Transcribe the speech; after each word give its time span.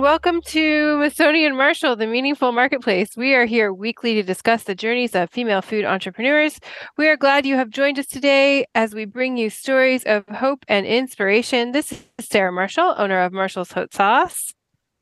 Welcome 0.00 0.40
to 0.46 0.96
Masoni 0.96 1.46
and 1.46 1.58
Marshall, 1.58 1.94
the 1.94 2.06
Meaningful 2.06 2.52
Marketplace. 2.52 3.10
We 3.18 3.34
are 3.34 3.44
here 3.44 3.70
weekly 3.70 4.14
to 4.14 4.22
discuss 4.22 4.62
the 4.62 4.74
journeys 4.74 5.14
of 5.14 5.28
female 5.28 5.60
food 5.60 5.84
entrepreneurs. 5.84 6.58
We 6.96 7.06
are 7.08 7.18
glad 7.18 7.44
you 7.44 7.56
have 7.56 7.68
joined 7.68 7.98
us 7.98 8.06
today 8.06 8.64
as 8.74 8.94
we 8.94 9.04
bring 9.04 9.36
you 9.36 9.50
stories 9.50 10.02
of 10.04 10.26
hope 10.28 10.64
and 10.68 10.86
inspiration. 10.86 11.72
This 11.72 11.92
is 11.92 12.06
Sarah 12.18 12.50
Marshall, 12.50 12.94
owner 12.96 13.20
of 13.20 13.34
Marshall's 13.34 13.72
Hot 13.72 13.92
Sauce. 13.92 14.54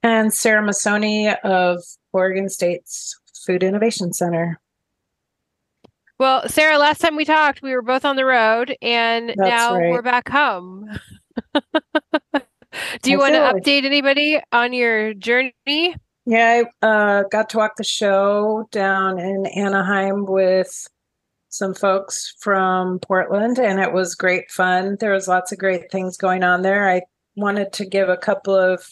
And 0.03 0.35
Sarah 0.35 0.67
Masoni 0.67 1.33
of 1.45 1.81
Oregon 2.13 2.49
State's 2.49 3.17
Food 3.47 3.63
Innovation 3.63 4.13
Center. 4.13 4.59
Well, 6.19 6.49
Sarah, 6.49 6.77
last 6.77 7.01
time 7.01 7.15
we 7.15 7.25
talked, 7.25 7.63
we 7.63 7.73
were 7.73 7.83
both 7.83 8.05
on 8.05 8.17
the 8.17 8.25
road, 8.25 8.77
and 8.83 9.29
That's 9.29 9.39
now 9.39 9.77
right. 9.77 9.93
we're 9.93 10.03
back 10.03 10.29
home. 10.29 10.89
Do 13.03 13.11
you 13.11 13.19
want 13.19 13.35
to 13.35 13.41
update 13.41 13.85
anybody 13.85 14.41
on 14.53 14.73
your 14.73 15.15
journey? 15.15 15.53
Yeah, 16.27 16.65
I 16.83 16.87
uh, 16.87 17.23
got 17.31 17.49
to 17.51 17.57
walk 17.57 17.77
the 17.77 17.85
show 17.85 18.69
down 18.71 19.19
in 19.19 19.47
Anaheim 19.47 20.27
with 20.27 20.87
some 21.49 21.75
folks 21.75 22.35
from 22.41 22.99
Portland, 22.99 23.59
and 23.59 23.81
it 23.81 23.93
was 23.93 24.15
great 24.15 24.51
fun. 24.51 24.97
There 25.01 25.13
was 25.13 25.29
lots 25.29 25.53
of 25.53 25.59
great 25.59 25.91
things 25.91 26.17
going 26.17 26.45
on 26.45 26.63
there. 26.63 26.89
I 26.89 27.03
wanted 27.37 27.73
to 27.75 27.87
give 27.87 28.09
a 28.09 28.17
couple 28.17 28.55
of 28.55 28.87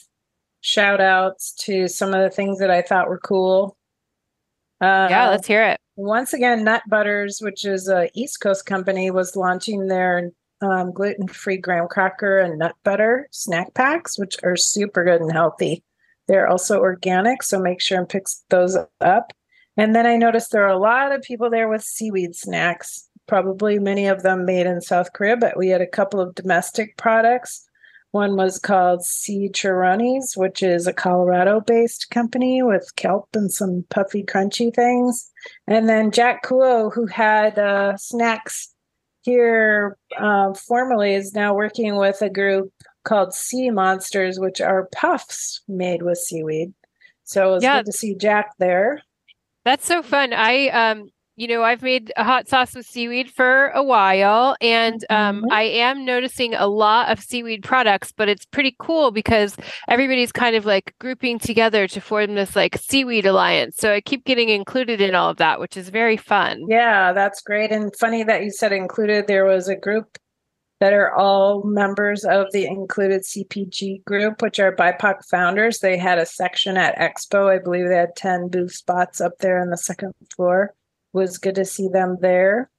shout 0.60 1.00
outs 1.00 1.52
to 1.60 1.88
some 1.88 2.14
of 2.14 2.22
the 2.22 2.34
things 2.34 2.58
that 2.58 2.70
I 2.70 2.82
thought 2.82 3.08
were 3.08 3.20
cool. 3.20 3.77
Uh, 4.80 5.08
yeah, 5.10 5.28
let's 5.28 5.46
hear 5.46 5.62
it. 5.62 5.80
once 5.96 6.32
again, 6.32 6.64
Nut 6.64 6.82
Butters, 6.88 7.40
which 7.40 7.64
is 7.64 7.88
a 7.88 8.08
East 8.14 8.40
Coast 8.40 8.66
company, 8.66 9.10
was 9.10 9.36
launching 9.36 9.86
their 9.86 10.30
um, 10.60 10.92
gluten-free 10.92 11.58
graham 11.58 11.88
cracker 11.88 12.38
and 12.38 12.58
nut 12.58 12.74
butter 12.84 13.28
snack 13.30 13.74
packs, 13.74 14.18
which 14.18 14.36
are 14.42 14.56
super 14.56 15.04
good 15.04 15.20
and 15.20 15.32
healthy. 15.32 15.82
They're 16.28 16.48
also 16.48 16.80
organic, 16.80 17.42
so 17.42 17.60
make 17.60 17.80
sure 17.80 17.98
and 17.98 18.08
pick 18.08 18.26
those 18.50 18.77
up. 19.00 19.32
And 19.77 19.94
then 19.94 20.06
I 20.06 20.16
noticed 20.16 20.50
there 20.50 20.64
are 20.64 20.68
a 20.68 20.78
lot 20.78 21.12
of 21.12 21.22
people 21.22 21.50
there 21.50 21.68
with 21.68 21.83
seaweed 21.83 22.34
snacks. 22.34 23.08
Probably 23.27 23.78
many 23.78 24.06
of 24.06 24.22
them 24.22 24.45
made 24.45 24.66
in 24.66 24.80
South 24.80 25.12
Korea, 25.12 25.36
but 25.36 25.56
we 25.56 25.68
had 25.68 25.80
a 25.80 25.86
couple 25.86 26.20
of 26.20 26.34
domestic 26.34 26.96
products. 26.96 27.68
One 28.12 28.36
was 28.36 28.58
called 28.58 29.05
Sea 29.05 29.50
Churronis, 29.52 30.36
which 30.36 30.62
is 30.62 30.86
a 30.86 30.92
Colorado 30.92 31.61
based 31.61 32.08
company 32.11 32.62
with 32.62 32.95
kelp 32.96 33.28
and 33.34 33.52
some 33.52 33.84
puffy, 33.90 34.24
crunchy 34.24 34.74
things. 34.74 35.30
And 35.66 35.89
then 35.89 36.11
Jack 36.11 36.45
Kuo, 36.45 36.92
who 36.95 37.06
had 37.06 37.58
uh, 37.58 37.96
snacks 37.98 38.74
here 39.27 39.98
uh, 40.19 40.55
formerly, 40.55 41.14
is 41.14 41.35
now 41.35 41.53
working 41.53 41.97
with 41.97 42.23
a 42.23 42.31
group 42.31 42.73
called 43.05 43.35
Sea 43.35 43.70
Monsters, 43.70 44.39
which 44.41 44.61
are 44.61 44.89
puffs 44.95 45.61
made 45.69 46.03
with 46.03 46.19
seaweed. 46.19 46.73
So 47.25 47.48
it 47.48 47.55
was 47.57 47.63
Yeah. 47.64 47.79
good 47.79 47.87
to 47.87 47.92
see 47.92 48.14
Jack 48.14 48.53
there. 48.59 49.03
That's 49.64 49.85
so 49.85 50.03
fun. 50.03 50.33
I 50.33 50.69
um 50.69 51.11
you 51.36 51.47
know, 51.48 51.63
I've 51.63 51.83
made 51.83 52.13
a 52.17 52.24
hot 52.24 52.48
sauce 52.48 52.74
with 52.74 52.86
seaweed 52.86 53.30
for 53.30 53.69
a 53.69 53.83
while 53.83 54.57
and 54.61 55.05
um 55.11 55.42
Mhm. 55.42 55.52
I 55.52 55.63
am 55.63 56.05
noticing 56.05 56.55
a 56.55 56.67
lot 56.67 57.11
of 57.13 57.20
seaweed 57.20 57.63
products, 57.63 58.13
but 58.13 58.29
it's 58.29 58.45
pretty 58.47 58.74
cool 58.79 59.11
because 59.11 59.57
everybody's 59.89 60.33
kind 60.33 60.57
of 60.57 60.64
like 60.67 60.95
grouping 60.98 61.39
together 61.39 61.86
to 61.89 62.01
form 62.01 62.35
this 62.35 62.57
like 62.57 62.77
seaweed 62.79 63.27
alliance. 63.27 63.77
So 63.79 63.92
I 63.92 64.01
keep 64.01 64.25
getting 64.25 64.48
included 64.48 65.01
in 65.01 65.14
all 65.14 65.30
of 65.30 65.36
that, 65.36 65.61
which 65.61 65.77
is 65.77 65.91
very 65.91 66.17
fun. 66.17 66.64
Yeah, 66.69 67.13
that's 67.13 67.42
great. 67.42 67.70
And 67.70 67.95
funny 67.96 68.23
that 68.25 68.42
you 68.42 68.51
said 68.51 68.73
included. 68.73 69.27
There 69.27 69.45
was 69.45 69.69
a 69.69 69.77
group 69.77 70.19
that 70.80 70.92
are 70.92 71.14
all 71.14 71.63
members 71.64 72.25
of 72.25 72.46
the 72.52 72.67
included 72.67 73.23
CPG 73.23 74.05
group, 74.05 74.42
which 74.42 74.58
are 74.61 74.75
BIPOC 74.77 75.25
founders. 75.30 75.79
They 75.79 75.96
had 75.96 76.19
a 76.19 76.27
section 76.27 76.77
at 76.77 76.96
Expo. 76.96 77.48
I 77.51 77.58
believe 77.58 77.89
they 77.89 77.96
had 77.96 78.14
10 78.17 78.48
booth 78.48 78.73
spots 78.75 79.20
up 79.20 79.33
there 79.41 79.61
on 79.61 79.70
the 79.70 79.79
second 79.79 80.13
floor. 80.35 80.75
Was 81.16 81.38
good 81.38 81.54
to 81.54 81.64
see 81.64 81.88
them 81.88 82.18
there. 82.20 82.70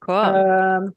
Cool. 0.00 0.16
Um, 0.16 0.96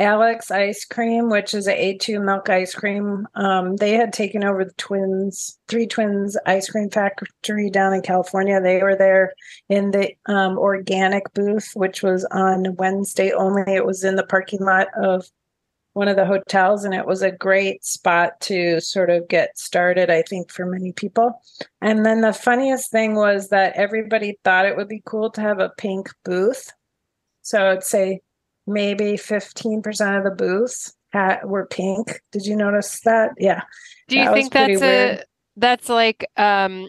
Alec's 0.00 0.50
Ice 0.50 0.86
Cream, 0.86 1.28
which 1.28 1.52
is 1.52 1.68
a 1.68 1.94
A2 1.94 2.24
milk 2.24 2.48
ice 2.48 2.74
cream, 2.74 3.28
um, 3.34 3.76
they 3.76 3.92
had 3.92 4.14
taken 4.14 4.42
over 4.42 4.64
the 4.64 4.72
Twins, 4.78 5.58
Three 5.68 5.86
Twins 5.86 6.38
Ice 6.46 6.70
Cream 6.70 6.88
Factory 6.88 7.68
down 7.68 7.92
in 7.92 8.00
California. 8.00 8.62
They 8.62 8.82
were 8.82 8.96
there 8.96 9.34
in 9.68 9.90
the 9.90 10.14
um, 10.24 10.56
organic 10.56 11.30
booth, 11.34 11.72
which 11.74 12.02
was 12.02 12.24
on 12.30 12.76
Wednesday 12.76 13.32
only. 13.32 13.74
It 13.74 13.84
was 13.84 14.02
in 14.02 14.16
the 14.16 14.24
parking 14.24 14.64
lot 14.64 14.88
of 14.98 15.26
one 15.92 16.08
of 16.08 16.16
the 16.16 16.24
hotels, 16.24 16.84
and 16.84 16.94
it 16.94 17.06
was 17.06 17.22
a 17.22 17.32
great 17.32 17.84
spot 17.84 18.40
to 18.42 18.80
sort 18.80 19.10
of 19.10 19.28
get 19.28 19.58
started, 19.58 20.10
I 20.10 20.22
think, 20.22 20.50
for 20.52 20.64
many 20.64 20.92
people. 20.92 21.40
And 21.80 22.06
then 22.06 22.20
the 22.20 22.32
funniest 22.32 22.90
thing 22.90 23.14
was 23.14 23.48
that 23.48 23.74
everybody 23.74 24.38
thought 24.44 24.66
it 24.66 24.76
would 24.76 24.88
be 24.88 25.02
cool 25.04 25.30
to 25.30 25.40
have 25.40 25.58
a 25.58 25.72
pink 25.76 26.08
booth. 26.24 26.72
So 27.42 27.70
I'd 27.70 27.82
say 27.82 28.20
maybe 28.66 29.12
15% 29.14 30.18
of 30.18 30.24
the 30.24 30.30
booths 30.30 30.94
had, 31.12 31.44
were 31.44 31.66
pink. 31.66 32.20
Did 32.30 32.46
you 32.46 32.56
notice 32.56 33.00
that? 33.00 33.32
Yeah. 33.38 33.62
Do 34.08 34.18
you 34.18 34.26
that 34.26 34.34
think 34.34 34.52
that's 34.52 34.80
weird. 34.80 35.18
a 35.18 35.24
that's 35.56 35.88
like 35.88 36.26
um 36.36 36.88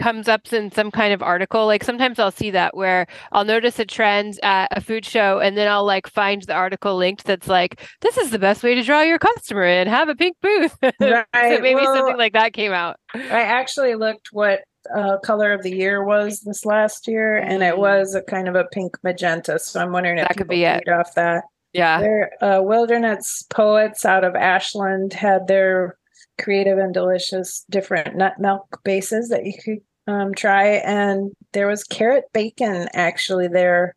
comes 0.00 0.26
up 0.28 0.52
in 0.52 0.72
some 0.72 0.90
kind 0.90 1.12
of 1.14 1.22
article? 1.22 1.66
Like 1.66 1.84
sometimes 1.84 2.18
I'll 2.18 2.32
see 2.32 2.50
that 2.50 2.76
where 2.76 3.06
I'll 3.30 3.44
notice 3.44 3.78
a 3.78 3.84
trend 3.84 4.40
at 4.42 4.68
a 4.76 4.80
food 4.80 5.04
show 5.04 5.38
and 5.38 5.56
then 5.56 5.68
I'll 5.70 5.84
like 5.84 6.08
find 6.08 6.42
the 6.42 6.54
article 6.54 6.96
linked 6.96 7.24
that's 7.24 7.46
like 7.46 7.80
this 8.00 8.16
is 8.16 8.30
the 8.30 8.38
best 8.38 8.62
way 8.64 8.74
to 8.74 8.82
draw 8.82 9.02
your 9.02 9.18
customer 9.18 9.64
in, 9.64 9.86
have 9.86 10.08
a 10.08 10.16
pink 10.16 10.36
booth. 10.42 10.76
so 10.82 11.24
maybe 11.32 11.74
well- 11.76 11.94
something 11.94 12.16
like 12.16 12.32
that 12.32 12.52
came 12.52 12.72
out. 12.72 12.96
I 13.14 13.42
actually 13.42 13.94
looked 13.94 14.28
what 14.32 14.62
uh, 14.96 15.18
color 15.18 15.52
of 15.52 15.62
the 15.62 15.70
year 15.76 16.02
was 16.04 16.40
this 16.40 16.64
last 16.64 17.06
year, 17.06 17.36
and 17.36 17.62
it 17.62 17.74
Mm. 17.74 17.78
was 17.78 18.14
a 18.14 18.22
kind 18.22 18.48
of 18.48 18.54
a 18.54 18.64
pink 18.72 18.96
magenta. 19.04 19.58
So 19.58 19.78
I'm 19.78 19.92
wondering 19.92 20.16
if 20.18 20.26
That 20.28 20.36
could 20.38 20.48
people 20.48 20.56
be 20.56 20.64
it. 20.64 20.88
off 20.88 21.14
that. 21.16 21.44
Yeah. 21.74 22.00
Their 22.00 22.30
uh, 22.42 22.62
wilderness 22.62 23.44
poets 23.50 24.04
out 24.06 24.24
of 24.24 24.34
Ashland 24.34 25.12
had 25.12 25.46
their 25.48 25.98
creative 26.40 26.78
and 26.78 26.94
delicious 26.94 27.64
different 27.68 28.16
nut 28.16 28.32
milk 28.38 28.80
bases 28.82 29.28
that 29.28 29.44
you 29.44 29.52
could 29.62 29.78
um, 30.06 30.34
try, 30.34 30.64
and 30.84 31.32
there 31.52 31.66
was 31.66 31.84
carrot 31.84 32.24
bacon 32.32 32.88
actually 32.94 33.48
there. 33.48 33.94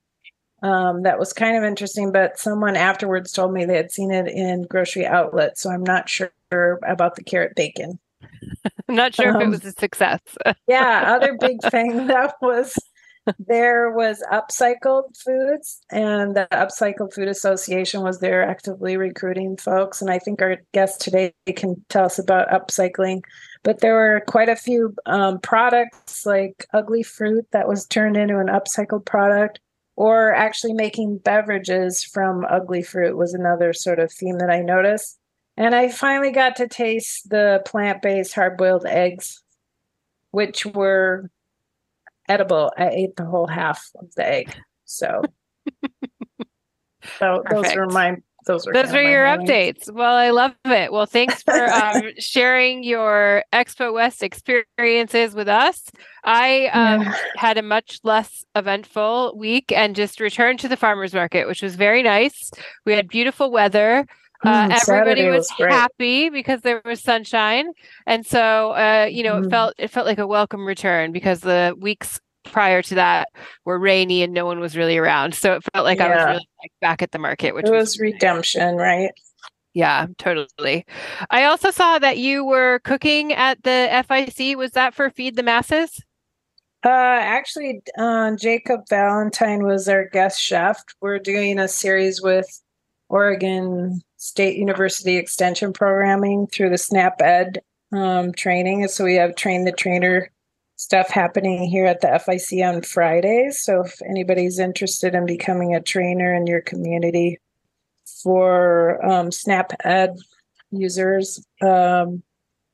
Um, 0.62 1.04
that 1.04 1.20
was 1.20 1.34
kind 1.34 1.58
of 1.58 1.64
interesting, 1.66 2.12
but 2.14 2.40
someone 2.40 2.78
afterwards 2.78 3.32
told 3.34 3.54
me 3.54 3.66
they 3.66 3.76
had 3.76 3.92
seen 3.92 4.12
it 4.12 4.28
in 4.28 4.64
grocery 4.64 5.06
outlets, 5.06 5.62
so 5.62 5.70
I'm 5.70 5.84
not 5.84 6.08
sure 6.10 6.32
about 6.88 7.16
the 7.16 7.24
carrot 7.24 7.54
bacon. 7.56 8.00
I'm 8.88 8.96
not 8.96 9.14
sure 9.14 9.30
if 9.32 9.40
it 9.42 9.44
Um, 9.44 9.52
was 9.52 9.66
a 9.66 9.72
success. 9.74 10.22
Yeah, 10.68 11.16
other 11.16 11.38
big 11.38 11.58
thing 11.70 12.08
that 12.08 12.36
was 12.42 12.76
there 13.40 13.90
was 13.92 14.22
upcycled 14.32 15.16
foods 15.18 15.80
and 15.92 16.36
the 16.36 16.48
upcycled 16.52 17.14
food 17.14 17.30
association 17.30 18.02
was 18.02 18.20
there 18.20 18.44
actively 18.44 18.98
recruiting 18.98 19.56
folks 19.56 20.02
and 20.02 20.12
i 20.12 20.20
think 20.20 20.42
our 20.42 20.58
guest 20.74 21.00
today 21.00 21.34
can 21.56 21.76
tell 21.88 22.04
us 22.06 22.20
about 22.20 22.50
upcycling 22.50 23.22
but 23.64 23.80
there 23.80 23.96
were 23.96 24.22
quite 24.28 24.50
a 24.50 24.56
few 24.56 24.96
um, 25.06 25.40
products 25.40 26.26
like 26.26 26.66
ugly 26.74 27.04
fruit 27.04 27.46
that 27.52 27.68
was 27.68 27.86
turned 27.86 28.18
into 28.18 28.40
an 28.40 28.48
upcycled 28.48 29.06
product 29.06 29.60
or 29.96 30.34
actually 30.34 30.74
making 30.74 31.18
beverages 31.20 32.04
from 32.04 32.46
ugly 32.50 32.82
fruit 32.82 33.16
was 33.16 33.34
another 33.34 33.74
sort 33.74 34.00
of 34.00 34.12
theme 34.12 34.38
that 34.38 34.50
i 34.50 34.62
noticed 34.62 35.20
and 35.58 35.76
i 35.76 35.88
finally 35.88 36.32
got 36.32 36.56
to 36.56 36.68
taste 36.68 37.30
the 37.30 37.62
plant-based 37.66 38.34
hard-boiled 38.34 38.86
eggs 38.86 39.44
which 40.32 40.66
were 40.66 41.30
edible. 42.28 42.72
I 42.78 42.90
ate 42.90 43.16
the 43.16 43.26
whole 43.26 43.48
half 43.48 43.90
of 44.00 44.14
the 44.16 44.28
egg. 44.28 44.56
So 44.86 45.22
So 47.20 47.44
those 47.52 47.66
Perfect. 47.66 47.92
my 47.92 48.16
those 48.46 48.68
are 48.68 48.74
Those 48.74 48.94
are 48.94 49.02
your 49.04 49.26
updates. 49.26 49.92
Well, 49.92 50.16
I 50.16 50.30
love 50.32 50.54
it. 50.66 50.92
Well, 50.92 51.06
thanks 51.06 51.42
for 51.44 51.70
um, 51.74 52.12
sharing 52.18 52.84
your 52.84 53.44
Expo 53.54 53.94
West 53.94 54.24
experiences 54.24 55.34
with 55.36 55.48
us. 55.48 55.84
I 56.24 56.68
um, 56.68 57.02
Yeah. 57.02 57.14
had 57.36 57.58
a 57.58 57.62
much 57.62 58.00
less 58.04 58.46
eventful 58.56 59.36
week 59.38 59.72
and 59.72 59.96
just 59.96 60.20
returned 60.20 60.60
to 60.62 60.68
the 60.68 60.78
farmers 60.78 61.14
market, 61.14 61.48
which 61.48 61.62
was 61.62 61.76
very 61.76 62.04
nice. 62.04 62.52
We 62.86 62.94
had 62.94 63.08
beautiful 63.08 63.52
weather. 63.52 64.06
Uh, 64.46 64.68
Mm, 64.68 64.72
everybody 64.72 65.22
Saturday 65.22 65.32
was, 65.32 65.50
great. 65.58 65.72
happy 65.72 66.30
because 66.30 66.62
there 66.62 66.82
was 66.84 67.02
sunshine, 67.02 67.72
and 68.06 68.26
so 68.26 68.72
uh, 68.72 69.08
you 69.10 69.24
know 69.24 69.38
it 69.38 69.46
Mhm. 69.46 69.50
felt 69.50 69.74
it 69.78 69.88
felt 69.90 70.06
like 70.06 70.18
a 70.20 70.28
welcome 70.28 70.66
return 70.66 71.14
because 71.14 71.40
the 71.40 71.74
weeks 71.80 72.20
prior 72.46 72.82
to 72.84 72.96
that 72.96 73.30
were 73.66 73.80
rainy 73.80 74.24
and 74.24 74.34
no 74.34 74.46
one 74.46 74.60
was 74.60 74.76
really 74.78 74.98
around. 74.98 75.36
So 75.36 75.54
it 75.54 75.64
felt 75.74 75.86
like 75.86 76.00
I 76.00 76.10
was 76.10 76.26
really 76.26 76.48
like 76.62 76.72
back 76.82 77.02
at 77.02 77.12
the 77.12 77.20
market, 77.20 77.54
which 77.56 77.66
It 77.66 77.72
was 77.72 77.90
was 77.90 78.00
redemption, 78.00 78.76
right? 78.76 79.12
yeah, 79.74 80.08
totally. 80.18 80.86
I 81.30 81.46
also 81.46 81.72
saw 81.72 81.98
that 82.00 82.18
you 82.18 82.46
were 82.46 82.80
cooking 82.84 83.34
at 83.34 83.64
the 83.64 83.88
FIC. 84.08 84.56
Was 84.56 84.72
that 84.72 84.94
for 84.94 85.10
Feed 85.10 85.36
the 85.36 85.44
Masses? 85.44 86.04
Uh, 86.86 86.90
actually, 86.90 87.82
uh, 87.98 88.36
Jacob 88.36 88.82
Valentine 88.90 89.64
was 89.64 89.88
our 89.88 90.06
guest 90.10 90.42
chef. 90.42 90.82
We're 91.00 91.20
doing 91.20 91.58
a 91.58 91.68
series 91.68 92.22
with 92.22 92.46
Oregon 93.08 94.02
State 94.18 94.58
University 94.58 95.16
Extension 95.16 95.72
Programming 95.72 96.48
through 96.48 96.70
the 96.72 96.78
SNAP 96.78 97.22
Ed 97.22 97.62
um, 97.94 98.34
training. 98.34 98.86
So 98.90 99.06
we 99.06 99.16
have 99.16 99.36
train 99.36 99.64
the 99.64 99.72
trainer 99.72 100.30
stuff 100.84 101.10
happening 101.10 101.64
here 101.64 101.86
at 101.86 102.02
the 102.02 102.08
FIC 102.08 102.62
on 102.62 102.82
Fridays. 102.82 103.64
So 103.64 103.86
if 103.86 104.02
anybody's 104.02 104.60
interested 104.60 105.16
in 105.16 105.26
becoming 105.26 105.74
a 105.74 105.82
trainer 105.82 106.36
in 106.36 106.46
your 106.46 106.60
community 106.60 107.40
for 108.22 109.04
um, 109.06 109.32
SNAP 109.32 109.72
Ed 109.86 110.18
users, 110.72 111.42
um, 111.62 112.22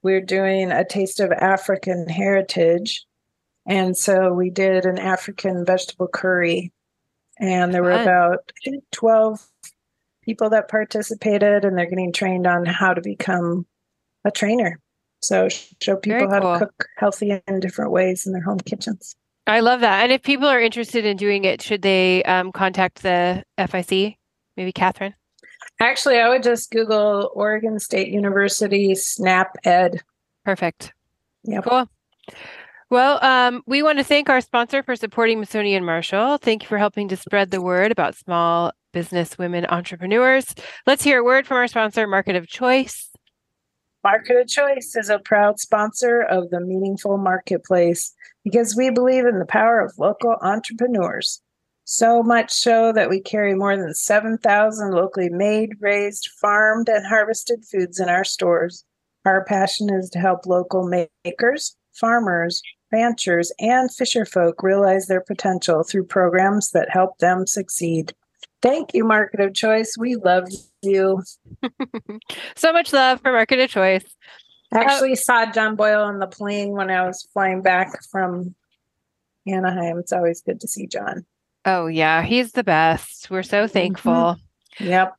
we're 0.02 0.22
doing 0.22 0.72
a 0.72 0.84
taste 0.84 1.20
of 1.20 1.32
African 1.32 2.10
heritage. 2.10 3.06
And 3.68 3.96
so 3.96 4.34
we 4.34 4.50
did 4.50 4.86
an 4.86 4.98
African 4.98 5.64
vegetable 5.64 6.08
curry. 6.08 6.74
And 7.40 7.72
there 7.72 7.84
were 7.84 7.92
Fun. 7.92 8.08
about, 8.08 8.52
12 8.92 9.48
people 10.24 10.50
that 10.50 10.68
participated, 10.68 11.64
and 11.64 11.78
they're 11.78 11.86
getting 11.86 12.12
trained 12.12 12.48
on 12.48 12.66
how 12.66 12.96
to 12.96 13.02
become 13.02 13.68
a 14.26 14.32
trainer. 14.32 14.80
So 15.22 15.50
show 15.50 15.98
people 15.98 16.20
Very 16.20 16.30
how 16.30 16.40
cool. 16.40 16.60
to 16.60 16.66
cook 16.66 16.88
healthy 16.98 17.42
in 17.48 17.60
different 17.60 17.92
ways 17.92 18.26
in 18.26 18.34
their 18.34 18.42
home 18.42 18.60
kitchens. 18.60 19.16
I 19.48 19.62
love 19.62 19.82
that. 19.82 20.04
And 20.04 20.12
if 20.12 20.22
people 20.22 20.48
are 20.48 20.62
interested 20.62 21.06
in 21.06 21.18
doing 21.18 21.44
it, 21.44 21.62
should 21.62 21.82
they 21.82 22.24
um, 22.24 22.52
contact 22.52 23.02
the 23.02 23.44
FIC? 23.58 24.16
Maybe 24.56 24.72
Catherine? 24.72 25.16
Actually, 25.82 26.20
I 26.20 26.30
would 26.30 26.44
just 26.44 26.72
Google 26.72 27.32
Oregon 27.34 27.80
State 27.80 28.10
University 28.10 28.94
SNAP 28.96 29.56
Ed. 29.64 30.02
Perfect. 30.46 30.94
Yeah. 31.44 31.62
Cool. 31.62 31.90
Well, 32.90 33.24
um, 33.24 33.62
we 33.68 33.84
want 33.84 34.00
to 34.00 34.04
thank 34.04 34.30
our 34.30 34.42
sponsor 34.42 34.84
for 34.84 34.96
supporting 34.96 35.40
Masoni 35.40 35.76
and 35.76 35.86
Marshall. 35.86 36.38
Thank 36.38 36.64
you 36.64 36.68
for 36.68 36.78
helping 36.78 37.08
to 37.10 37.16
spread 37.16 37.52
the 37.52 37.62
word 37.62 37.92
about 37.92 38.16
small 38.16 38.72
business 38.94 39.38
women 39.38 39.66
entrepreneurs. 39.70 40.54
Let's 40.88 41.04
hear 41.04 41.20
a 41.20 41.24
word 41.24 41.46
from 41.46 41.58
our 41.58 41.68
sponsor, 41.68 42.08
Market 42.08 42.36
of 42.36 42.48
Choice. 42.48 43.09
Market 44.02 44.38
of 44.38 44.48
Choice 44.48 44.96
is 44.96 45.10
a 45.10 45.20
proud 45.20 45.60
sponsor 45.60 46.22
of 46.22 46.52
the 46.52 46.62
Meaningful 46.62 47.18
Marketplace 47.18 48.14
because 48.46 48.74
we 48.74 48.90
believe 48.90 49.26
in 49.26 49.40
the 49.40 49.46
power 49.46 49.82
of 49.82 50.00
local 50.00 50.38
entrepreneurs. 50.42 51.42
So 51.84 52.24
much 52.24 52.50
so 52.50 52.94
that 52.94 53.10
we 53.10 53.20
carry 53.20 53.56
more 53.56 53.76
than 53.76 53.94
7,000 53.94 54.92
locally 54.92 55.30
made, 55.30 55.72
raised, 55.82 56.30
farmed, 56.40 56.88
and 56.88 57.06
harvested 57.06 57.66
foods 57.66 58.00
in 58.00 58.08
our 58.08 58.24
stores. 58.24 58.86
Our 59.26 59.44
passion 59.44 59.94
is 59.94 60.10
to 60.12 60.20
help 60.20 60.46
local 60.46 60.88
makers, 61.26 61.76
farmers, 61.92 62.62
ranchers, 62.94 63.52
and 63.60 63.94
fisher 63.94 64.24
folk 64.24 64.64
realize 64.64 65.08
their 65.08 65.22
potential 65.22 65.84
through 65.84 66.06
programs 66.06 66.72
that 66.72 66.90
help 66.90 67.18
them 67.18 67.46
succeed. 67.46 68.14
Thank 68.62 68.94
you, 68.94 69.04
Market 69.04 69.42
of 69.42 69.54
Choice. 69.54 69.96
We 70.00 70.16
love 70.16 70.48
you. 70.82 71.24
So 72.56 72.74
much 72.74 72.92
love 72.92 73.22
for 73.22 73.32
Market 73.32 73.60
of 73.60 73.70
Choice. 73.70 74.04
I 74.74 74.80
actually 74.80 75.16
saw 75.16 75.46
John 75.52 75.76
Boyle 75.76 76.04
on 76.04 76.20
the 76.20 76.28
plane 76.28 76.72
when 76.72 76.90
I 76.90 77.06
was 77.06 77.28
flying 77.34 77.62
back 77.62 78.04
from 78.12 78.54
Anaheim. 79.48 79.98
It's 79.98 80.12
always 80.12 80.42
good 80.42 80.60
to 80.62 80.68
see 80.68 80.86
John. 80.88 81.26
Oh, 81.66 81.88
yeah, 81.88 82.22
he's 82.22 82.52
the 82.52 82.64
best. 82.64 83.30
We're 83.30 83.44
so 83.44 83.64
mm-hmm. 83.64 83.74
thankful. 83.74 84.38
Yep. 84.80 85.14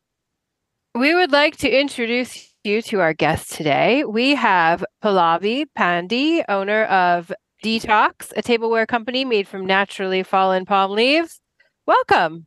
We 0.95 1.15
would 1.15 1.31
like 1.31 1.57
to 1.57 1.69
introduce 1.69 2.53
you 2.63 2.81
to 2.83 2.99
our 2.99 3.13
guest 3.13 3.51
today. 3.51 4.03
We 4.03 4.35
have 4.35 4.85
Pallavi 5.03 5.65
Pande, 5.77 6.43
owner 6.47 6.85
of 6.85 7.31
Dtocs, 7.63 8.33
a 8.35 8.41
tableware 8.41 8.85
company 8.85 9.25
made 9.25 9.47
from 9.47 9.65
naturally 9.65 10.23
fallen 10.23 10.65
palm 10.65 10.91
leaves. 10.91 11.39
Welcome. 11.85 12.45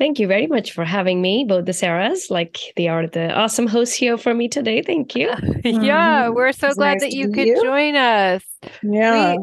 Thank 0.00 0.18
you 0.18 0.26
very 0.26 0.46
much 0.46 0.72
for 0.72 0.84
having 0.84 1.20
me, 1.20 1.44
both 1.44 1.66
the 1.66 1.72
Sarahs. 1.72 2.30
Like 2.30 2.56
they 2.76 2.88
are 2.88 3.06
the 3.06 3.32
awesome 3.34 3.66
hosts 3.66 3.94
here 3.94 4.16
for 4.16 4.32
me 4.32 4.48
today. 4.48 4.80
Thank 4.82 5.14
you. 5.14 5.28
Yeah, 5.64 6.24
Mhm. 6.28 6.34
we're 6.34 6.52
so 6.52 6.68
It's 6.68 6.76
glad 6.76 6.94
nice 6.94 7.00
that 7.02 7.12
you 7.12 7.30
could 7.30 7.46
you. 7.46 7.62
join 7.62 7.94
us. 7.96 8.42
Yeah. 8.82 9.36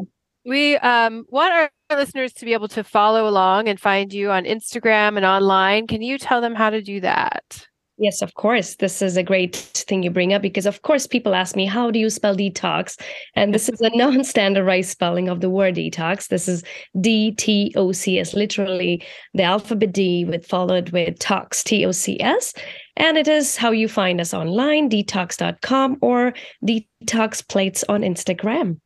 We 0.44 0.76
um, 0.78 1.24
want 1.28 1.52
our 1.54 1.70
listeners 1.96 2.32
to 2.34 2.44
be 2.44 2.54
able 2.54 2.68
to 2.68 2.82
follow 2.82 3.28
along 3.28 3.68
and 3.68 3.78
find 3.78 4.12
you 4.12 4.30
on 4.30 4.44
Instagram 4.44 5.16
and 5.16 5.24
online. 5.24 5.86
Can 5.86 6.02
you 6.02 6.18
tell 6.18 6.40
them 6.40 6.54
how 6.56 6.70
to 6.70 6.82
do 6.82 7.00
that? 7.02 7.66
Yes, 8.00 8.22
of 8.22 8.34
course. 8.34 8.76
This 8.76 9.02
is 9.02 9.16
a 9.16 9.24
great 9.24 9.56
thing 9.56 10.04
you 10.04 10.10
bring 10.10 10.32
up 10.32 10.40
because, 10.40 10.66
of 10.66 10.82
course, 10.82 11.04
people 11.04 11.34
ask 11.34 11.56
me, 11.56 11.66
how 11.66 11.90
do 11.90 11.98
you 11.98 12.10
spell 12.10 12.36
detox? 12.36 12.98
And 13.34 13.52
this 13.52 13.68
is 13.68 13.80
a 13.80 13.90
non 13.96 14.22
standardized 14.22 14.90
spelling 14.90 15.28
of 15.28 15.40
the 15.40 15.50
word 15.50 15.74
detox. 15.74 16.28
This 16.28 16.46
is 16.46 16.62
D 17.00 17.32
T 17.32 17.72
O 17.74 17.90
C 17.90 18.20
S, 18.20 18.34
literally 18.34 19.04
the 19.34 19.42
alphabet 19.42 19.92
D 19.92 20.24
with 20.24 20.46
followed 20.46 20.90
with 20.90 21.18
tox, 21.18 21.64
T 21.64 21.84
O 21.84 21.90
C 21.90 22.20
S. 22.20 22.54
And 22.96 23.18
it 23.18 23.26
is 23.26 23.56
how 23.56 23.72
you 23.72 23.88
find 23.88 24.20
us 24.20 24.32
online, 24.32 24.88
detox.com 24.88 25.98
or 26.00 26.34
detox 26.64 27.46
plates 27.48 27.84
on 27.88 28.02
Instagram. 28.02 28.78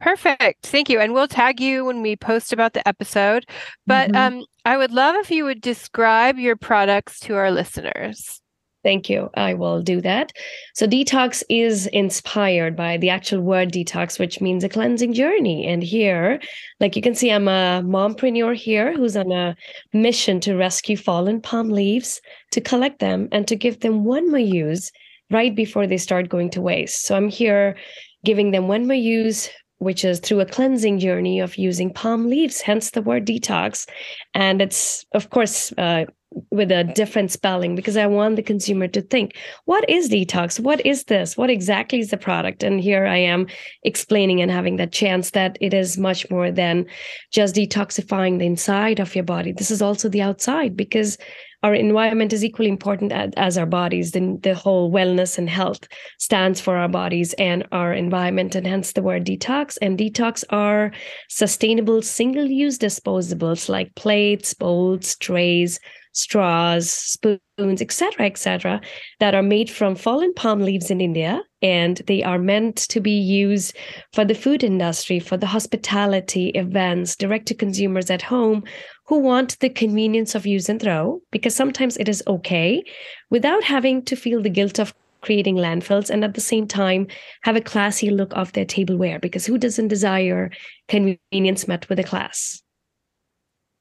Perfect. 0.00 0.66
Thank 0.66 0.90
you. 0.90 1.00
And 1.00 1.14
we'll 1.14 1.26
tag 1.28 1.58
you 1.58 1.86
when 1.86 2.02
we 2.02 2.16
post 2.16 2.52
about 2.52 2.74
the 2.74 2.86
episode. 2.86 3.46
But 3.86 4.10
Mhm. 4.10 4.16
um, 4.16 4.44
I 4.66 4.76
would 4.76 4.90
love 4.90 5.14
if 5.14 5.30
you 5.30 5.44
would 5.44 5.60
describe 5.60 6.40
your 6.40 6.56
products 6.56 7.20
to 7.20 7.36
our 7.36 7.52
listeners. 7.52 8.40
Thank 8.82 9.08
you. 9.08 9.30
I 9.36 9.54
will 9.54 9.80
do 9.80 10.00
that. 10.00 10.32
So, 10.74 10.88
Dtocs 10.88 11.44
is 11.48 11.86
inspired 11.88 12.74
by 12.74 12.96
the 12.96 13.08
actual 13.08 13.42
word 13.42 13.70
detox, 13.70 14.18
which 14.18 14.40
means 14.40 14.64
a 14.64 14.68
cleansing 14.68 15.12
journey. 15.12 15.68
And 15.68 15.84
here, 15.84 16.40
like 16.80 16.96
you 16.96 17.02
can 17.02 17.14
see, 17.14 17.30
I'm 17.30 17.46
a 17.46 17.80
mompreneur 17.84 18.56
here 18.56 18.92
who's 18.92 19.16
on 19.16 19.30
a 19.30 19.54
mission 19.92 20.40
to 20.40 20.56
rescue 20.56 20.96
fallen 20.96 21.40
palm 21.40 21.68
leaves, 21.68 22.20
to 22.50 22.60
collect 22.60 22.98
them, 22.98 23.28
and 23.30 23.46
to 23.46 23.54
give 23.54 23.80
them 23.80 24.04
one 24.04 24.28
more 24.30 24.40
use 24.40 24.90
right 25.30 25.54
before 25.54 25.86
they 25.86 25.98
start 25.98 26.28
going 26.28 26.50
to 26.50 26.60
waste. 26.60 27.06
So, 27.06 27.14
I'm 27.14 27.28
here 27.28 27.76
giving 28.24 28.50
them 28.50 28.66
one 28.66 28.88
more 28.88 28.96
use. 28.96 29.48
Which 29.78 30.04
is 30.04 30.20
through 30.20 30.40
a 30.40 30.46
cleansing 30.46 31.00
journey 31.00 31.40
of 31.40 31.56
using 31.56 31.92
palm 31.92 32.28
leaves, 32.30 32.62
hence 32.62 32.90
the 32.90 33.02
word 33.02 33.26
detox. 33.26 33.86
And 34.32 34.62
it's, 34.62 35.04
of 35.12 35.28
course, 35.30 35.72
uh, 35.76 36.06
with 36.50 36.70
a 36.70 36.84
different 36.84 37.30
spelling 37.30 37.74
because 37.74 37.96
I 37.96 38.06
want 38.06 38.36
the 38.36 38.42
consumer 38.42 38.88
to 38.88 39.02
think, 39.02 39.36
what 39.64 39.88
is 39.88 40.10
detox? 40.10 40.60
What 40.60 40.84
is 40.84 41.04
this? 41.04 41.36
What 41.36 41.50
exactly 41.50 42.00
is 42.00 42.10
the 42.10 42.16
product? 42.16 42.62
And 42.62 42.80
here 42.80 43.06
I 43.06 43.18
am 43.18 43.46
explaining 43.82 44.40
and 44.42 44.50
having 44.50 44.76
that 44.76 44.92
chance 44.92 45.30
that 45.30 45.56
it 45.60 45.72
is 45.72 45.98
much 45.98 46.30
more 46.30 46.50
than 46.50 46.86
just 47.32 47.54
detoxifying 47.54 48.38
the 48.38 48.46
inside 48.46 49.00
of 49.00 49.14
your 49.14 49.24
body. 49.24 49.52
This 49.52 49.70
is 49.70 49.82
also 49.82 50.08
the 50.08 50.22
outside 50.22 50.76
because 50.76 51.18
our 51.62 51.74
environment 51.74 52.32
is 52.32 52.44
equally 52.44 52.68
important 52.68 53.12
as, 53.36 53.58
our 53.58 53.66
bodies. 53.66 54.12
The, 54.12 54.38
the 54.42 54.54
whole 54.54 54.92
wellness 54.92 55.38
and 55.38 55.48
health 55.48 55.88
stands 56.18 56.60
for 56.60 56.76
our 56.76 56.88
bodies 56.88 57.32
and 57.38 57.66
our 57.72 57.92
environment, 57.92 58.54
and 58.54 58.66
hence 58.66 58.92
the 58.92 59.02
word 59.02 59.24
detox. 59.24 59.76
And 59.80 59.98
Dtocs 59.98 60.44
are 60.50 60.92
sustainable 61.28 62.02
single 62.02 62.46
use 62.46 62.78
disposables 62.78 63.68
like 63.68 63.94
plates, 63.94 64.54
bowls, 64.54 65.16
trays, 65.16 65.80
straws, 66.16 66.90
spoons, 66.90 67.82
etc., 67.82 68.24
etc., 68.24 68.80
that 69.20 69.34
are 69.34 69.42
made 69.42 69.68
from 69.68 69.94
fallen 69.94 70.32
palm 70.32 70.60
leaves 70.62 70.90
in 70.90 71.00
India, 71.00 71.42
and 71.60 72.00
they 72.06 72.22
are 72.22 72.38
meant 72.38 72.76
to 72.76 73.00
be 73.00 73.10
used 73.10 73.76
for 74.14 74.24
the 74.24 74.34
food 74.34 74.64
industry, 74.64 75.20
for 75.20 75.36
the 75.36 75.46
hospitality 75.46 76.48
events, 76.50 77.16
direct 77.16 77.46
to 77.46 77.54
consumers 77.54 78.10
at 78.10 78.22
home 78.22 78.64
who 79.04 79.18
want 79.18 79.58
the 79.60 79.68
convenience 79.68 80.34
of 80.34 80.46
use 80.46 80.70
and 80.70 80.80
throw, 80.80 81.20
because 81.30 81.54
sometimes 81.54 81.98
it 81.98 82.08
is 82.08 82.22
okay 82.26 82.82
without 83.30 83.62
having 83.62 84.02
to 84.02 84.16
feel 84.16 84.42
the 84.42 84.50
guilt 84.50 84.78
of 84.78 84.94
creating 85.20 85.56
landfills 85.56 86.08
and 86.08 86.24
at 86.24 86.34
the 86.34 86.40
same 86.40 86.66
time 86.66 87.06
have 87.42 87.56
a 87.56 87.60
classy 87.60 88.10
look 88.10 88.32
of 88.34 88.52
their 88.52 88.64
tableware 88.64 89.18
because 89.18 89.44
who 89.44 89.58
doesn't 89.58 89.88
desire 89.88 90.50
convenience 90.88 91.66
met 91.66 91.88
with 91.88 91.98
a 91.98 92.04
class 92.04 92.62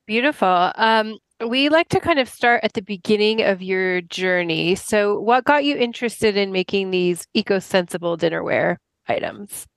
Beautiful. 0.07 0.71
Um, 0.75 1.17
we 1.45 1.69
like 1.69 1.89
to 1.89 1.99
kind 1.99 2.19
of 2.19 2.29
start 2.29 2.63
at 2.63 2.73
the 2.73 2.81
beginning 2.81 3.41
of 3.41 3.61
your 3.61 4.01
journey. 4.01 4.75
So, 4.75 5.19
what 5.19 5.43
got 5.43 5.65
you 5.65 5.75
interested 5.75 6.37
in 6.37 6.51
making 6.51 6.91
these 6.91 7.27
eco-sensible 7.33 8.17
dinnerware 8.17 8.77
items? 9.07 9.67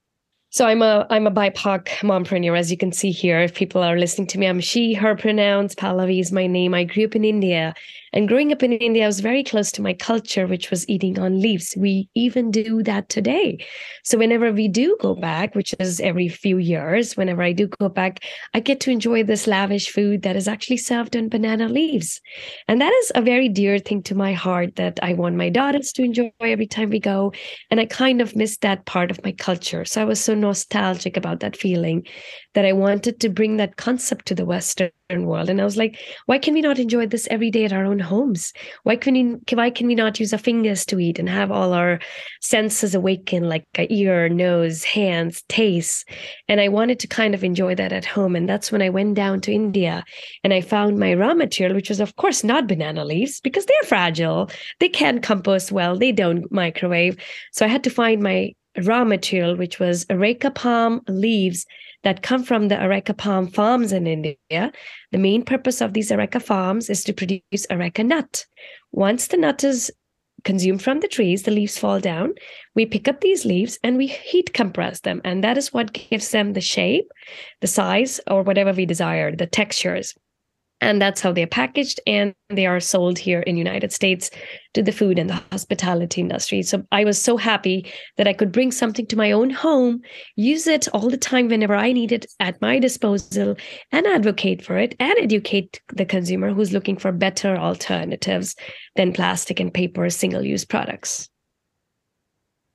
So 0.51 0.67
I'm 0.67 0.81
a 0.81 1.07
I'm 1.11 1.27
a 1.27 1.31
BIPOC 1.31 1.87
mompreneur, 2.01 2.59
as 2.59 2.71
you 2.71 2.79
can 2.79 2.91
see 2.91 3.11
here. 3.11 3.39
If 3.39 3.55
people 3.55 3.83
are 3.83 3.99
listening 3.99 4.29
to 4.29 4.39
me, 4.39 4.47
I'm 4.47 4.61
she, 4.61 4.95
her 4.95 5.15
pronouns. 5.15 5.75
Pallavi 5.75 6.21
is 6.21 6.33
my 6.33 6.47
name. 6.47 6.73
I 6.73 6.85
grew 6.85 7.05
up 7.05 7.15
in 7.15 7.23
India, 7.23 7.75
and 8.13 8.29
growing 8.29 8.53
up 8.53 8.63
in 8.63 8.73
India, 8.73 9.05
I 9.05 9.07
was 9.07 9.21
very 9.21 9.45
close 9.45 9.71
to 9.73 9.83
my 9.83 9.93
culture, 9.93 10.47
which 10.47 10.71
was 10.71 10.89
eating 10.89 11.19
on 11.19 11.41
leaves. 11.41 11.75
We 11.77 12.09
even 12.15 12.51
do 12.51 12.83
that 12.85 13.09
today. 13.09 13.65
So 14.05 14.19
whenever 14.19 14.53
we 14.53 14.69
do 14.69 14.97
go 15.01 15.15
back, 15.15 15.55
which 15.55 15.75
is 15.79 16.01
every 16.01 16.29
few 16.29 16.59
years, 16.59 17.17
whenever 17.17 17.43
I 17.43 17.53
do 17.53 17.67
go 17.67 17.89
back, 17.89 18.25
I 18.55 18.61
get 18.61 18.81
to 18.81 18.91
enjoy 18.91 19.25
this 19.25 19.47
lavish 19.47 19.91
food 19.91 20.23
that 20.23 20.37
is 20.37 20.49
actually 20.49 20.79
served 20.79 21.17
on 21.17 21.29
banana 21.29 21.69
leaves, 21.69 22.21
and 22.67 22.81
that 22.81 22.93
is 22.93 23.13
a 23.15 23.23
very 23.23 23.49
dear 23.49 23.79
thing 23.79 24.03
to 24.05 24.15
my 24.15 24.33
heart 24.33 24.77
that 24.77 24.99
I 25.03 25.15
want 25.15 25.37
my 25.37 25.51
daughters 25.51 25.93
to 25.93 26.03
enjoy 26.03 26.31
every 26.41 26.67
time 26.67 26.91
we 26.91 27.01
go. 27.01 27.33
And 27.71 27.81
I 27.81 27.87
kind 27.87 28.21
of 28.21 28.37
missed 28.37 28.63
that 28.63 28.87
part 28.87 29.11
of 29.11 29.23
my 29.25 29.33
culture, 29.33 29.85
so 29.85 30.01
I 30.01 30.05
was 30.05 30.21
so 30.21 30.35
nostalgic 30.35 31.17
about 31.17 31.41
that 31.41 31.57
feeling 31.57 32.07
that 32.55 32.65
I 32.65 32.73
wanted 32.73 33.21
to 33.21 33.29
bring 33.29 33.59
that 33.59 33.77
concept 33.77 34.27
to 34.27 34.35
the 34.35 34.45
Western 34.45 34.91
world. 35.11 35.49
And 35.49 35.61
I 35.61 35.65
was 35.65 35.77
like, 35.77 35.99
why 36.27 36.39
can 36.39 36.55
we 36.55 36.61
not 36.61 36.79
enjoy 36.79 37.07
this 37.07 37.29
every 37.31 37.51
day 37.51 37.65
at 37.65 37.73
our 37.73 37.85
own 37.85 37.98
homes? 38.01 38.53
Why 38.83 38.97
can 38.97 39.15
we 39.15 39.57
why 39.57 39.71
can 39.71 39.87
we 39.87 39.95
not 39.95 40.21
use 40.21 40.33
our 40.33 40.39
fingers 40.39 40.85
to 40.87 40.99
eat 40.99 41.19
and 41.19 41.29
have 41.29 41.51
all 41.51 41.73
our 41.73 42.01
senses 42.41 42.95
awaken, 42.95 43.49
like 43.49 43.65
ear, 43.91 44.29
nose, 44.29 44.85
hands, 44.85 45.43
taste? 45.49 46.09
And 46.49 46.61
I 46.61 46.69
wanted 46.69 46.99
to 47.01 47.07
kind 47.07 47.35
of 47.35 47.45
enjoy 47.45 47.75
that 47.77 47.93
at 47.93 48.05
home. 48.05 48.37
And 48.37 48.49
that's 48.49 48.73
when 48.73 48.83
I 48.83 48.91
went 48.91 49.15
down 49.15 49.41
to 49.43 49.53
India 49.53 50.05
and 50.45 50.53
I 50.53 50.61
found 50.61 50.99
my 50.99 51.15
raw 51.15 51.35
material, 51.35 51.75
which 51.75 51.89
was 51.89 52.01
of 52.01 52.17
course 52.17 52.45
not 52.45 52.67
banana 52.67 53.05
leaves 53.05 53.41
because 53.41 53.67
they're 53.67 53.89
fragile. 53.89 54.51
They 54.81 54.89
can't 54.89 55.23
compost 55.23 55.73
well, 55.73 55.97
they 55.97 56.13
don't 56.13 56.51
microwave. 56.53 57.17
So 57.53 57.65
I 57.65 57.69
had 57.69 57.85
to 57.85 57.91
find 57.91 58.23
my 58.23 58.55
raw 58.83 59.05
material, 59.05 59.57
which 59.57 59.81
was 59.81 60.07
areca 60.09 60.51
palm 60.51 61.01
leaves 61.09 61.67
that 62.05 62.23
come 62.23 62.45
from 62.45 62.69
the 62.69 62.81
areca 62.81 63.15
palm 63.15 63.49
farms 63.49 63.93
in 63.93 64.07
India. 64.07 64.73
The 65.13 65.19
main 65.19 65.45
purpose 65.45 65.81
of 65.81 65.93
these 65.93 66.11
areca 66.11 66.41
farms 66.41 66.89
is 66.91 67.05
to 67.05 67.13
produce 67.13 67.67
areca 67.71 68.05
nut. 68.05 68.45
Once 68.93 69.29
the 69.29 69.37
nut 69.37 69.65
is 69.65 69.91
consumed 70.45 70.83
from 70.83 71.01
the 71.01 71.09
trees, 71.09 71.43
the 71.43 71.51
leaves 71.51 71.79
fall 71.79 72.01
down. 72.01 72.35
We 72.75 72.87
pick 72.87 73.09
up 73.09 73.21
these 73.21 73.45
leaves 73.45 73.79
and 73.83 73.97
we 73.97 74.07
heat 74.07 74.55
compress 74.55 75.01
them. 75.01 75.21
And 75.25 75.43
that 75.43 75.59
is 75.59 75.73
what 75.73 75.93
gives 75.93 76.31
them 76.31 76.53
the 76.53 76.61
shape, 76.61 77.11
the 77.61 77.67
size, 77.67 78.21
or 78.27 78.43
whatever 78.43 78.73
we 78.73 78.87
desire, 78.87 79.35
the 79.35 79.47
textures 79.47 80.15
and 80.81 81.01
that's 81.01 81.21
how 81.21 81.33
they're 81.33 81.47
packaged 81.47 82.01
and 82.07 82.35
they 82.51 82.67
are 82.67 82.81
sold 82.81 83.19
here 83.19 83.41
in 83.41 83.57
united 83.57 83.93
states 83.93 84.31
to 84.75 84.83
the 84.83 84.93
food 84.93 85.19
and 85.19 85.31
the 85.31 85.43
hospitality 85.51 86.21
industry. 86.21 86.63
So 86.63 86.85
i 86.93 87.05
was 87.05 87.21
so 87.21 87.37
happy 87.37 87.91
that 88.17 88.29
i 88.29 88.33
could 88.33 88.53
bring 88.53 88.71
something 88.71 89.07
to 89.07 89.17
my 89.17 89.33
own 89.33 89.51
home 89.51 90.01
use 90.37 90.67
it 90.67 90.89
all 90.95 91.09
the 91.11 91.17
time 91.17 91.49
whenever 91.49 91.75
i 91.75 91.93
need 91.93 92.13
it 92.13 92.27
at 92.41 92.61
my 92.61 92.79
disposal 92.79 93.57
and 93.93 94.07
advocate 94.07 94.65
for 94.65 94.79
it 94.79 94.95
and 95.01 95.15
educate 95.19 95.81
the 95.95 96.05
consumer 96.05 96.53
who's 96.53 96.73
looking 96.73 96.97
for 96.97 97.13
better 97.13 97.57
alternatives 97.57 98.55
than 98.97 99.13
plastic 99.13 99.61
and 99.61 99.73
paper 99.73 100.09
single 100.11 100.45
use 100.45 100.65
products. 100.65 101.29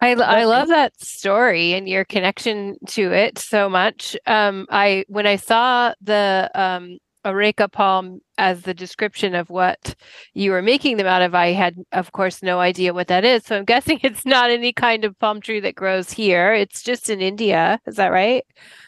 I, 0.02 0.16
I 0.16 0.44
love 0.44 0.68
that 0.68 1.00
story 1.00 1.74
and 1.74 1.88
your 1.88 2.04
connection 2.04 2.76
to 2.88 3.14
it 3.14 3.40
so 3.40 3.70
much. 3.70 4.18
Um, 4.26 4.68
I 4.70 5.06
when 5.08 5.26
I 5.26 5.38
saw 5.38 5.94
the 6.02 6.52
um, 6.54 6.98
areca 7.26 7.68
palm 7.68 8.22
as 8.38 8.62
the 8.62 8.74
description 8.74 9.36
of 9.36 9.50
what 9.50 9.96
you 10.34 10.52
were 10.52 10.62
making 10.62 10.98
them 10.98 11.08
out 11.08 11.22
of, 11.22 11.36
I 11.36 11.52
had, 11.52 11.76
of 11.92 12.12
course, 12.12 12.44
no 12.44 12.60
idea 12.60 12.94
what 12.94 13.08
that 13.08 13.26
is. 13.26 13.46
So 13.46 13.58
I'm 13.58 13.66
guessing 13.74 14.00
it's 14.04 14.26
not 14.26 14.50
any 14.50 14.74
kind 14.74 15.06
of 15.06 15.18
palm 15.20 15.42
tree 15.42 15.60
that 15.62 15.76
grows 15.76 16.12
here. 16.12 16.54
It's 16.54 16.84
just 16.84 17.10
in 17.10 17.22
India. 17.22 17.80
Is 17.86 17.96
that 17.96 18.12
right? 18.12 18.46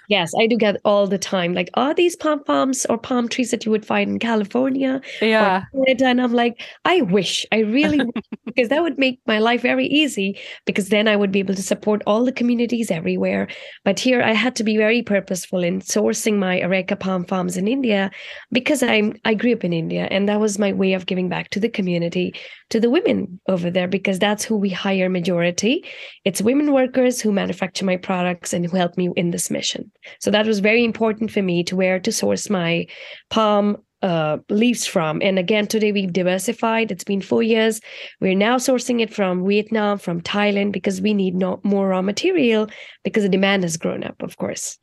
Yes, 0.07 0.33
I 0.39 0.47
do 0.47 0.57
get 0.57 0.77
all 0.85 1.07
the 1.07 1.17
time. 1.17 1.53
Like, 1.53 1.69
are 1.73 1.93
these 1.93 2.15
palm 2.15 2.43
palms 2.43 2.85
or 2.85 2.97
palm 2.97 3.27
trees 3.27 3.51
that 3.51 3.65
you 3.65 3.71
would 3.71 3.85
find 3.85 4.11
in 4.11 4.19
California? 4.19 5.01
Yeah. 5.21 5.63
And 5.87 6.21
I'm 6.21 6.33
like, 6.33 6.61
I 6.85 7.01
wish, 7.01 7.45
I 7.51 7.59
really, 7.59 8.01
because 8.45 8.69
that 8.69 8.83
would 8.83 8.97
make 8.97 9.19
my 9.25 9.39
life 9.39 9.61
very 9.61 9.87
easy 9.87 10.37
because 10.65 10.89
then 10.89 11.07
I 11.07 11.15
would 11.15 11.31
be 11.31 11.39
able 11.39 11.55
to 11.55 11.63
support 11.63 12.03
all 12.05 12.23
the 12.23 12.31
communities 12.31 12.91
everywhere. 12.91 13.47
But 13.83 13.99
here 13.99 14.21
I 14.21 14.33
had 14.33 14.55
to 14.57 14.63
be 14.63 14.77
very 14.77 15.01
purposeful 15.01 15.63
in 15.63 15.81
sourcing 15.81 16.37
my 16.37 16.59
Areca 16.59 16.95
palm 16.95 17.25
farms 17.25 17.57
in 17.57 17.67
India 17.67 18.11
because 18.51 18.83
I'm, 18.83 19.15
I 19.25 19.33
grew 19.35 19.53
up 19.53 19.63
in 19.63 19.73
India 19.73 20.07
and 20.11 20.27
that 20.27 20.39
was 20.39 20.59
my 20.59 20.73
way 20.73 20.93
of 20.93 21.05
giving 21.05 21.29
back 21.29 21.49
to 21.51 21.59
the 21.59 21.69
community, 21.69 22.33
to 22.69 22.79
the 22.79 22.89
women 22.89 23.39
over 23.47 23.69
there, 23.69 23.87
because 23.87 24.19
that's 24.19 24.43
who 24.43 24.57
we 24.57 24.69
hire 24.69 25.09
majority. 25.09 25.85
It's 26.23 26.41
women 26.41 26.71
workers 26.71 27.21
who 27.21 27.31
manufacture 27.31 27.85
my 27.85 27.97
products 27.97 28.53
and 28.53 28.65
who 28.65 28.77
help 28.77 28.97
me 28.97 29.09
in 29.15 29.31
this 29.31 29.51
mission. 29.51 29.91
So 30.19 30.31
that 30.31 30.45
was 30.45 30.59
very 30.59 30.83
important 30.83 31.31
for 31.31 31.41
me 31.41 31.63
to 31.65 31.75
where 31.75 31.99
to 31.99 32.11
source 32.11 32.49
my 32.49 32.87
palm 33.29 33.77
uh, 34.01 34.37
leaves 34.49 34.85
from. 34.85 35.19
And 35.23 35.39
again, 35.39 35.65
today 35.65 35.91
we've 35.91 36.13
diversified. 36.13 36.91
It's 36.91 37.03
been 37.03 37.21
four 37.21 37.41
years. 37.41 37.81
We're 38.21 38.35
now 38.35 38.57
sourcing 38.57 39.01
it 39.01 39.11
from 39.11 39.47
Vietnam, 39.47 39.97
from 39.97 40.21
Thailand, 40.21 40.73
because 40.73 41.01
we 41.01 41.13
need 41.13 41.35
more 41.35 41.87
raw 41.87 42.03
material 42.03 42.67
because 43.03 43.23
the 43.23 43.29
demand 43.29 43.63
has 43.63 43.77
grown 43.77 44.03
up, 44.03 44.21
of 44.21 44.37
course. 44.37 44.77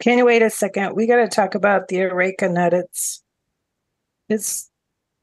Can 0.00 0.18
you 0.18 0.26
wait 0.26 0.42
a 0.42 0.50
second? 0.50 0.94
We 0.94 1.08
got 1.08 1.16
to 1.16 1.28
talk 1.28 1.56
about 1.56 1.88
the 1.88 1.96
areca 1.98 2.48
nut. 2.48 2.74
It's 4.28 4.70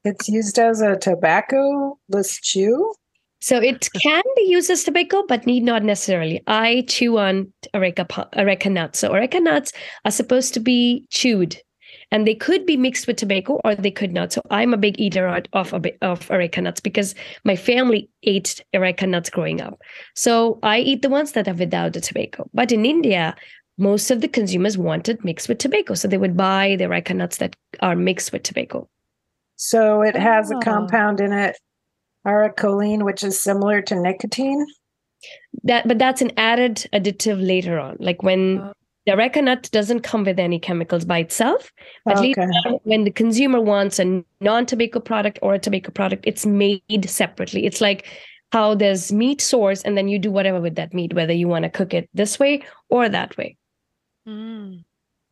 it's 0.04 0.28
used 0.28 0.58
as 0.58 0.80
a 0.80 0.96
tobacco-less 0.96 2.40
chew. 2.40 2.94
So 3.40 3.58
it 3.58 3.88
can 4.00 4.22
be 4.36 4.42
used 4.42 4.70
as 4.70 4.84
tobacco, 4.84 5.24
but 5.26 5.46
need 5.46 5.62
not 5.62 5.82
necessarily. 5.82 6.42
I 6.46 6.84
chew 6.88 7.18
on 7.18 7.52
areca, 7.74 8.06
areca 8.36 8.70
nuts. 8.70 9.00
So 9.00 9.12
areca 9.12 9.40
nuts 9.40 9.72
are 10.04 10.10
supposed 10.10 10.54
to 10.54 10.60
be 10.60 11.06
chewed 11.10 11.60
and 12.10 12.26
they 12.26 12.34
could 12.34 12.66
be 12.66 12.76
mixed 12.76 13.06
with 13.06 13.16
tobacco 13.16 13.60
or 13.64 13.74
they 13.74 13.90
could 13.90 14.12
not. 14.12 14.32
So 14.32 14.42
I'm 14.50 14.72
a 14.72 14.78
big 14.78 14.98
eater 15.00 15.26
of, 15.52 15.74
of 15.74 16.30
areca 16.30 16.60
nuts 16.60 16.80
because 16.80 17.14
my 17.44 17.56
family 17.56 18.08
ate 18.22 18.64
areca 18.72 19.06
nuts 19.06 19.30
growing 19.30 19.60
up. 19.60 19.80
So 20.14 20.58
I 20.62 20.78
eat 20.78 21.02
the 21.02 21.10
ones 21.10 21.32
that 21.32 21.48
are 21.48 21.54
without 21.54 21.92
the 21.92 22.00
tobacco. 22.00 22.48
But 22.54 22.72
in 22.72 22.86
India, 22.86 23.34
most 23.78 24.10
of 24.10 24.20
the 24.20 24.28
consumers 24.28 24.78
wanted 24.78 25.24
mixed 25.24 25.48
with 25.48 25.58
tobacco. 25.58 25.94
So 25.94 26.08
they 26.08 26.18
would 26.18 26.36
buy 26.36 26.76
the 26.78 26.84
areca 26.84 27.14
nuts 27.14 27.38
that 27.38 27.56
are 27.80 27.96
mixed 27.96 28.32
with 28.32 28.44
tobacco. 28.44 28.88
So 29.56 30.02
it 30.02 30.16
has 30.16 30.52
oh. 30.52 30.58
a 30.58 30.62
compound 30.62 31.20
in 31.20 31.32
it 31.32 31.56
arecoline, 32.26 33.04
which 33.04 33.24
is 33.24 33.40
similar 33.40 33.80
to 33.82 34.00
nicotine. 34.00 34.66
That, 35.64 35.88
but 35.88 35.98
that's 35.98 36.22
an 36.22 36.32
added 36.36 36.86
additive 36.92 37.44
later 37.44 37.78
on. 37.78 37.96
Like 37.98 38.22
when 38.22 38.58
oh. 38.58 38.72
the 39.06 39.12
areca 39.12 39.42
nut 39.42 39.68
doesn't 39.72 40.00
come 40.00 40.24
with 40.24 40.38
any 40.38 40.58
chemicals 40.58 41.04
by 41.04 41.18
itself, 41.18 41.72
but 42.04 42.18
okay. 42.18 42.34
when 42.84 43.04
the 43.04 43.10
consumer 43.10 43.60
wants 43.60 43.98
a 43.98 44.22
non-tobacco 44.40 45.00
product 45.00 45.38
or 45.42 45.54
a 45.54 45.58
tobacco 45.58 45.90
product, 45.90 46.24
it's 46.26 46.44
made 46.44 47.08
separately. 47.08 47.64
It's 47.64 47.80
like 47.80 48.06
how 48.52 48.74
there's 48.74 49.12
meat 49.12 49.40
source, 49.40 49.82
and 49.82 49.96
then 49.96 50.08
you 50.08 50.18
do 50.18 50.30
whatever 50.30 50.60
with 50.60 50.76
that 50.76 50.94
meat, 50.94 51.14
whether 51.14 51.32
you 51.32 51.48
want 51.48 51.64
to 51.64 51.70
cook 51.70 51.92
it 51.92 52.08
this 52.14 52.38
way 52.38 52.62
or 52.88 53.08
that 53.08 53.36
way. 53.36 53.56
Mm. 54.28 54.84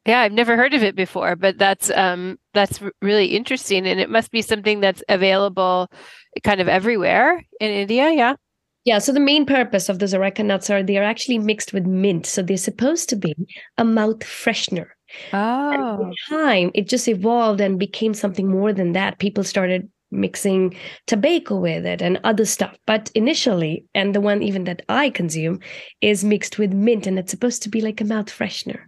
Yeah, 0.06 0.20
I've 0.20 0.32
never 0.32 0.56
heard 0.56 0.75
of 0.75 0.82
it 0.82 0.94
before, 0.94 1.34
but 1.34 1.56
that's 1.58 1.90
um 1.90 2.38
that's 2.52 2.80
really 3.00 3.26
interesting 3.26 3.87
and 3.87 3.99
it 3.99 4.11
must 4.11 4.30
be 4.30 4.42
something 4.42 4.80
that's 4.80 5.02
available 5.08 5.90
kind 6.42 6.61
of 6.61 6.68
everywhere 6.68 7.44
in 7.61 7.70
India, 7.70 8.11
yeah. 8.12 8.34
Yeah, 8.84 8.99
so 8.99 9.12
the 9.12 9.20
main 9.20 9.46
purpose 9.46 9.88
of 9.88 9.99
those 9.99 10.12
areca 10.12 10.42
nuts 10.42 10.68
are 10.68 10.82
they 10.82 10.99
are 10.99 11.04
actually 11.04 11.38
mixed 11.38 11.73
with 11.73 11.87
mint, 11.87 12.26
so 12.26 12.42
they're 12.42 12.58
supposed 12.58 13.08
to 13.08 13.16
be 13.16 13.34
a 13.78 13.84
mouth 13.84 14.20
freshener. 14.20 14.88
Oh. 15.32 15.99
And 16.02 16.14
time 16.28 16.70
it 16.75 16.88
just 16.88 17.08
evolved 17.08 17.62
and 17.62 17.78
became 17.78 18.12
something 18.12 18.49
more 18.49 18.75
than 18.75 18.92
that. 18.92 19.18
People 19.18 19.42
started 19.42 19.88
mixing 20.11 20.76
tobacco 21.06 21.58
with 21.58 21.87
it 21.87 22.02
and 22.02 22.20
other 22.25 22.44
stuff. 22.44 22.76
But 22.87 23.11
initially, 23.14 23.87
and 23.94 24.14
the 24.14 24.20
one 24.20 24.42
even 24.42 24.64
that 24.64 24.82
I 24.88 25.08
consume 25.11 25.61
is 26.00 26.25
mixed 26.25 26.58
with 26.58 26.73
mint 26.73 27.06
and 27.06 27.18
it's 27.18 27.30
supposed 27.30 27.62
to 27.62 27.70
be 27.70 27.80
like 27.80 28.00
a 28.00 28.04
mouth 28.04 28.26
freshener. 28.26 28.84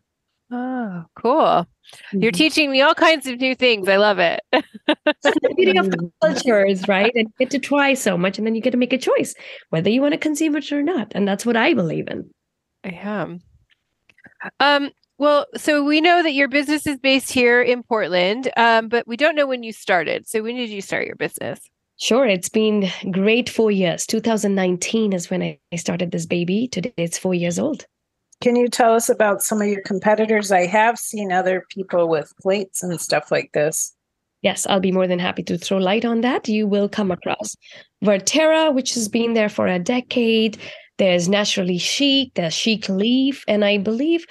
Oh, 0.51 1.05
cool. 1.17 1.33
Mm-hmm. 1.33 2.23
You're 2.23 2.33
teaching 2.33 2.71
me 2.71 2.81
all 2.81 2.95
kinds 2.95 3.27
of 3.27 3.41
new 3.41 3.55
things. 3.55 3.89
I 3.89 3.97
love 3.97 4.19
it. 4.19 4.41
the 4.53 5.55
beauty 5.57 5.77
of 5.77 5.91
the 5.91 6.11
cultures, 6.23 6.87
right? 6.87 7.13
And 7.15 7.29
get 7.39 7.51
to 7.51 7.59
try 7.59 7.95
so 7.95 8.17
much, 8.17 8.39
and 8.39 8.47
then 8.47 8.55
you 8.55 8.61
get 8.61 8.71
to 8.71 8.77
make 8.77 8.93
a 8.93 8.99
choice 8.99 9.35
whether 9.71 9.91
you 9.91 10.01
want 10.01 10.13
to 10.13 10.19
consume 10.19 10.57
it 10.57 10.71
or 10.71 10.83
not. 10.83 11.13
And 11.15 11.27
that's 11.27 11.45
what 11.45 11.57
I 11.57 11.75
believe 11.75 12.09
in. 12.09 12.31
I 12.85 12.91
am. 12.91 13.41
Um, 14.61 14.91
well, 15.19 15.47
so 15.57 15.83
we 15.83 16.01
know 16.01 16.23
that 16.23 16.35
your 16.35 16.49
business 16.49 16.87
is 16.87 16.99
based 16.99 17.33
here 17.33 17.63
in 17.63 17.83
Portland, 17.83 18.51
um, 18.57 18.89
but 18.89 19.09
we 19.09 19.17
don't 19.17 19.35
know 19.35 19.47
when 19.47 19.63
you 19.63 19.73
started. 19.73 20.29
So 20.29 20.43
when 20.43 20.57
did 20.57 20.71
you 20.71 20.83
start 20.83 21.07
your 21.07 21.17
business? 21.17 21.61
Sure, 21.99 22.27
it's 22.27 22.51
been 22.51 22.91
great 23.11 23.49
four 23.49 23.71
years. 23.71 24.07
2019 24.07 25.15
is 25.15 25.31
when 25.31 25.43
I 25.43 25.59
started 25.77 26.13
this 26.13 26.27
baby. 26.27 26.69
Today 26.69 26.93
it's 26.99 27.19
four 27.19 27.35
years 27.35 27.59
old. 27.59 27.87
Can 28.43 28.55
you 28.55 28.69
tell 28.69 28.95
us 28.95 29.09
about 29.09 29.43
some 29.43 29.63
of 29.63 29.69
your 29.69 29.83
competitors? 29.83 30.53
I 30.53 30.67
have 30.67 30.99
seen 30.99 31.33
other 31.33 31.65
people 31.71 32.09
with 32.09 32.33
plates 32.41 32.83
and 32.83 33.01
stuff 33.01 33.31
like 33.31 33.51
this. 33.53 33.95
yes, 34.43 34.67
I'll 34.69 34.81
be 34.81 34.93
more 34.93 35.09
than 35.09 35.19
happy 35.19 35.43
to 35.45 35.59
throw 35.59 35.79
light 35.79 36.05
on 36.05 36.21
that. 36.21 36.49
You 36.49 36.69
will 36.69 36.89
come 36.89 37.11
across 37.11 37.57
VerTerra, 38.05 38.75
which 38.75 38.95
has 38.95 39.09
been 39.09 39.35
there 39.35 39.49
for 39.49 39.67
a 39.67 39.79
decade. 39.79 40.59
There's 40.99 41.29
Naturally 41.29 41.79
Chic, 41.79 42.33
there's 42.35 42.55
Chic 42.55 42.89
Leaf, 42.89 43.45
and 43.49 43.65
I 43.65 43.79
believe 43.79 44.25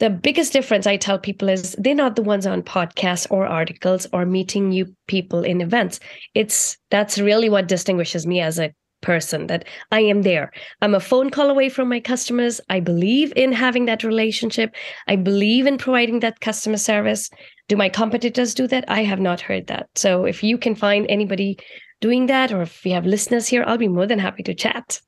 the 0.00 0.10
biggest 0.10 0.52
difference 0.52 0.86
I 0.86 0.96
tell 0.96 1.18
people 1.18 1.48
is 1.50 1.76
they're 1.78 1.94
not 1.94 2.16
the 2.16 2.22
ones 2.22 2.46
on 2.46 2.62
podcasts 2.62 3.26
or 3.30 3.46
articles 3.46 4.06
or 4.12 4.24
meeting 4.24 4.70
new 4.70 4.86
people 5.06 5.44
in 5.44 5.60
events. 5.60 6.00
It's 6.34 6.78
that's 6.90 7.18
really 7.18 7.50
what 7.50 7.68
distinguishes 7.68 8.26
me 8.26 8.40
as 8.40 8.58
a 8.58 8.72
person 9.00 9.46
that 9.46 9.64
I 9.90 10.00
am 10.00 10.22
there. 10.22 10.50
I'm 10.82 10.94
a 10.94 11.00
phone 11.00 11.30
call 11.30 11.50
away 11.50 11.68
from 11.68 11.88
my 11.88 12.00
customers. 12.00 12.60
I 12.68 12.80
believe 12.80 13.32
in 13.36 13.52
having 13.52 13.86
that 13.86 14.04
relationship. 14.04 14.74
I 15.08 15.16
believe 15.16 15.66
in 15.66 15.78
providing 15.78 16.20
that 16.20 16.40
customer 16.40 16.76
service. 16.76 17.30
Do 17.68 17.76
my 17.76 17.88
competitors 17.88 18.54
do 18.54 18.66
that? 18.68 18.84
I 18.88 19.04
have 19.04 19.20
not 19.20 19.40
heard 19.40 19.66
that. 19.68 19.88
So 19.94 20.24
if 20.24 20.42
you 20.42 20.58
can 20.58 20.74
find 20.74 21.06
anybody 21.08 21.58
doing 22.00 22.26
that, 22.26 22.52
or 22.52 22.62
if 22.62 22.82
we 22.84 22.90
have 22.92 23.06
listeners 23.06 23.46
here, 23.46 23.64
I'll 23.66 23.78
be 23.78 23.88
more 23.88 24.06
than 24.06 24.18
happy 24.18 24.42
to 24.44 24.54
chat. 24.54 25.00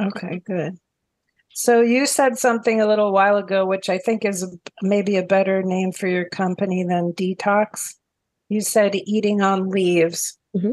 Okay, 0.00 0.40
good. 0.46 0.78
So 1.54 1.82
you 1.82 2.06
said 2.06 2.38
something 2.38 2.80
a 2.80 2.86
little 2.86 3.12
while 3.12 3.36
ago, 3.36 3.66
which 3.66 3.90
I 3.90 3.98
think 3.98 4.24
is 4.24 4.46
maybe 4.80 5.16
a 5.16 5.22
better 5.22 5.62
name 5.62 5.92
for 5.92 6.06
your 6.06 6.24
company 6.30 6.82
than 6.82 7.12
Dtocs. 7.12 7.94
You 8.48 8.62
said 8.62 8.94
eating 8.94 9.42
on 9.42 9.68
leaves. 9.68 10.38
Mm-hmm. 10.56 10.72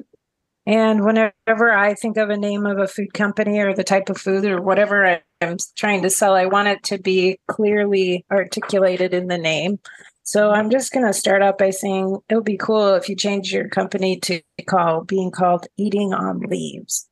And 0.69 1.03
whenever 1.03 1.71
I 1.73 1.95
think 1.95 2.17
of 2.17 2.29
a 2.29 2.37
name 2.37 2.67
of 2.67 2.77
a 2.77 2.87
food 2.87 3.11
company 3.15 3.57
or 3.57 3.73
the 3.73 3.83
type 3.83 4.07
of 4.07 4.19
food 4.19 4.45
or 4.45 4.61
whatever 4.61 5.19
I'm 5.41 5.57
trying 5.75 6.03
to 6.03 6.11
sell, 6.11 6.35
I 6.35 6.45
want 6.45 6.67
it 6.67 6.83
to 6.83 6.99
be 6.99 7.39
clearly 7.47 8.23
articulated 8.31 9.11
in 9.11 9.29
the 9.29 9.39
name. 9.39 9.79
So 10.21 10.51
I'm 10.51 10.69
just 10.69 10.91
going 10.91 11.07
to 11.07 11.11
start 11.11 11.41
out 11.41 11.57
by 11.57 11.71
saying 11.71 12.19
it 12.29 12.35
would 12.35 12.45
be 12.45 12.55
cool 12.55 12.93
if 12.93 13.09
you 13.09 13.15
change 13.15 13.51
your 13.51 13.67
company 13.67 14.19
to 14.19 14.43
call 14.67 15.03
being 15.05 15.31
called 15.31 15.65
Eating 15.75 16.13
on 16.13 16.41
Leaves. 16.41 17.09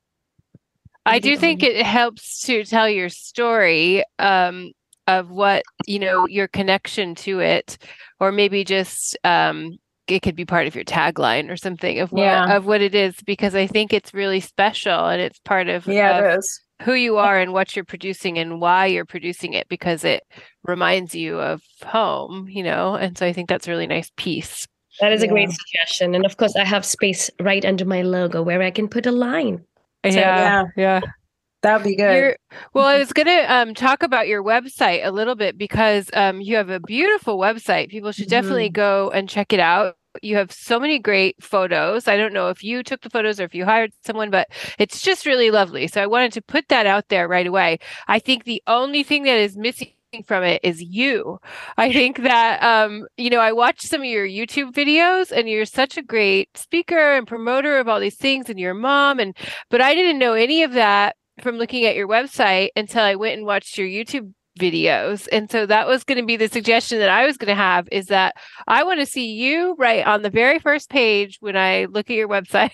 I 1.04 1.18
do 1.18 1.36
think 1.36 1.64
it 1.64 1.84
helps 1.84 2.42
to 2.42 2.62
tell 2.62 2.88
your 2.88 3.08
story 3.08 4.04
um, 4.20 4.70
of 5.08 5.30
what 5.30 5.64
you 5.84 5.98
know 5.98 6.28
your 6.28 6.46
connection 6.46 7.16
to 7.16 7.40
it, 7.40 7.76
or 8.20 8.30
maybe 8.30 8.62
just 8.62 9.18
um, 9.24 9.78
it 10.10 10.22
could 10.22 10.36
be 10.36 10.44
part 10.44 10.66
of 10.66 10.74
your 10.74 10.84
tagline 10.84 11.50
or 11.50 11.56
something 11.56 11.98
of 12.00 12.12
what 12.12 12.22
yeah. 12.22 12.56
of 12.56 12.66
what 12.66 12.80
it 12.80 12.94
is 12.94 13.16
because 13.24 13.54
I 13.54 13.66
think 13.66 13.92
it's 13.92 14.14
really 14.14 14.40
special 14.40 15.06
and 15.06 15.20
it's 15.20 15.38
part 15.40 15.68
of 15.68 15.86
yeah 15.86 16.18
of 16.18 16.24
it 16.24 16.38
is 16.38 16.60
who 16.82 16.94
you 16.94 17.16
are 17.16 17.38
and 17.38 17.52
what 17.52 17.74
you're 17.74 17.84
producing 17.84 18.38
and 18.38 18.60
why 18.60 18.86
you're 18.86 19.04
producing 19.04 19.52
it 19.52 19.68
because 19.68 20.04
it 20.04 20.22
reminds 20.62 21.14
you 21.14 21.40
of 21.40 21.62
home, 21.84 22.48
you 22.48 22.62
know. 22.62 22.94
And 22.94 23.18
so 23.18 23.26
I 23.26 23.32
think 23.32 23.48
that's 23.48 23.66
a 23.66 23.70
really 23.70 23.86
nice 23.86 24.10
piece. 24.16 24.66
That 25.00 25.12
is 25.12 25.22
yeah. 25.22 25.28
a 25.28 25.32
great 25.32 25.50
suggestion. 25.50 26.14
And 26.14 26.24
of 26.24 26.36
course, 26.36 26.54
I 26.56 26.64
have 26.64 26.84
space 26.84 27.30
right 27.40 27.64
under 27.64 27.84
my 27.84 28.02
logo 28.02 28.42
where 28.42 28.62
I 28.62 28.70
can 28.70 28.88
put 28.88 29.06
a 29.06 29.12
line. 29.12 29.64
So, 30.04 30.12
yeah, 30.12 30.64
yeah. 30.76 31.00
That'd 31.62 31.84
be 31.84 31.96
good. 31.96 32.14
You're, 32.14 32.36
well, 32.72 32.84
I 32.84 32.98
was 32.98 33.12
going 33.12 33.26
to 33.26 33.52
um, 33.52 33.74
talk 33.74 34.04
about 34.04 34.28
your 34.28 34.44
website 34.44 35.04
a 35.04 35.10
little 35.10 35.34
bit 35.34 35.58
because 35.58 36.08
um, 36.14 36.40
you 36.40 36.54
have 36.54 36.70
a 36.70 36.78
beautiful 36.78 37.36
website. 37.36 37.88
People 37.88 38.12
should 38.12 38.28
definitely 38.28 38.68
mm-hmm. 38.68 38.74
go 38.74 39.10
and 39.10 39.28
check 39.28 39.52
it 39.52 39.58
out. 39.58 39.96
You 40.22 40.36
have 40.36 40.52
so 40.52 40.80
many 40.80 40.98
great 40.98 41.42
photos. 41.42 42.08
I 42.08 42.16
don't 42.16 42.32
know 42.32 42.48
if 42.48 42.64
you 42.64 42.82
took 42.82 43.02
the 43.02 43.10
photos 43.10 43.38
or 43.38 43.44
if 43.44 43.54
you 43.54 43.64
hired 43.64 43.92
someone, 44.04 44.30
but 44.30 44.48
it's 44.78 45.00
just 45.00 45.26
really 45.26 45.50
lovely. 45.50 45.86
So 45.86 46.02
I 46.02 46.06
wanted 46.06 46.32
to 46.32 46.42
put 46.42 46.68
that 46.68 46.86
out 46.86 47.08
there 47.08 47.28
right 47.28 47.46
away. 47.46 47.78
I 48.08 48.18
think 48.18 48.44
the 48.44 48.62
only 48.66 49.02
thing 49.02 49.24
that 49.24 49.38
is 49.38 49.56
missing 49.56 49.92
from 50.24 50.42
it 50.42 50.60
is 50.64 50.82
you. 50.82 51.38
I 51.76 51.92
think 51.92 52.22
that 52.22 52.62
um, 52.62 53.06
you 53.16 53.30
know, 53.30 53.40
I 53.40 53.52
watched 53.52 53.82
some 53.82 54.00
of 54.00 54.06
your 54.06 54.26
YouTube 54.26 54.72
videos 54.72 55.30
and 55.30 55.48
you're 55.48 55.66
such 55.66 55.96
a 55.96 56.02
great 56.02 56.56
speaker 56.56 57.16
and 57.16 57.26
promoter 57.26 57.78
of 57.78 57.88
all 57.88 58.00
these 58.00 58.16
things 58.16 58.48
and 58.48 58.58
your 58.58 58.74
mom 58.74 59.20
and 59.20 59.36
but 59.70 59.80
I 59.80 59.94
didn't 59.94 60.18
know 60.18 60.32
any 60.32 60.62
of 60.62 60.72
that 60.72 61.16
from 61.42 61.56
looking 61.56 61.84
at 61.84 61.94
your 61.94 62.08
website 62.08 62.70
until 62.74 63.02
I 63.02 63.14
went 63.14 63.36
and 63.36 63.46
watched 63.46 63.78
your 63.78 63.86
YouTube 63.86 64.32
videos. 64.58 65.28
And 65.32 65.50
so 65.50 65.66
that 65.66 65.86
was 65.86 66.04
going 66.04 66.18
to 66.18 66.26
be 66.26 66.36
the 66.36 66.48
suggestion 66.48 66.98
that 66.98 67.08
I 67.08 67.26
was 67.26 67.36
going 67.36 67.48
to 67.48 67.54
have 67.54 67.88
is 67.92 68.06
that 68.06 68.36
I 68.66 68.82
want 68.82 69.00
to 69.00 69.06
see 69.06 69.32
you 69.32 69.74
right 69.78 70.06
on 70.06 70.22
the 70.22 70.30
very 70.30 70.58
first 70.58 70.90
page 70.90 71.38
when 71.40 71.56
I 71.56 71.86
look 71.86 72.10
at 72.10 72.16
your 72.16 72.28
website. 72.36 72.72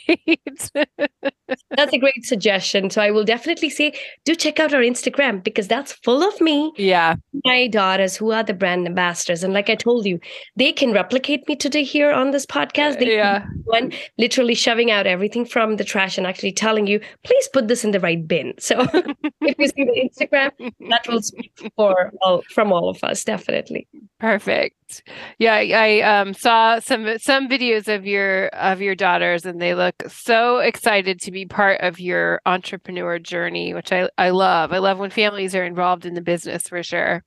that's 1.71 1.93
a 1.93 1.99
great 1.99 2.25
suggestion. 2.25 2.91
So 2.91 3.03
I 3.03 3.11
will 3.11 3.25
definitely 3.25 3.71
say 3.71 3.93
do 4.25 4.35
check 4.35 4.59
out 4.59 4.75
our 4.75 4.81
Instagram 4.81 5.43
because 5.43 5.69
that's 5.69 5.93
full 5.93 6.23
of 6.23 6.41
me. 6.41 6.73
Yeah. 6.77 7.17
My 7.45 7.69
daughters 7.69 8.17
who 8.17 8.33
are 8.33 8.43
the 8.43 8.55
brand 8.55 8.87
ambassadors. 8.87 9.45
And 9.45 9.53
like 9.53 9.69
I 9.71 9.75
told 9.75 10.07
you, 10.07 10.19
they 10.57 10.73
can 10.73 10.93
replicate 10.93 11.47
me 11.49 11.57
today 11.57 11.85
here 11.85 12.13
on 12.13 12.31
this 12.31 12.47
podcast. 12.47 12.99
They 12.99 13.17
yeah. 13.17 13.45
One 13.65 13.93
literally 14.19 14.55
shoving 14.55 14.91
out 14.91 15.07
everything 15.07 15.45
from 15.45 15.77
the 15.77 15.85
trash 15.85 16.19
and 16.19 16.27
actually 16.27 16.53
telling 16.53 16.87
you, 16.87 17.01
please 17.25 17.49
put 17.53 17.69
this 17.69 17.85
in 17.85 17.91
the 17.91 18.01
right 18.01 18.27
bin. 18.27 18.55
So 18.59 18.81
if 19.41 19.59
you 19.59 19.69
see 19.69 19.85
the 19.85 20.09
Instagram, 20.09 20.51
that 20.91 21.07
will 21.09 21.23
speak 21.23 21.53
for 21.77 22.13
all, 22.23 22.43
from 22.51 22.73
all 22.73 22.89
of 22.89 23.03
us, 23.03 23.25
definitely. 23.25 23.89
Perfect. 24.21 25.03
Yeah, 25.39 25.55
I 25.55 26.01
um, 26.01 26.35
saw 26.35 26.79
some 26.79 27.19
some 27.19 27.49
videos 27.49 27.93
of 27.93 28.07
your 28.07 28.47
of 28.49 28.81
your 28.81 28.95
daughters, 28.95 29.45
and 29.45 29.61
they 29.61 29.75
look 29.75 30.03
so 30.09 30.59
excited 30.59 31.21
to 31.21 31.31
be 31.31 31.47
part 31.47 31.81
of 31.81 31.99
your 31.99 32.41
entrepreneur 32.47 33.19
journey, 33.19 33.75
which 33.75 33.93
I 33.93 34.09
I 34.17 34.31
love. 34.31 34.73
I 34.73 34.79
love 34.79 34.99
when 34.99 35.11
families 35.11 35.55
are 35.55 35.65
involved 35.65 36.07
in 36.07 36.15
the 36.15 36.23
business 36.23 36.69
for 36.69 36.83
sure. 36.83 37.25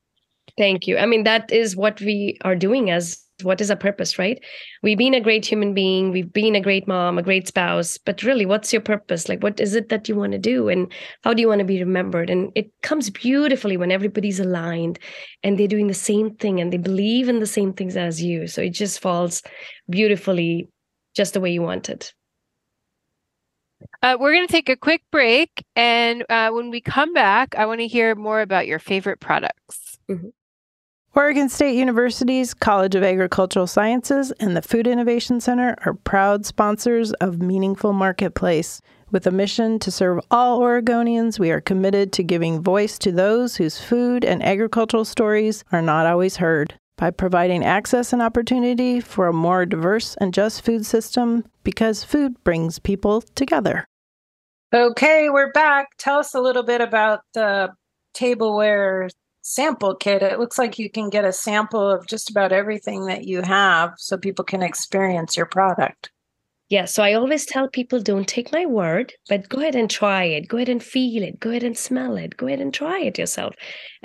Thank 0.57 0.87
you. 0.87 0.97
I 0.97 1.05
mean, 1.05 1.23
that 1.23 1.51
is 1.51 1.75
what 1.75 1.99
we 2.01 2.37
are 2.43 2.55
doing 2.55 2.89
as 2.89 3.21
what 3.43 3.61
is 3.61 3.69
our 3.69 3.77
purpose, 3.77 4.17
right? 4.17 4.43
We've 4.81 4.97
been 4.97 5.13
a 5.13 5.21
great 5.21 5.45
human 5.45 5.73
being, 5.73 6.11
we've 6.11 6.31
been 6.31 6.55
a 6.55 6.61
great 6.61 6.87
mom, 6.87 7.17
a 7.17 7.23
great 7.23 7.47
spouse, 7.47 7.97
but 7.97 8.23
really, 8.23 8.45
what's 8.45 8.73
your 8.73 8.81
purpose? 8.81 9.29
Like, 9.29 9.43
what 9.43 9.59
is 9.59 9.75
it 9.75 9.89
that 9.89 10.09
you 10.09 10.15
want 10.15 10.31
to 10.33 10.37
do? 10.37 10.69
And 10.69 10.91
how 11.23 11.33
do 11.33 11.41
you 11.41 11.47
want 11.47 11.59
to 11.59 11.65
be 11.65 11.79
remembered? 11.79 12.29
And 12.29 12.51
it 12.55 12.71
comes 12.81 13.09
beautifully 13.09 13.77
when 13.77 13.91
everybody's 13.91 14.39
aligned 14.39 14.99
and 15.43 15.57
they're 15.57 15.67
doing 15.67 15.87
the 15.87 15.93
same 15.93 16.35
thing 16.35 16.59
and 16.59 16.73
they 16.73 16.77
believe 16.77 17.29
in 17.29 17.39
the 17.39 17.47
same 17.47 17.73
things 17.73 17.95
as 17.95 18.21
you. 18.21 18.47
So 18.47 18.61
it 18.61 18.71
just 18.71 18.99
falls 18.99 19.43
beautifully 19.89 20.69
just 21.15 21.33
the 21.33 21.41
way 21.41 21.51
you 21.51 21.61
want 21.61 21.89
it. 21.89 22.13
Uh, 24.01 24.17
we're 24.19 24.33
going 24.33 24.47
to 24.47 24.51
take 24.51 24.69
a 24.69 24.75
quick 24.75 25.01
break. 25.11 25.63
And 25.75 26.25
uh, 26.29 26.49
when 26.49 26.69
we 26.69 26.81
come 26.81 27.13
back, 27.13 27.55
I 27.55 27.65
want 27.65 27.79
to 27.81 27.87
hear 27.87 28.15
more 28.15 28.41
about 28.41 28.67
your 28.67 28.79
favorite 28.79 29.19
products. 29.19 29.99
Mm-hmm. 30.09 30.29
Oregon 31.17 31.49
State 31.49 31.75
University's 31.75 32.53
College 32.53 32.93
of 32.93 33.01
Agricultural 33.01 33.65
Sciences 33.65 34.29
and 34.33 34.55
the 34.55 34.61
Food 34.61 34.85
Innovation 34.85 35.41
Center 35.41 35.75
are 35.83 35.95
proud 35.95 36.45
sponsors 36.45 37.11
of 37.13 37.41
Meaningful 37.41 37.91
Marketplace. 37.91 38.83
With 39.09 39.25
a 39.25 39.31
mission 39.31 39.79
to 39.79 39.89
serve 39.89 40.19
all 40.29 40.59
Oregonians, 40.59 41.39
we 41.39 41.49
are 41.49 41.59
committed 41.59 42.13
to 42.13 42.23
giving 42.23 42.61
voice 42.61 42.99
to 42.99 43.11
those 43.11 43.55
whose 43.55 43.81
food 43.81 44.23
and 44.23 44.43
agricultural 44.43 45.05
stories 45.05 45.63
are 45.71 45.81
not 45.81 46.05
always 46.05 46.35
heard. 46.35 46.75
By 46.97 47.09
providing 47.09 47.65
access 47.65 48.13
and 48.13 48.21
opportunity 48.21 48.99
for 48.99 49.25
a 49.25 49.33
more 49.33 49.65
diverse 49.65 50.15
and 50.21 50.35
just 50.35 50.63
food 50.63 50.85
system, 50.85 51.45
because 51.63 52.03
food 52.03 52.35
brings 52.43 52.77
people 52.77 53.21
together. 53.33 53.87
Okay, 54.71 55.31
we're 55.31 55.51
back. 55.51 55.87
Tell 55.97 56.19
us 56.19 56.35
a 56.35 56.41
little 56.41 56.61
bit 56.61 56.79
about 56.79 57.21
the 57.33 57.71
tableware 58.13 59.09
sample 59.47 59.95
kit, 59.95 60.21
it 60.21 60.39
looks 60.39 60.57
like 60.57 60.77
you 60.77 60.89
can 60.89 61.09
get 61.09 61.23
a 61.23 61.31
sample 61.31 61.89
of 61.89 62.05
just 62.05 62.29
about 62.29 62.51
everything 62.51 63.05
that 63.05 63.23
you 63.23 63.41
have 63.41 63.93
so 63.97 64.17
people 64.17 64.43
can 64.43 64.61
experience 64.61 65.37
your 65.37 65.45
product. 65.45 66.11
Yeah, 66.69 66.83
so 66.83 67.01
I 67.01 67.13
always 67.13 67.45
tell 67.45 67.69
people 67.69 68.01
don't 68.01 68.27
take 68.27 68.51
my 68.51 68.65
word, 68.65 69.13
but 69.29 69.47
go 69.47 69.61
ahead 69.61 69.75
and 69.75 69.89
try 69.89 70.25
it. 70.25 70.49
Go 70.49 70.57
ahead 70.57 70.67
and 70.67 70.83
feel 70.83 71.23
it. 71.23 71.39
Go 71.39 71.51
ahead 71.51 71.63
and 71.63 71.77
smell 71.77 72.17
it. 72.17 72.35
Go 72.35 72.47
ahead 72.47 72.59
and 72.59 72.73
try 72.73 72.99
it 72.99 73.17
yourself. 73.17 73.55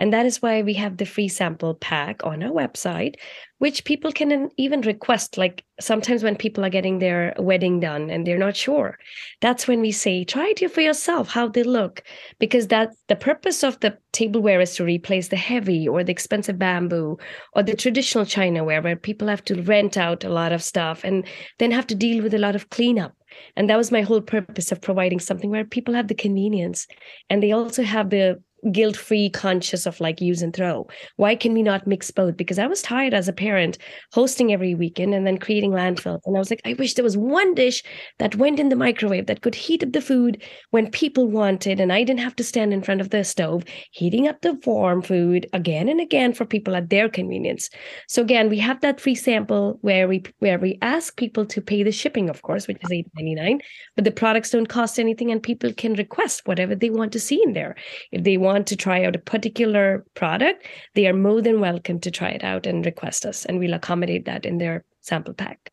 And 0.02 0.12
that 0.12 0.26
is 0.26 0.42
why 0.42 0.62
we 0.62 0.74
have 0.74 0.96
the 0.96 1.06
free 1.06 1.28
sample 1.28 1.76
pack 1.76 2.26
on 2.26 2.42
our 2.42 2.50
website, 2.50 3.14
which 3.58 3.84
people 3.84 4.10
can 4.10 4.50
even 4.56 4.80
request. 4.80 5.38
Like 5.38 5.64
sometimes 5.78 6.24
when 6.24 6.34
people 6.34 6.64
are 6.64 6.70
getting 6.70 6.98
their 6.98 7.32
wedding 7.38 7.78
done 7.78 8.10
and 8.10 8.26
they're 8.26 8.36
not 8.36 8.56
sure, 8.56 8.98
that's 9.40 9.68
when 9.68 9.80
we 9.80 9.92
say, 9.92 10.24
try 10.24 10.54
it 10.56 10.72
for 10.72 10.80
yourself, 10.80 11.28
how 11.28 11.46
they 11.46 11.62
look. 11.62 12.02
Because 12.40 12.66
that 12.66 12.88
the 13.06 13.14
purpose 13.14 13.62
of 13.62 13.78
the 13.78 13.96
tableware 14.10 14.60
is 14.60 14.74
to 14.74 14.84
replace 14.84 15.28
the 15.28 15.36
heavy 15.36 15.86
or 15.86 16.02
the 16.02 16.10
expensive 16.10 16.58
bamboo 16.58 17.16
or 17.52 17.62
the 17.62 17.76
traditional 17.76 18.24
chinaware 18.24 18.82
where 18.82 18.96
people 18.96 19.28
have 19.28 19.44
to 19.44 19.62
rent 19.62 19.96
out 19.96 20.24
a 20.24 20.28
lot 20.28 20.50
of 20.50 20.64
stuff 20.64 21.04
and 21.04 21.24
then 21.60 21.70
have 21.70 21.86
to 21.86 21.94
deal 21.94 22.24
with 22.24 22.34
a 22.34 22.38
lot 22.38 22.56
of 22.56 22.70
cleanup. 22.70 23.14
And 23.56 23.70
that 23.70 23.78
was 23.78 23.92
my 23.92 24.02
whole 24.02 24.20
purpose 24.20 24.72
of 24.72 24.82
providing 24.82 25.20
something 25.20 25.48
where 25.48 25.64
people 25.64 25.94
have 25.94 26.08
the 26.08 26.14
convenience 26.16 26.88
and 27.30 27.40
they 27.40 27.52
also 27.52 27.84
have 27.84 28.10
the 28.10 28.42
guilt 28.70 28.96
free, 28.96 29.28
conscious 29.28 29.86
of 29.86 30.00
like 30.00 30.20
use 30.20 30.42
and 30.42 30.54
throw. 30.54 30.86
Why 31.16 31.34
can 31.34 31.52
we 31.52 31.62
not 31.62 31.86
mix 31.86 32.10
both? 32.10 32.36
Because 32.36 32.58
I 32.58 32.66
was 32.66 32.82
tired 32.82 33.14
as 33.14 33.26
a 33.26 33.32
parent 33.32 33.78
hosting 34.12 34.52
every 34.52 34.74
weekend 34.74 35.14
and 35.14 35.26
then 35.26 35.38
creating 35.38 35.72
landfills. 35.72 36.20
And 36.26 36.36
I 36.36 36.38
was 36.38 36.50
like, 36.50 36.60
I 36.64 36.74
wish 36.74 36.94
there 36.94 37.02
was 37.02 37.16
one 37.16 37.54
dish 37.54 37.82
that 38.18 38.36
went 38.36 38.60
in 38.60 38.68
the 38.68 38.76
microwave 38.76 39.26
that 39.26 39.40
could 39.40 39.54
heat 39.54 39.82
up 39.82 39.92
the 39.92 40.00
food 40.00 40.42
when 40.70 40.90
people 40.90 41.28
wanted. 41.28 41.80
And 41.80 41.92
I 41.92 42.04
didn't 42.04 42.20
have 42.20 42.36
to 42.36 42.44
stand 42.44 42.72
in 42.72 42.82
front 42.82 43.00
of 43.00 43.10
the 43.10 43.24
stove 43.24 43.64
heating 43.90 44.28
up 44.28 44.40
the 44.42 44.58
warm 44.64 45.02
food 45.02 45.46
again 45.52 45.88
and 45.88 46.00
again 46.00 46.32
for 46.32 46.44
people 46.44 46.76
at 46.76 46.90
their 46.90 47.08
convenience. 47.08 47.68
So 48.08 48.22
again, 48.22 48.48
we 48.48 48.58
have 48.58 48.80
that 48.82 49.00
free 49.00 49.14
sample 49.14 49.78
where 49.80 50.06
we 50.06 50.22
where 50.38 50.58
we 50.58 50.78
ask 50.82 51.16
people 51.16 51.46
to 51.46 51.60
pay 51.60 51.82
the 51.82 51.92
shipping, 51.92 52.28
of 52.28 52.42
course, 52.42 52.68
which 52.68 52.78
is 52.82 52.90
$8.99, 53.18 53.60
but 53.96 54.04
the 54.04 54.10
products 54.10 54.50
don't 54.50 54.68
cost 54.68 54.98
anything 54.98 55.30
and 55.30 55.42
people 55.42 55.72
can 55.72 55.94
request 55.94 56.42
whatever 56.44 56.74
they 56.74 56.90
want 56.90 57.12
to 57.12 57.20
see 57.20 57.42
in 57.44 57.54
there. 57.54 57.74
If 58.12 58.24
they 58.24 58.36
want 58.36 58.51
to 58.60 58.76
try 58.76 59.04
out 59.04 59.16
a 59.16 59.20
particular 59.20 60.04
product, 60.14 60.66
they 60.94 61.06
are 61.06 61.14
more 61.14 61.40
than 61.40 61.60
welcome 61.60 62.00
to 62.00 62.10
try 62.10 62.30
it 62.30 62.44
out 62.44 62.66
and 62.66 62.84
request 62.84 63.24
us, 63.24 63.44
and 63.44 63.58
we'll 63.58 63.74
accommodate 63.74 64.24
that 64.26 64.44
in 64.44 64.58
their 64.58 64.84
sample 65.00 65.34
pack. 65.34 65.70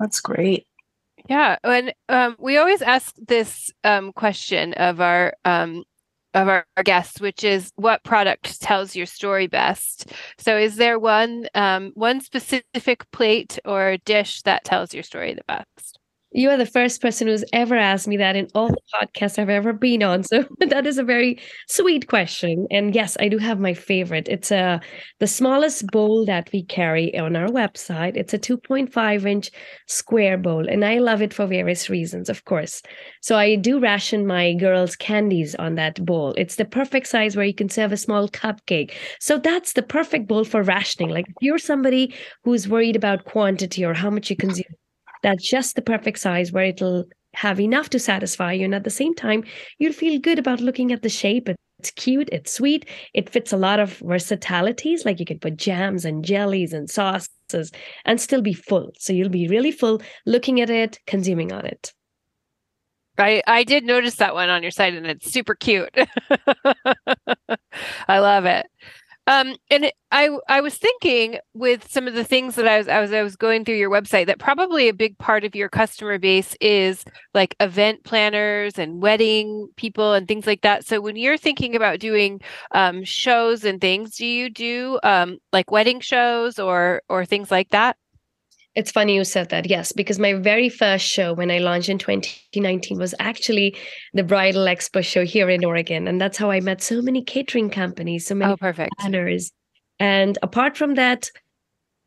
That's 0.00 0.20
great. 0.20 0.66
Yeah, 1.28 1.56
and 1.64 1.94
um, 2.08 2.36
we 2.38 2.58
always 2.58 2.82
ask 2.82 3.14
this 3.16 3.70
um, 3.82 4.12
question 4.12 4.74
of 4.74 5.00
our 5.00 5.34
um, 5.44 5.84
of 6.34 6.48
our, 6.48 6.66
our, 6.76 6.82
guests, 6.82 7.20
which 7.20 7.44
is 7.44 7.70
what 7.76 8.02
product 8.02 8.60
tells 8.60 8.96
your 8.96 9.06
story 9.06 9.46
best. 9.46 10.12
So, 10.36 10.58
is 10.58 10.76
there 10.76 10.98
one 10.98 11.46
um, 11.54 11.92
one 11.94 12.20
specific 12.20 13.10
plate 13.12 13.58
or 13.64 13.96
dish 14.04 14.42
that 14.42 14.64
tells 14.64 14.92
your 14.92 15.04
story 15.04 15.32
the 15.34 15.44
best? 15.46 15.98
You 16.36 16.50
are 16.50 16.56
the 16.56 16.66
first 16.66 17.00
person 17.00 17.28
who's 17.28 17.44
ever 17.52 17.76
asked 17.76 18.08
me 18.08 18.16
that 18.16 18.34
in 18.34 18.48
all 18.56 18.66
the 18.66 18.76
podcasts 18.92 19.38
I've 19.38 19.48
ever 19.48 19.72
been 19.72 20.02
on. 20.02 20.24
So 20.24 20.44
that 20.58 20.84
is 20.84 20.98
a 20.98 21.04
very 21.04 21.38
sweet 21.68 22.08
question. 22.08 22.66
And 22.72 22.92
yes, 22.92 23.16
I 23.20 23.28
do 23.28 23.38
have 23.38 23.60
my 23.60 23.72
favorite. 23.72 24.28
It's 24.28 24.50
a 24.50 24.58
uh, 24.58 24.78
the 25.20 25.28
smallest 25.28 25.86
bowl 25.92 26.24
that 26.26 26.50
we 26.52 26.64
carry 26.64 27.16
on 27.16 27.36
our 27.36 27.46
website. 27.46 28.16
It's 28.16 28.34
a 28.34 28.38
2.5 28.38 29.26
inch 29.26 29.50
square 29.86 30.36
bowl, 30.36 30.68
and 30.68 30.84
I 30.84 30.98
love 30.98 31.22
it 31.22 31.32
for 31.32 31.46
various 31.46 31.88
reasons, 31.88 32.28
of 32.28 32.44
course. 32.44 32.82
So 33.22 33.36
I 33.36 33.54
do 33.54 33.78
ration 33.78 34.26
my 34.26 34.54
girls' 34.54 34.96
candies 34.96 35.54
on 35.54 35.76
that 35.76 36.04
bowl. 36.04 36.34
It's 36.36 36.56
the 36.56 36.64
perfect 36.64 37.06
size 37.06 37.36
where 37.36 37.46
you 37.46 37.54
can 37.54 37.68
serve 37.68 37.92
a 37.92 37.96
small 37.96 38.28
cupcake. 38.28 38.92
So 39.20 39.38
that's 39.38 39.74
the 39.74 39.82
perfect 39.82 40.26
bowl 40.26 40.42
for 40.42 40.64
rationing. 40.64 41.10
Like 41.10 41.26
if 41.28 41.36
you're 41.40 41.58
somebody 41.58 42.12
who's 42.42 42.68
worried 42.68 42.96
about 42.96 43.24
quantity 43.24 43.84
or 43.84 43.94
how 43.94 44.10
much 44.10 44.30
you 44.30 44.36
consume 44.36 44.74
that's 45.24 45.48
just 45.48 45.74
the 45.74 45.82
perfect 45.82 46.18
size 46.18 46.52
where 46.52 46.66
it'll 46.66 47.06
have 47.32 47.58
enough 47.58 47.88
to 47.90 47.98
satisfy 47.98 48.52
you. 48.52 48.66
And 48.66 48.74
at 48.74 48.84
the 48.84 48.90
same 48.90 49.14
time, 49.14 49.42
you'll 49.78 49.94
feel 49.94 50.20
good 50.20 50.38
about 50.38 50.60
looking 50.60 50.92
at 50.92 51.00
the 51.00 51.08
shape. 51.08 51.48
It's 51.78 51.90
cute, 51.92 52.28
it's 52.30 52.52
sweet, 52.52 52.86
it 53.14 53.30
fits 53.30 53.52
a 53.52 53.56
lot 53.56 53.80
of 53.80 53.98
versatilities. 54.00 55.06
Like 55.06 55.18
you 55.18 55.26
can 55.26 55.38
put 55.38 55.56
jams 55.56 56.04
and 56.04 56.22
jellies 56.24 56.74
and 56.74 56.90
sauces 56.90 57.72
and 58.04 58.20
still 58.20 58.42
be 58.42 58.52
full. 58.52 58.92
So 58.98 59.14
you'll 59.14 59.30
be 59.30 59.48
really 59.48 59.72
full 59.72 60.02
looking 60.26 60.60
at 60.60 60.68
it, 60.68 60.98
consuming 61.06 61.52
on 61.52 61.64
it. 61.64 61.94
I, 63.16 63.42
I 63.46 63.64
did 63.64 63.84
notice 63.84 64.16
that 64.16 64.34
one 64.34 64.50
on 64.50 64.62
your 64.62 64.72
site 64.72 64.92
and 64.92 65.06
it's 65.06 65.32
super 65.32 65.54
cute. 65.54 65.96
I 68.08 68.18
love 68.18 68.44
it. 68.44 68.66
Um, 69.26 69.56
and 69.70 69.90
I 70.12 70.28
I 70.48 70.60
was 70.60 70.76
thinking 70.76 71.38
with 71.54 71.90
some 71.90 72.06
of 72.06 72.14
the 72.14 72.24
things 72.24 72.56
that 72.56 72.68
I 72.68 72.76
was 72.76 72.88
I 72.88 73.00
was 73.00 73.12
I 73.12 73.22
was 73.22 73.36
going 73.36 73.64
through 73.64 73.76
your 73.76 73.90
website 73.90 74.26
that 74.26 74.38
probably 74.38 74.88
a 74.88 74.94
big 74.94 75.16
part 75.16 75.44
of 75.44 75.54
your 75.54 75.70
customer 75.70 76.18
base 76.18 76.54
is 76.60 77.04
like 77.32 77.56
event 77.58 78.04
planners 78.04 78.78
and 78.78 79.00
wedding 79.00 79.68
people 79.76 80.12
and 80.12 80.28
things 80.28 80.46
like 80.46 80.60
that. 80.60 80.86
So 80.86 81.00
when 81.00 81.16
you're 81.16 81.38
thinking 81.38 81.74
about 81.74 82.00
doing 82.00 82.40
um, 82.72 83.02
shows 83.02 83.64
and 83.64 83.80
things, 83.80 84.16
do 84.16 84.26
you 84.26 84.50
do 84.50 85.00
um, 85.02 85.38
like 85.52 85.70
wedding 85.70 86.00
shows 86.00 86.58
or 86.58 87.00
or 87.08 87.24
things 87.24 87.50
like 87.50 87.70
that? 87.70 87.96
It's 88.74 88.90
funny 88.90 89.14
you 89.14 89.24
said 89.24 89.50
that. 89.50 89.68
Yes, 89.70 89.92
because 89.92 90.18
my 90.18 90.34
very 90.34 90.68
first 90.68 91.06
show 91.06 91.32
when 91.32 91.50
I 91.50 91.58
launched 91.58 91.88
in 91.88 91.98
2019 91.98 92.98
was 92.98 93.14
actually 93.20 93.76
the 94.14 94.24
Bridal 94.24 94.64
Expo 94.64 95.04
show 95.04 95.24
here 95.24 95.48
in 95.48 95.64
Oregon. 95.64 96.08
And 96.08 96.20
that's 96.20 96.36
how 96.36 96.50
I 96.50 96.60
met 96.60 96.82
so 96.82 97.00
many 97.00 97.22
catering 97.22 97.70
companies, 97.70 98.26
so 98.26 98.34
many 98.34 98.52
oh, 98.52 98.56
perfect. 98.56 98.90
planners. 98.98 99.52
And 100.00 100.38
apart 100.42 100.76
from 100.76 100.94
that, 100.96 101.30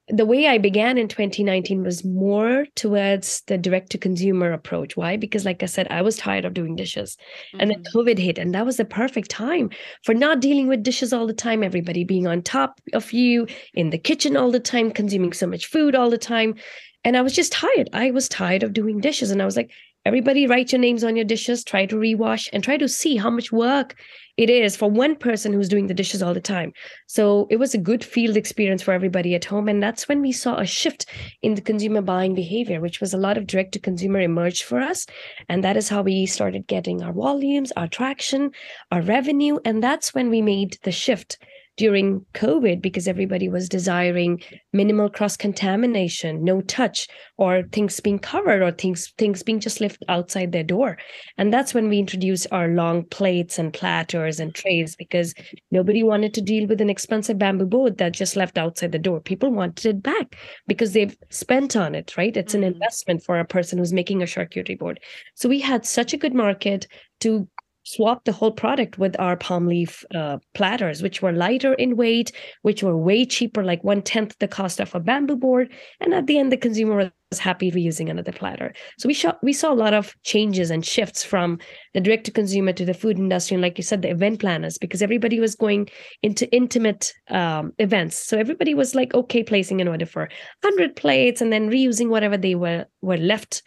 the 0.09 0.25
way 0.25 0.47
I 0.47 0.57
began 0.57 0.97
in 0.97 1.09
2019 1.09 1.83
was 1.83 2.05
more 2.05 2.65
towards 2.75 3.41
the 3.47 3.57
direct 3.57 3.89
to 3.91 3.97
consumer 3.97 4.53
approach. 4.53 4.95
Why? 4.95 5.17
Because, 5.17 5.43
like 5.43 5.61
I 5.61 5.65
said, 5.65 5.87
I 5.89 6.01
was 6.01 6.15
tired 6.15 6.45
of 6.45 6.53
doing 6.53 6.77
dishes. 6.77 7.17
Mm-hmm. 7.53 7.59
And 7.59 7.71
then 7.71 7.83
mm-hmm. 7.83 7.97
COVID 7.97 8.17
hit, 8.17 8.37
and 8.37 8.55
that 8.55 8.65
was 8.65 8.77
the 8.77 8.85
perfect 8.85 9.29
time 9.29 9.69
for 10.03 10.13
not 10.13 10.39
dealing 10.39 10.67
with 10.67 10.83
dishes 10.83 11.11
all 11.11 11.27
the 11.27 11.33
time, 11.33 11.61
everybody 11.61 12.05
being 12.05 12.25
on 12.25 12.41
top 12.41 12.79
of 12.93 13.11
you 13.11 13.47
in 13.73 13.89
the 13.89 13.97
kitchen 13.97 14.37
all 14.37 14.49
the 14.49 14.61
time, 14.61 14.91
consuming 14.91 15.33
so 15.33 15.45
much 15.45 15.65
food 15.65 15.93
all 15.93 16.09
the 16.09 16.17
time. 16.17 16.55
And 17.03 17.17
I 17.17 17.21
was 17.21 17.33
just 17.33 17.51
tired. 17.51 17.89
I 17.93 18.11
was 18.11 18.29
tired 18.29 18.63
of 18.63 18.73
doing 18.73 18.99
dishes. 18.99 19.31
And 19.31 19.41
I 19.41 19.45
was 19.45 19.57
like, 19.57 19.71
everybody 20.07 20.47
write 20.47 20.71
your 20.71 20.79
names 20.79 21.03
on 21.03 21.15
your 21.17 21.25
dishes, 21.25 21.63
try 21.63 21.85
to 21.85 21.97
rewash, 21.97 22.47
and 22.53 22.63
try 22.63 22.77
to 22.77 22.87
see 22.87 23.17
how 23.17 23.29
much 23.29 23.51
work 23.51 23.95
it 24.37 24.49
is 24.49 24.77
for 24.77 24.89
one 24.89 25.15
person 25.15 25.51
who's 25.51 25.67
doing 25.67 25.87
the 25.87 25.93
dishes 25.93 26.23
all 26.23 26.33
the 26.33 26.39
time. 26.39 26.71
So 27.07 27.47
it 27.49 27.57
was 27.57 27.73
a 27.73 27.79
good 27.79 28.05
field 28.05 28.37
experience 28.37 28.81
for 28.81 28.93
everybody 28.93 29.35
at 29.35 29.45
home. 29.45 29.67
And 29.67 29.83
that's 29.83 30.07
when 30.07 30.21
we 30.21 30.31
saw 30.31 30.57
a 30.57 30.65
shift 30.65 31.07
in 31.41 31.55
the 31.55 31.61
consumer 31.61 32.01
buying 32.01 32.35
behavior, 32.35 32.79
which 32.79 33.01
was 33.01 33.13
a 33.13 33.17
lot 33.17 33.37
of 33.37 33.47
direct 33.47 33.73
to 33.73 33.79
consumer 33.79 34.21
emerged 34.21 34.63
for 34.63 34.79
us. 34.79 35.07
And 35.49 35.63
that 35.63 35.75
is 35.75 35.89
how 35.89 36.03
we 36.03 36.25
started 36.25 36.67
getting 36.67 37.01
our 37.01 37.13
volumes, 37.13 37.73
our 37.75 37.87
traction, 37.87 38.51
our 38.91 39.01
revenue. 39.01 39.57
And 39.65 39.83
that's 39.83 40.13
when 40.13 40.29
we 40.29 40.41
made 40.41 40.77
the 40.83 40.91
shift 40.91 41.39
during 41.77 42.25
COVID 42.33 42.81
because 42.81 43.07
everybody 43.07 43.47
was 43.47 43.69
desiring 43.69 44.41
minimal 44.73 45.09
cross 45.09 45.37
contamination, 45.37 46.43
no 46.43 46.61
touch, 46.61 47.07
or 47.37 47.63
things 47.71 47.99
being 47.99 48.19
covered 48.19 48.63
or 48.63 48.71
things 48.71 49.13
things 49.17 49.43
being 49.43 49.59
just 49.59 49.79
left 49.79 50.03
outside 50.09 50.51
their 50.51 50.63
door. 50.63 50.97
And 51.37 51.53
that's 51.53 51.73
when 51.73 51.87
we 51.87 51.99
introduced 51.99 52.47
our 52.51 52.67
long 52.67 53.05
plates 53.05 53.59
and 53.59 53.71
platters 53.71 54.39
and 54.39 54.53
trays 54.53 54.95
because 54.95 55.35
nobody 55.71 56.03
wanted 56.03 56.33
to 56.33 56.41
deal 56.41 56.67
with 56.67 56.81
an 56.81 56.89
expensive 56.89 57.37
bamboo 57.37 57.67
board 57.67 57.99
that 57.99 58.13
just 58.13 58.35
left 58.35 58.57
outside 58.57 58.91
the 58.91 58.99
door. 58.99 59.21
People 59.21 59.51
wanted 59.51 59.85
it 59.85 60.03
back 60.03 60.35
because 60.65 60.93
they've 60.93 61.15
spent 61.29 61.75
on 61.75 61.93
it, 61.93 62.17
right? 62.17 62.35
It's 62.35 62.55
an 62.55 62.61
mm-hmm. 62.61 62.73
investment 62.73 63.23
for 63.23 63.39
a 63.39 63.45
person 63.45 63.77
who's 63.77 63.93
making 63.93 64.23
a 64.23 64.25
charcuterie 64.25 64.79
board. 64.79 64.99
So 65.35 65.47
we 65.47 65.59
had 65.59 65.85
such 65.85 66.13
a 66.13 66.17
good 66.17 66.33
market 66.33 66.87
to 67.19 67.47
swapped 67.87 68.25
the 68.25 68.33
whole 68.33 68.51
product 68.51 68.97
with 68.97 69.17
our 69.17 69.37
palm 69.37 69.65
leaf 69.65 70.03
uh, 70.13 70.37
platters, 70.53 71.01
which 71.01 71.21
were 71.21 71.31
lighter 71.31 71.73
in 71.75 71.95
weight, 71.95 72.33
which 72.63 72.83
were 72.83 72.97
way 72.97 73.25
cheaper, 73.25 73.63
like 73.63 73.81
one 73.83 74.01
tenth 74.01 74.37
the 74.39 74.47
cost 74.47 74.81
of 74.81 74.93
a 74.93 74.99
bamboo 74.99 75.37
board. 75.37 75.71
And 76.01 76.13
at 76.13 76.27
the 76.27 76.37
end, 76.37 76.51
the 76.51 76.57
consumer 76.57 77.11
was 77.31 77.39
happy 77.39 77.71
reusing 77.71 78.09
another 78.09 78.33
platter. 78.33 78.73
So 78.99 79.07
we 79.07 79.13
saw 79.13 79.33
we 79.41 79.53
saw 79.53 79.71
a 79.71 79.81
lot 79.85 79.93
of 79.93 80.13
changes 80.23 80.69
and 80.69 80.85
shifts 80.85 81.23
from 81.23 81.59
the 81.93 82.01
direct 82.01 82.25
to 82.25 82.31
consumer 82.31 82.73
to 82.73 82.85
the 82.85 82.93
food 82.93 83.17
industry, 83.17 83.55
and 83.55 83.61
like 83.61 83.77
you 83.77 83.83
said, 83.83 84.01
the 84.01 84.11
event 84.11 84.41
planners, 84.41 84.77
because 84.77 85.01
everybody 85.01 85.39
was 85.39 85.55
going 85.55 85.89
into 86.21 86.51
intimate 86.53 87.13
um, 87.29 87.71
events. 87.79 88.17
So 88.17 88.37
everybody 88.37 88.73
was 88.73 88.95
like, 88.95 89.13
okay, 89.13 89.43
placing 89.43 89.79
an 89.79 89.87
order 89.87 90.05
for 90.05 90.29
hundred 90.61 90.97
plates 90.97 91.41
and 91.41 91.53
then 91.53 91.69
reusing 91.69 92.09
whatever 92.09 92.35
they 92.37 92.55
were 92.55 92.85
were 93.01 93.17
left 93.17 93.63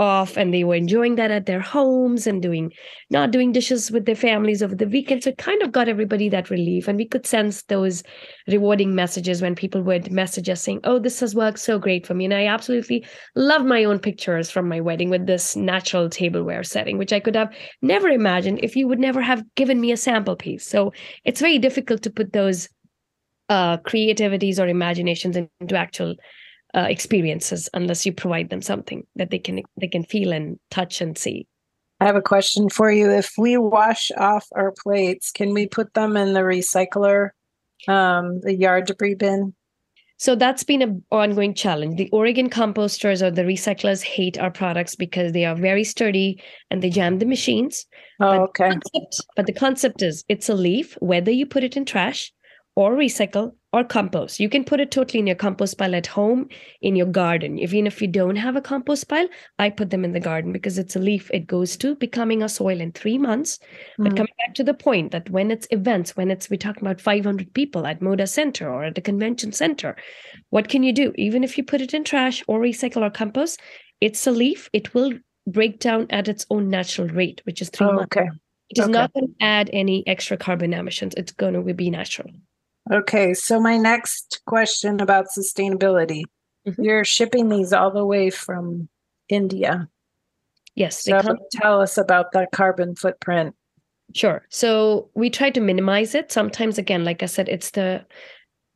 off 0.00 0.38
and 0.38 0.52
they 0.52 0.64
were 0.64 0.74
enjoying 0.74 1.16
that 1.16 1.30
at 1.30 1.44
their 1.44 1.60
homes 1.60 2.26
and 2.26 2.40
doing 2.40 2.72
not 3.10 3.30
doing 3.30 3.52
dishes 3.52 3.90
with 3.90 4.06
their 4.06 4.16
families 4.16 4.62
over 4.62 4.74
the 4.74 4.88
weekend. 4.88 5.22
So 5.22 5.30
it 5.30 5.36
kind 5.36 5.62
of 5.62 5.72
got 5.72 5.88
everybody 5.88 6.30
that 6.30 6.48
relief. 6.48 6.88
And 6.88 6.96
we 6.96 7.06
could 7.06 7.26
sense 7.26 7.62
those 7.64 8.02
rewarding 8.48 8.94
messages 8.94 9.42
when 9.42 9.54
people 9.54 9.82
would 9.82 10.10
message 10.10 10.48
us 10.48 10.62
saying 10.62 10.80
oh 10.84 10.98
this 10.98 11.20
has 11.20 11.34
worked 11.34 11.58
so 11.58 11.78
great 11.78 12.06
for 12.06 12.14
me. 12.14 12.24
And 12.24 12.34
i 12.34 12.46
absolutely 12.46 13.04
love 13.36 13.64
my 13.64 13.84
own 13.84 13.98
pictures 13.98 14.50
from 14.50 14.68
my 14.68 14.80
wedding 14.80 15.10
with 15.10 15.26
this 15.26 15.54
natural 15.54 16.08
tableware 16.08 16.64
setting 16.64 16.96
which 16.96 17.12
i 17.12 17.20
could 17.20 17.34
have 17.34 17.54
never 17.82 18.08
imagined 18.08 18.60
if 18.62 18.74
you 18.76 18.88
would 18.88 18.98
never 18.98 19.20
have 19.20 19.44
given 19.54 19.80
me 19.80 19.92
a 19.92 19.96
sample 19.96 20.36
piece. 20.36 20.66
So 20.66 20.92
it's 21.24 21.40
very 21.40 21.58
difficult 21.58 22.02
to 22.02 22.10
put 22.10 22.32
those 22.32 22.68
uh, 23.50 23.76
creativities 23.78 24.60
or 24.60 24.68
imaginations 24.68 25.36
into 25.36 25.76
actual 25.76 26.14
uh, 26.74 26.86
experiences 26.88 27.68
unless 27.74 28.06
you 28.06 28.12
provide 28.12 28.50
them 28.50 28.62
something 28.62 29.06
that 29.16 29.30
they 29.30 29.38
can 29.38 29.62
they 29.80 29.88
can 29.88 30.04
feel 30.04 30.32
and 30.32 30.58
touch 30.70 31.00
and 31.00 31.16
see. 31.16 31.46
I 32.00 32.06
have 32.06 32.16
a 32.16 32.22
question 32.22 32.70
for 32.70 32.90
you. 32.90 33.10
If 33.10 33.32
we 33.36 33.58
wash 33.58 34.10
off 34.16 34.46
our 34.54 34.72
plates, 34.82 35.30
can 35.30 35.52
we 35.52 35.66
put 35.66 35.92
them 35.92 36.16
in 36.16 36.32
the 36.32 36.40
recycler, 36.40 37.30
um, 37.88 38.40
the 38.40 38.54
yard 38.54 38.86
debris 38.86 39.16
bin? 39.16 39.54
So 40.16 40.34
that's 40.34 40.64
been 40.64 40.82
an 40.82 41.02
ongoing 41.10 41.54
challenge. 41.54 41.96
The 41.96 42.10
Oregon 42.10 42.50
composters 42.50 43.22
or 43.22 43.30
the 43.30 43.42
recyclers 43.42 44.02
hate 44.02 44.38
our 44.38 44.50
products 44.50 44.94
because 44.94 45.32
they 45.32 45.46
are 45.46 45.56
very 45.56 45.82
sturdy 45.82 46.42
and 46.70 46.82
they 46.82 46.90
jam 46.90 47.18
the 47.18 47.26
machines. 47.26 47.86
Oh, 48.20 48.26
but 48.26 48.40
okay. 48.40 48.68
The 48.68 48.80
concept, 48.80 49.26
but 49.36 49.46
the 49.46 49.52
concept 49.54 50.02
is 50.02 50.24
it's 50.28 50.50
a 50.50 50.54
leaf, 50.54 50.94
whether 51.00 51.30
you 51.30 51.46
put 51.46 51.64
it 51.64 51.74
in 51.74 51.86
trash 51.86 52.32
or 52.76 52.92
recycle 52.92 53.52
or 53.72 53.84
compost. 53.84 54.40
You 54.40 54.48
can 54.48 54.64
put 54.64 54.80
it 54.80 54.90
totally 54.90 55.20
in 55.20 55.26
your 55.26 55.36
compost 55.36 55.78
pile 55.78 55.94
at 55.94 56.06
home 56.06 56.48
in 56.80 56.96
your 56.96 57.06
garden. 57.06 57.58
Even 57.58 57.86
if 57.86 58.02
you 58.02 58.08
don't 58.08 58.36
have 58.36 58.56
a 58.56 58.60
compost 58.60 59.08
pile, 59.08 59.28
I 59.58 59.70
put 59.70 59.90
them 59.90 60.04
in 60.04 60.12
the 60.12 60.20
garden 60.20 60.52
because 60.52 60.78
it's 60.78 60.96
a 60.96 60.98
leaf. 60.98 61.30
It 61.32 61.46
goes 61.46 61.76
to 61.78 61.94
becoming 61.94 62.42
a 62.42 62.48
soil 62.48 62.80
in 62.80 62.92
three 62.92 63.18
months. 63.18 63.58
Mm. 63.98 64.04
But 64.04 64.16
coming 64.16 64.32
back 64.38 64.54
to 64.54 64.64
the 64.64 64.74
point 64.74 65.12
that 65.12 65.30
when 65.30 65.50
it's 65.50 65.68
events, 65.70 66.16
when 66.16 66.30
it's 66.30 66.50
we're 66.50 66.56
talking 66.56 66.82
about 66.82 67.00
500 67.00 67.52
people 67.54 67.86
at 67.86 68.00
Moda 68.00 68.28
Center 68.28 68.68
or 68.68 68.84
at 68.84 68.94
the 68.94 69.00
convention 69.00 69.52
center, 69.52 69.96
what 70.50 70.68
can 70.68 70.82
you 70.82 70.92
do? 70.92 71.12
Even 71.16 71.44
if 71.44 71.56
you 71.56 71.64
put 71.64 71.80
it 71.80 71.94
in 71.94 72.02
trash 72.02 72.42
or 72.48 72.60
recycle 72.60 73.02
or 73.02 73.10
compost, 73.10 73.60
it's 74.00 74.26
a 74.26 74.32
leaf. 74.32 74.68
It 74.72 74.94
will 74.94 75.12
break 75.46 75.78
down 75.78 76.06
at 76.10 76.28
its 76.28 76.46
own 76.50 76.70
natural 76.70 77.08
rate, 77.08 77.40
which 77.44 77.62
is 77.62 77.70
three 77.70 77.86
oh, 77.86 77.92
months. 77.92 78.16
Okay. 78.16 78.28
It 78.70 78.78
is 78.78 78.84
okay. 78.84 78.92
not 78.92 79.12
going 79.12 79.26
to 79.26 79.44
add 79.44 79.70
any 79.72 80.06
extra 80.06 80.36
carbon 80.36 80.72
emissions. 80.72 81.14
It's 81.16 81.32
going 81.32 81.54
to 81.54 81.74
be 81.74 81.90
natural. 81.90 82.30
Okay, 82.90 83.34
so 83.34 83.60
my 83.60 83.76
next 83.76 84.42
question 84.46 85.00
about 85.00 85.26
sustainability. 85.28 86.22
Mm-hmm. 86.66 86.82
You're 86.82 87.04
shipping 87.04 87.48
these 87.48 87.72
all 87.72 87.90
the 87.90 88.04
way 88.04 88.30
from 88.30 88.88
India. 89.28 89.88
Yes. 90.74 91.04
So 91.04 91.20
come- 91.20 91.38
tell 91.52 91.80
us 91.80 91.96
about 91.96 92.32
that 92.32 92.50
carbon 92.52 92.96
footprint. 92.96 93.54
Sure. 94.14 94.44
So 94.48 95.08
we 95.14 95.30
try 95.30 95.50
to 95.50 95.60
minimize 95.60 96.14
it. 96.16 96.32
Sometimes, 96.32 96.78
again, 96.78 97.04
like 97.04 97.22
I 97.22 97.26
said, 97.26 97.48
it's 97.48 97.70
the 97.70 98.04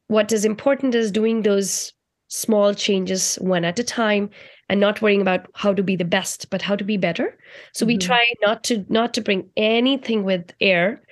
what 0.07 0.31
is 0.33 0.45
important 0.45 0.95
is 0.95 1.11
doing 1.11 1.43
those 1.43 1.93
small 2.29 2.75
changes 2.75 3.37
one 3.37 3.65
at 3.65 3.79
a 3.79 3.85
time 3.85 4.31
and 4.69 4.81
not 4.81 5.03
worrying 5.03 5.21
about 5.21 5.47
how 5.55 5.73
to 5.75 5.83
be 5.83 5.95
the 5.95 6.05
best 6.05 6.49
but 6.51 6.63
how 6.63 6.75
to 6.75 6.85
be 6.85 6.97
better 6.97 7.39
so 7.73 7.85
mm-hmm. 7.85 7.89
we 7.89 7.99
try 7.99 8.27
not 8.43 8.65
to 8.65 8.85
not 8.89 9.15
to 9.15 9.21
bring 9.21 9.49
anything 9.57 10.25
with 10.25 10.53
air 10.61 11.03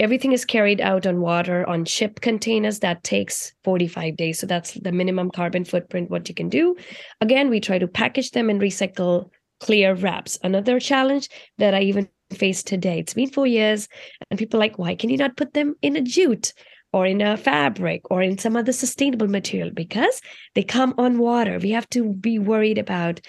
everything 0.00 0.32
is 0.32 0.44
carried 0.44 0.80
out 0.80 1.06
on 1.06 1.20
water 1.20 1.68
on 1.68 1.84
ship 1.84 2.20
containers 2.20 2.80
that 2.80 3.04
takes 3.04 3.52
45 3.64 4.16
days. 4.16 4.38
So 4.38 4.46
that's 4.46 4.72
the 4.72 4.92
minimum 4.92 5.30
carbon 5.30 5.64
footprint 5.64 6.10
what 6.10 6.28
you 6.28 6.34
can 6.34 6.48
do. 6.48 6.74
Again 7.20 7.50
we 7.50 7.60
try 7.60 7.78
to 7.78 7.86
package 7.86 8.30
them 8.30 8.50
and 8.50 8.60
recycle 8.60 9.30
clear 9.60 9.94
wraps. 9.94 10.38
Another 10.42 10.80
challenge 10.80 11.28
that 11.58 11.74
i 11.74 11.80
even 11.80 12.08
faced 12.32 12.66
today 12.68 13.00
it's 13.00 13.12
been 13.12 13.28
four 13.28 13.46
years 13.46 13.88
and 14.30 14.38
people 14.38 14.60
like 14.60 14.78
why 14.78 14.94
can 14.94 15.10
you 15.10 15.16
not 15.16 15.36
put 15.36 15.52
them 15.52 15.74
in 15.82 15.96
a 15.96 16.00
jute 16.00 16.52
or 16.92 17.04
in 17.04 17.20
a 17.20 17.36
fabric 17.36 18.02
or 18.10 18.22
in 18.22 18.38
some 18.38 18.56
other 18.56 18.72
sustainable 18.72 19.28
material? 19.28 19.70
Because 19.72 20.20
they 20.54 20.62
come 20.62 20.94
on 20.98 21.18
water. 21.18 21.58
We 21.58 21.70
have 21.70 21.88
to 21.90 22.12
be 22.14 22.38
worried 22.38 22.78
about 22.78 23.20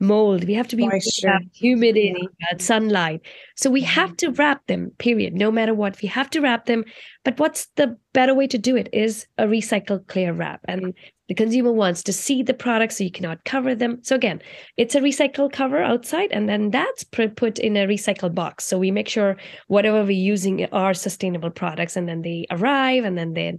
mold. 0.00 0.44
We 0.44 0.54
have 0.54 0.68
to 0.68 0.76
be 0.76 0.86
about 0.86 1.02
humidity, 1.54 2.28
yeah. 2.40 2.58
sunlight. 2.58 3.22
So 3.56 3.70
we 3.70 3.82
have 3.82 4.10
mm-hmm. 4.10 4.32
to 4.32 4.32
wrap 4.32 4.66
them, 4.66 4.92
period. 4.98 5.34
No 5.34 5.50
matter 5.50 5.74
what, 5.74 6.00
we 6.02 6.08
have 6.08 6.30
to 6.30 6.40
wrap 6.40 6.66
them. 6.66 6.84
But 7.24 7.38
what's 7.38 7.66
the 7.76 7.96
better 8.12 8.34
way 8.34 8.46
to 8.48 8.58
do 8.58 8.76
it 8.76 8.88
is 8.92 9.26
a 9.38 9.44
recycled 9.44 10.06
clear 10.06 10.32
wrap. 10.32 10.60
And 10.66 10.94
the 11.28 11.34
consumer 11.34 11.72
wants 11.72 12.02
to 12.04 12.12
see 12.12 12.42
the 12.42 12.54
product 12.54 12.92
so 12.92 13.04
you 13.04 13.10
cannot 13.10 13.44
cover 13.44 13.74
them. 13.74 13.98
So 14.02 14.14
again, 14.14 14.40
it's 14.76 14.94
a 14.94 15.00
recycled 15.00 15.52
cover 15.52 15.82
outside, 15.82 16.30
and 16.30 16.48
then 16.48 16.70
that's 16.70 17.02
put 17.02 17.58
in 17.58 17.76
a 17.76 17.86
recycled 17.86 18.34
box. 18.34 18.64
So 18.64 18.78
we 18.78 18.90
make 18.90 19.08
sure 19.08 19.36
whatever 19.66 20.02
we're 20.04 20.10
using 20.10 20.66
are 20.66 20.94
sustainable 20.94 21.50
products, 21.50 21.96
and 21.96 22.08
then 22.08 22.22
they 22.22 22.46
arrive, 22.50 23.04
and 23.04 23.18
then 23.18 23.32
they 23.32 23.56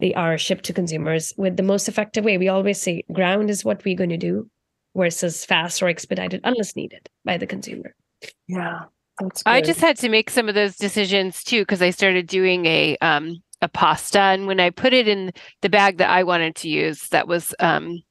they 0.00 0.12
are 0.14 0.36
shipped 0.36 0.64
to 0.64 0.72
consumers 0.72 1.32
with 1.36 1.56
the 1.56 1.62
most 1.62 1.88
effective 1.88 2.24
way. 2.24 2.36
We 2.36 2.48
always 2.48 2.80
say 2.80 3.04
ground 3.12 3.48
is 3.48 3.64
what 3.64 3.84
we're 3.84 3.96
going 3.96 4.10
to 4.10 4.16
do 4.16 4.50
versus 4.96 5.44
fast 5.44 5.82
or 5.82 5.88
expedited 5.88 6.40
unless 6.44 6.76
needed 6.76 7.08
by 7.24 7.36
the 7.36 7.46
consumer. 7.46 7.94
Yeah. 8.46 8.84
I 9.46 9.60
just 9.60 9.80
had 9.80 9.96
to 9.98 10.08
make 10.08 10.28
some 10.28 10.48
of 10.48 10.54
those 10.54 10.76
decisions 10.76 11.44
too 11.44 11.62
because 11.62 11.82
I 11.82 11.90
started 11.90 12.26
doing 12.26 12.66
a 12.66 12.96
um 12.98 13.36
a 13.62 13.68
pasta 13.68 14.18
and 14.18 14.46
when 14.46 14.58
I 14.58 14.70
put 14.70 14.92
it 14.92 15.06
in 15.06 15.30
the 15.62 15.68
bag 15.68 15.98
that 15.98 16.10
I 16.10 16.24
wanted 16.24 16.56
to 16.56 16.68
use 16.68 17.08
that 17.08 17.28
was 17.28 17.54
um 17.60 18.02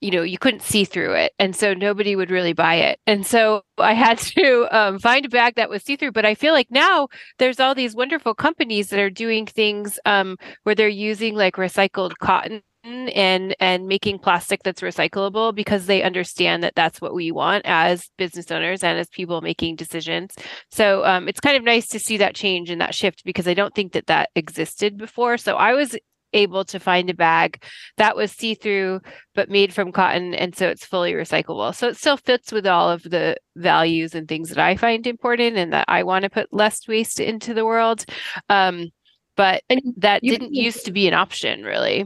you 0.00 0.10
know 0.10 0.22
you 0.22 0.36
couldn't 0.36 0.62
see 0.62 0.84
through 0.84 1.14
it 1.14 1.32
and 1.38 1.56
so 1.56 1.72
nobody 1.72 2.14
would 2.14 2.30
really 2.30 2.52
buy 2.52 2.74
it 2.74 2.98
and 3.06 3.24
so 3.24 3.62
i 3.78 3.94
had 3.94 4.18
to 4.36 4.68
um, 4.70 4.98
find 4.98 5.24
a 5.24 5.30
bag 5.30 5.54
that 5.54 5.70
was 5.70 5.82
see 5.82 5.96
through 5.96 6.12
but 6.12 6.26
i 6.26 6.34
feel 6.34 6.52
like 6.52 6.70
now 6.70 7.08
there's 7.38 7.58
all 7.58 7.74
these 7.74 7.94
wonderful 7.94 8.34
companies 8.34 8.88
that 8.90 9.00
are 9.00 9.08
doing 9.08 9.46
things 9.46 9.98
um, 10.04 10.36
where 10.64 10.74
they're 10.74 10.88
using 10.88 11.34
like 11.34 11.56
recycled 11.56 12.12
cotton 12.20 12.60
and 12.84 13.56
and 13.60 13.86
making 13.86 14.18
plastic 14.18 14.62
that's 14.62 14.82
recyclable 14.82 15.54
because 15.54 15.86
they 15.86 16.02
understand 16.02 16.62
that 16.62 16.74
that's 16.74 17.00
what 17.00 17.14
we 17.14 17.32
want 17.32 17.62
as 17.64 18.10
business 18.18 18.50
owners 18.50 18.84
and 18.84 18.98
as 18.98 19.08
people 19.08 19.40
making 19.40 19.76
decisions. 19.76 20.34
So 20.70 21.04
um, 21.04 21.28
it's 21.28 21.40
kind 21.40 21.56
of 21.56 21.64
nice 21.64 21.88
to 21.88 21.98
see 21.98 22.18
that 22.18 22.34
change 22.34 22.70
and 22.70 22.80
that 22.80 22.94
shift 22.94 23.24
because 23.24 23.48
i 23.48 23.54
don't 23.54 23.74
think 23.74 23.92
that 23.92 24.06
that 24.06 24.30
existed 24.34 24.98
before. 24.98 25.38
So 25.38 25.56
i 25.56 25.72
was 25.72 25.96
able 26.32 26.64
to 26.64 26.80
find 26.80 27.08
a 27.08 27.14
bag 27.14 27.62
that 27.96 28.16
was 28.16 28.32
see-through 28.32 29.00
but 29.36 29.48
made 29.48 29.72
from 29.72 29.92
cotton 29.92 30.34
and 30.34 30.56
so 30.56 30.68
it's 30.68 30.84
fully 30.84 31.12
recyclable. 31.12 31.72
So 31.74 31.88
it 31.88 31.96
still 31.96 32.16
fits 32.16 32.50
with 32.50 32.66
all 32.66 32.90
of 32.90 33.04
the 33.04 33.36
values 33.56 34.14
and 34.14 34.28
things 34.28 34.48
that 34.50 34.58
i 34.58 34.76
find 34.76 35.06
important 35.06 35.56
and 35.56 35.72
that 35.72 35.84
i 35.88 36.02
want 36.02 36.24
to 36.24 36.30
put 36.30 36.52
less 36.52 36.86
waste 36.88 37.20
into 37.20 37.54
the 37.54 37.64
world. 37.64 38.04
Um, 38.48 38.90
but 39.36 39.62
that 39.96 40.22
didn't 40.22 40.54
used 40.54 40.84
to 40.86 40.92
be 40.92 41.08
an 41.08 41.14
option 41.14 41.62
really 41.62 42.04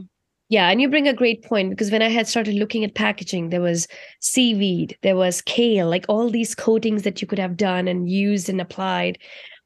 yeah, 0.49 0.69
and 0.69 0.81
you 0.81 0.89
bring 0.89 1.07
a 1.07 1.13
great 1.13 1.43
point 1.43 1.69
because 1.69 1.91
when 1.91 2.01
I 2.01 2.09
had 2.09 2.27
started 2.27 2.55
looking 2.55 2.83
at 2.83 2.95
packaging, 2.95 3.49
there 3.49 3.61
was 3.61 3.87
seaweed, 4.19 4.97
there 5.03 5.15
was 5.15 5.41
kale, 5.41 5.87
like 5.87 6.05
all 6.09 6.29
these 6.29 6.55
coatings 6.55 7.03
that 7.03 7.21
you 7.21 7.27
could 7.27 7.37
have 7.37 7.55
done 7.55 7.87
and 7.87 8.09
used 8.09 8.49
and 8.49 8.59
applied. 8.59 9.19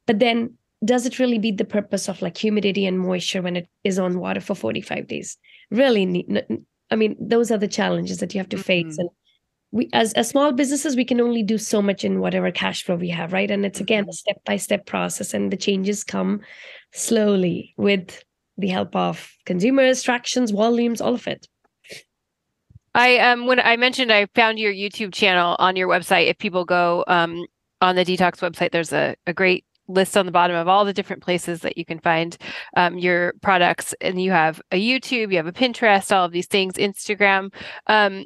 But 0.06 0.20
then 0.20 0.58
does 0.84 1.06
it 1.06 1.20
really 1.20 1.40
meet 1.40 1.58
the 1.58 1.64
purpose 1.64 2.10
of 2.10 2.22
like 2.22 2.38
humidity 2.38 2.86
and 2.86 3.00
moisture 3.00 3.42
when 3.42 3.56
it 3.56 3.70
is 3.86 3.98
on 3.98 4.20
water 4.20 4.42
for 4.42 4.56
45 4.56 5.08
days? 5.08 5.38
Really, 5.72 6.28
I 6.92 6.96
mean, 6.96 7.16
those 7.18 7.50
are 7.50 7.58
the 7.58 7.68
challenges 7.70 8.18
that 8.18 8.34
you 8.34 8.40
have 8.40 8.50
to 8.50 8.58
mm-hmm. 8.58 8.64
face. 8.64 8.98
And 8.98 9.10
we, 9.72 9.90
as, 9.94 10.12
as 10.14 10.28
small 10.28 10.52
businesses, 10.52 10.98
we 10.98 11.06
can 11.06 11.22
only 11.22 11.44
do 11.44 11.58
so 11.58 11.82
much 11.82 12.04
in 12.04 12.20
whatever 12.20 12.52
cash 12.52 12.84
flow 12.84 12.96
we 12.98 13.10
have, 13.10 13.32
right? 13.32 13.50
And 13.50 13.66
it's 13.66 13.80
again 13.80 14.06
a 14.10 14.14
step 14.14 14.44
by 14.44 14.58
step 14.58 14.86
process, 14.86 15.34
and 15.34 15.50
the 15.50 15.58
changes 15.58 16.04
come 16.04 16.42
slowly 16.92 17.74
with 17.78 18.22
the 18.58 18.68
help 18.68 18.96
of 18.96 19.32
consumers, 19.46 20.04
tractions, 20.04 20.52
volumes, 20.52 21.02
all 21.02 21.16
of 21.16 21.28
it. 21.28 21.48
I 22.96 23.18
um 23.18 23.48
when 23.48 23.60
I 23.60 23.76
mentioned 23.76 24.12
I 24.12 24.28
found 24.36 24.60
your 24.60 24.72
YouTube 24.72 25.14
channel 25.14 25.56
on 25.60 25.76
your 25.76 25.88
website. 25.88 26.28
If 26.28 26.38
people 26.38 26.64
go 26.66 27.04
um 27.08 27.46
on 27.82 27.96
the 27.96 28.06
Dtocs 28.06 28.40
website, 28.40 28.72
there's 28.72 28.94
a, 28.94 29.16
a 29.28 29.34
great 29.34 29.66
list 29.88 30.16
on 30.16 30.26
the 30.26 30.32
bottom 30.32 30.56
of 30.56 30.68
all 30.68 30.86
the 30.86 30.94
different 30.94 31.22
places 31.22 31.62
that 31.62 31.78
you 31.78 31.86
can 31.86 32.00
find 32.00 32.38
um, 32.78 32.98
your 32.98 33.34
products. 33.42 33.94
And 34.00 34.22
you 34.22 34.32
have 34.32 34.62
a 34.72 34.82
YouTube, 34.82 35.32
you 35.32 35.38
have 35.38 35.48
a 35.48 35.52
Pinterest, 35.52 36.16
all 36.16 36.26
of 36.26 36.32
these 36.32 36.48
things, 36.48 36.76
Instagram. 36.76 37.54
Um, 37.88 38.26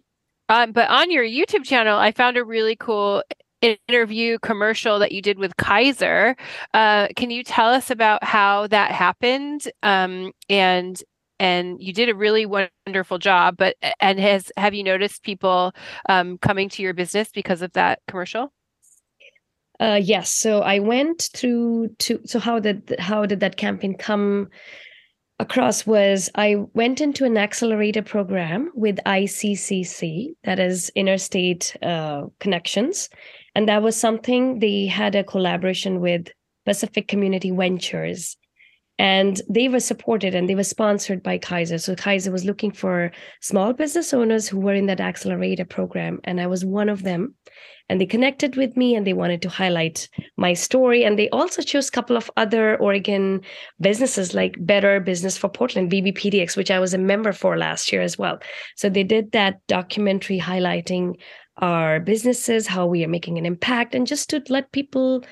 um, 0.49 0.71
but 0.71 0.89
on 0.89 1.11
your 1.11 1.23
YouTube 1.23 1.63
channel, 1.63 1.97
I 1.97 2.11
found 2.11 2.37
a 2.37 2.43
really 2.43 2.75
cool 2.75 3.23
interview 3.61 4.37
commercial 4.39 4.99
that 4.99 5.11
you 5.11 5.21
did 5.21 5.39
with 5.39 5.57
Kaiser. 5.57 6.35
Uh, 6.73 7.07
can 7.15 7.31
you 7.31 7.43
tell 7.43 7.69
us 7.69 7.89
about 7.89 8.23
how 8.23 8.67
that 8.67 8.91
happened? 8.91 9.69
Um, 9.83 10.31
and 10.49 11.01
and 11.39 11.81
you 11.81 11.93
did 11.93 12.09
a 12.09 12.15
really 12.15 12.45
wonderful 12.45 13.19
job. 13.19 13.57
But 13.57 13.75
and 13.99 14.19
has 14.19 14.51
have 14.57 14.73
you 14.73 14.83
noticed 14.83 15.23
people 15.23 15.73
um, 16.09 16.37
coming 16.37 16.69
to 16.69 16.81
your 16.81 16.93
business 16.93 17.29
because 17.33 17.61
of 17.61 17.71
that 17.73 17.99
commercial? 18.07 18.51
Uh, 19.79 19.99
yes. 20.01 20.31
So 20.31 20.61
I 20.61 20.79
went 20.79 21.29
through 21.33 21.89
to 21.99 22.19
so 22.25 22.39
how 22.39 22.59
did 22.59 22.95
how 22.99 23.25
did 23.25 23.39
that 23.41 23.57
campaign 23.57 23.95
come 23.95 24.49
across 25.39 25.85
was 25.85 26.29
I 26.35 26.55
went 26.73 26.99
into 26.99 27.23
an 27.25 27.37
accelerator 27.37 28.01
program 28.01 28.71
with 28.73 28.97
ICCC, 29.05 30.29
that 30.43 30.59
is 30.59 30.89
Interstate 30.95 31.75
uh, 31.83 32.23
Connections, 32.39 33.09
and 33.57 33.67
that 33.67 33.81
was 33.81 33.95
something 33.95 34.59
they 34.59 34.85
had 34.85 35.15
a 35.15 35.23
collaboration 35.23 35.99
with 35.99 36.27
Pacific 36.67 37.07
Community 37.07 37.49
Ventures. 37.49 38.37
And 38.99 39.41
they 39.49 39.67
were 39.67 39.79
supported 39.79 40.35
and 40.35 40.47
they 40.47 40.53
were 40.53 40.63
sponsored 40.63 41.23
by 41.23 41.39
Kaiser. 41.39 41.79
So 41.79 41.95
Kaiser 41.95 42.31
was 42.31 42.45
looking 42.45 42.69
for 42.69 43.11
small 43.41 43.73
business 43.73 44.13
owners 44.13 44.47
who 44.47 44.59
were 44.59 44.75
in 44.75 44.85
that 44.85 45.01
accelerator 45.01 45.65
program. 45.65 46.19
And 46.23 46.39
I 46.39 46.45
was 46.45 46.63
one 46.63 46.87
of 46.87 47.01
them. 47.01 47.33
And 47.89 47.99
they 47.99 48.05
connected 48.05 48.57
with 48.57 48.77
me 48.77 48.93
and 48.93 49.07
they 49.07 49.13
wanted 49.13 49.41
to 49.41 49.49
highlight 49.49 50.07
my 50.35 50.53
story. 50.53 51.03
And 51.03 51.17
they 51.17 51.29
also 51.29 51.63
chose 51.63 51.87
a 51.87 51.91
couple 51.91 52.15
of 52.15 52.29
other 52.37 52.77
Oregon 52.77 53.41
businesses 53.81 54.35
like 54.35 54.55
Better 54.59 54.99
Business 54.99 55.35
for 55.35 55.49
Portland, 55.49 55.91
BBPDX, 55.91 56.55
which 56.55 56.69
I 56.69 56.79
was 56.79 56.93
a 56.93 56.99
member 56.99 57.33
for 57.33 57.57
last 57.57 57.91
year 57.91 58.03
as 58.03 58.19
well. 58.19 58.37
So 58.75 58.87
they 58.87 59.03
did 59.03 59.31
that 59.31 59.65
documentary 59.65 60.39
highlighting 60.39 61.15
our 61.57 61.99
businesses, 61.99 62.67
how 62.67 62.85
we 62.85 63.03
are 63.03 63.09
making 63.09 63.37
an 63.37 63.45
impact, 63.45 63.95
and 63.95 64.07
just 64.07 64.29
to 64.29 64.43
let 64.49 64.71
people 64.71 65.23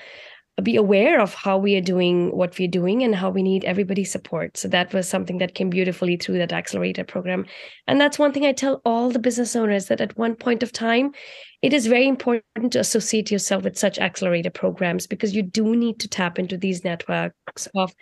be 0.62 0.76
aware 0.76 1.20
of 1.20 1.34
how 1.34 1.58
we 1.58 1.76
are 1.76 1.82
doing 1.82 2.34
what 2.34 2.58
we're 2.58 2.66
doing 2.66 3.02
and 3.02 3.14
how 3.14 3.28
we 3.28 3.42
need 3.42 3.64
everybody's 3.64 4.10
support. 4.10 4.56
So 4.56 4.68
that 4.68 4.94
was 4.94 5.06
something 5.06 5.36
that 5.38 5.54
came 5.54 5.68
beautifully 5.68 6.16
through 6.16 6.38
that 6.38 6.52
accelerator 6.52 7.04
program. 7.04 7.44
And 7.86 8.00
that's 8.00 8.18
one 8.18 8.32
thing 8.32 8.46
I 8.46 8.52
tell 8.52 8.80
all 8.86 9.10
the 9.10 9.18
business 9.18 9.54
owners 9.54 9.86
that 9.86 10.00
at 10.00 10.16
one 10.16 10.34
point 10.34 10.62
of 10.62 10.72
time, 10.72 11.12
it 11.62 11.72
is 11.72 11.86
very 11.86 12.06
important 12.06 12.72
to 12.72 12.80
associate 12.80 13.30
yourself 13.30 13.64
with 13.64 13.78
such 13.78 13.98
accelerator 13.98 14.50
programs 14.50 15.06
because 15.06 15.34
you 15.34 15.42
do 15.42 15.74
need 15.74 15.98
to 16.00 16.08
tap 16.08 16.38
into 16.38 16.56
these 16.56 16.84
networks 16.84 17.66
of 17.74 17.94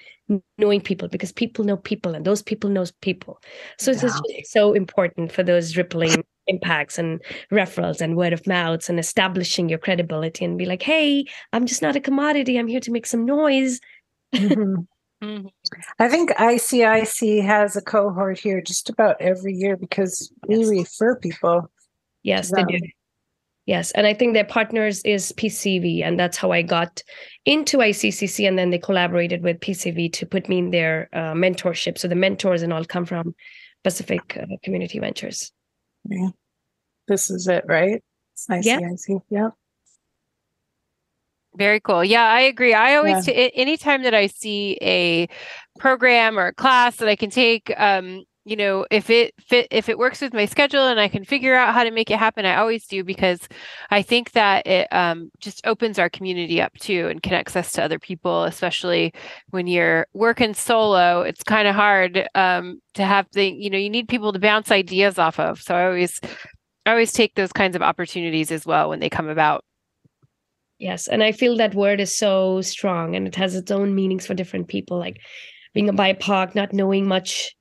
knowing 0.58 0.80
people 0.80 1.08
because 1.08 1.32
people 1.32 1.64
know 1.64 1.76
people 1.76 2.14
and 2.14 2.24
those 2.24 2.42
people 2.42 2.68
knows 2.68 2.92
people. 3.00 3.40
So 3.78 3.90
yeah. 3.90 3.94
it's 3.94 4.02
just 4.02 4.52
so 4.52 4.72
important 4.72 5.30
for 5.30 5.42
those 5.42 5.76
rippling 5.76 6.24
impacts 6.46 6.98
and 6.98 7.22
referrals 7.50 8.00
and 8.00 8.16
word 8.16 8.32
of 8.32 8.46
mouths 8.46 8.88
and 8.88 8.98
establishing 8.98 9.68
your 9.68 9.78
credibility 9.78 10.44
and 10.44 10.58
be 10.58 10.66
like, 10.66 10.82
hey, 10.82 11.24
I'm 11.52 11.66
just 11.66 11.82
not 11.82 11.96
a 11.96 12.00
commodity. 12.00 12.58
I'm 12.58 12.66
here 12.66 12.80
to 12.80 12.90
make 12.90 13.06
some 13.06 13.24
noise. 13.24 13.80
Mm-hmm. 14.34 15.24
mm-hmm. 15.24 15.46
I 15.98 16.08
think 16.08 16.30
ICIC 16.32 17.44
has 17.44 17.76
a 17.76 17.82
cohort 17.82 18.38
here 18.38 18.60
just 18.60 18.90
about 18.90 19.16
every 19.20 19.54
year 19.54 19.76
because 19.76 20.32
we 20.48 20.58
yes. 20.58 20.68
refer 20.68 21.16
people. 21.16 21.70
Yes, 22.22 22.50
they 22.50 22.64
do. 22.64 22.78
Yes, 23.66 23.92
and 23.92 24.06
I 24.06 24.12
think 24.12 24.34
their 24.34 24.44
partners 24.44 25.00
is 25.04 25.32
PCV, 25.32 26.04
and 26.04 26.20
that's 26.20 26.36
how 26.36 26.52
I 26.52 26.60
got 26.60 27.02
into 27.46 27.78
ICIC. 27.78 28.46
And 28.46 28.58
then 28.58 28.70
they 28.70 28.78
collaborated 28.78 29.42
with 29.42 29.60
PCV 29.60 30.12
to 30.12 30.26
put 30.26 30.48
me 30.50 30.58
in 30.58 30.70
their 30.70 31.08
uh, 31.14 31.32
mentorship. 31.32 31.96
So 31.96 32.06
the 32.06 32.14
mentors 32.14 32.62
and 32.62 32.72
all 32.72 32.84
come 32.84 33.06
from 33.06 33.34
Pacific 33.82 34.36
uh, 34.38 34.46
Community 34.62 34.98
Ventures. 34.98 35.50
Yeah. 36.08 36.28
This 37.08 37.30
is 37.30 37.48
it, 37.48 37.64
right? 37.66 38.02
It's 38.34 38.48
nice. 38.48 38.66
Yeah. 38.66 38.80
Yeah. 39.30 39.48
Very 41.56 41.80
cool. 41.80 42.04
Yeah, 42.04 42.24
I 42.24 42.40
agree. 42.40 42.74
I 42.74 42.96
always, 42.96 43.28
yeah. 43.28 43.34
t- 43.34 43.52
anytime 43.54 44.02
that 44.02 44.14
I 44.14 44.26
see 44.26 44.76
a 44.82 45.28
program 45.78 46.38
or 46.38 46.48
a 46.48 46.54
class 46.54 46.96
that 46.96 47.08
I 47.08 47.14
can 47.14 47.30
take, 47.30 47.72
um, 47.76 48.24
you 48.44 48.56
know, 48.56 48.86
if 48.90 49.08
it 49.08 49.32
fit, 49.40 49.68
if 49.70 49.88
it 49.88 49.98
works 49.98 50.20
with 50.20 50.34
my 50.34 50.44
schedule 50.44 50.86
and 50.86 51.00
I 51.00 51.08
can 51.08 51.24
figure 51.24 51.54
out 51.54 51.72
how 51.72 51.82
to 51.82 51.90
make 51.90 52.10
it 52.10 52.18
happen, 52.18 52.44
I 52.44 52.56
always 52.56 52.86
do 52.86 53.02
because 53.02 53.48
I 53.90 54.02
think 54.02 54.32
that 54.32 54.66
it 54.66 54.86
um, 54.92 55.30
just 55.40 55.66
opens 55.66 55.98
our 55.98 56.10
community 56.10 56.60
up 56.60 56.74
too 56.74 57.08
and 57.08 57.22
connects 57.22 57.56
us 57.56 57.72
to 57.72 57.82
other 57.82 57.98
people, 57.98 58.44
especially 58.44 59.14
when 59.50 59.66
you're 59.66 60.06
working 60.12 60.52
solo. 60.52 61.22
It's 61.22 61.42
kind 61.42 61.66
of 61.66 61.74
hard 61.74 62.28
um, 62.34 62.80
to 62.94 63.04
have 63.04 63.26
the, 63.32 63.46
you 63.46 63.70
know, 63.70 63.78
you 63.78 63.88
need 63.88 64.08
people 64.08 64.32
to 64.32 64.38
bounce 64.38 64.70
ideas 64.70 65.18
off 65.18 65.40
of. 65.40 65.62
So 65.62 65.74
I 65.74 65.86
always 65.86 66.20
I 66.86 66.90
always 66.90 67.12
take 67.12 67.34
those 67.34 67.52
kinds 67.52 67.74
of 67.74 67.82
opportunities 67.82 68.50
as 68.50 68.66
well 68.66 68.90
when 68.90 69.00
they 69.00 69.08
come 69.08 69.28
about. 69.28 69.64
Yes. 70.78 71.08
And 71.08 71.22
I 71.22 71.32
feel 71.32 71.56
that 71.56 71.74
word 71.74 71.98
is 71.98 72.14
so 72.14 72.60
strong 72.60 73.16
and 73.16 73.26
it 73.26 73.36
has 73.36 73.54
its 73.54 73.70
own 73.70 73.94
meanings 73.94 74.26
for 74.26 74.34
different 74.34 74.68
people. 74.68 74.98
Like 74.98 75.16
being 75.72 75.88
a 75.88 75.94
BIPOC, 75.94 76.54
not 76.54 76.74
knowing 76.74 77.08
much 77.08 77.54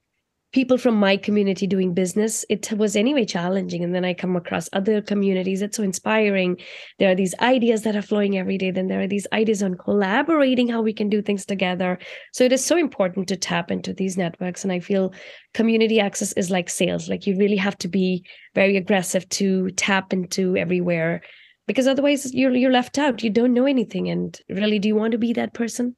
people 0.53 0.77
from 0.77 0.95
my 0.95 1.17
community 1.17 1.65
doing 1.65 1.93
business, 1.93 2.45
it 2.47 2.71
was 2.73 2.95
anyway 2.95 3.25
challenging. 3.25 3.83
And 3.83 3.93
then 3.93 4.05
I 4.05 4.13
come 4.13 4.35
across 4.35 4.69
other 4.71 5.01
communities. 5.01 5.63
It's 5.63 5.77
so 5.77 5.83
inspiring. 5.83 6.57
There 6.99 7.11
are 7.11 7.15
these 7.15 7.33
ideas 7.39 7.81
that 7.81 7.95
are 7.95 8.03
flowing 8.03 8.37
every 8.37 8.59
day. 8.59 8.69
Then 8.69 8.87
there 8.87 9.01
are 9.01 9.07
these 9.07 9.27
ideas 9.33 9.63
on 9.63 9.75
collaborating, 9.75 10.69
how 10.69 10.81
we 10.81 10.93
can 10.93 11.09
do 11.09 11.21
things 11.21 11.45
together. 11.45 11.97
So 12.33 12.43
it 12.43 12.53
is 12.53 12.63
so 12.63 12.77
important 12.77 13.27
to 13.29 13.35
tap 13.35 13.71
into 13.71 13.93
these 13.93 14.15
networks. 14.15 14.63
And 14.63 14.71
I 14.71 14.79
feel 14.79 15.13
community 15.55 15.99
access 15.99 16.33
is 16.33 16.51
like 16.51 16.69
sales. 16.69 17.09
Like 17.09 17.25
you 17.25 17.35
really 17.35 17.57
have 17.57 17.77
to 17.79 17.87
be 17.87 18.23
very 18.53 18.77
aggressive 18.77 19.27
to 19.29 19.71
tap 19.71 20.13
into 20.13 20.55
everywhere 20.55 21.21
because 21.65 21.87
otherwise 21.87 22.31
you're 22.33 22.53
you're 22.53 22.71
left 22.71 22.99
out. 22.99 23.23
You 23.23 23.31
don't 23.31 23.53
know 23.53 23.65
anything. 23.65 24.07
And 24.09 24.39
really, 24.49 24.77
do 24.77 24.87
you 24.87 24.95
want 24.95 25.13
to 25.13 25.17
be 25.17 25.33
that 25.33 25.53
person? 25.53 25.95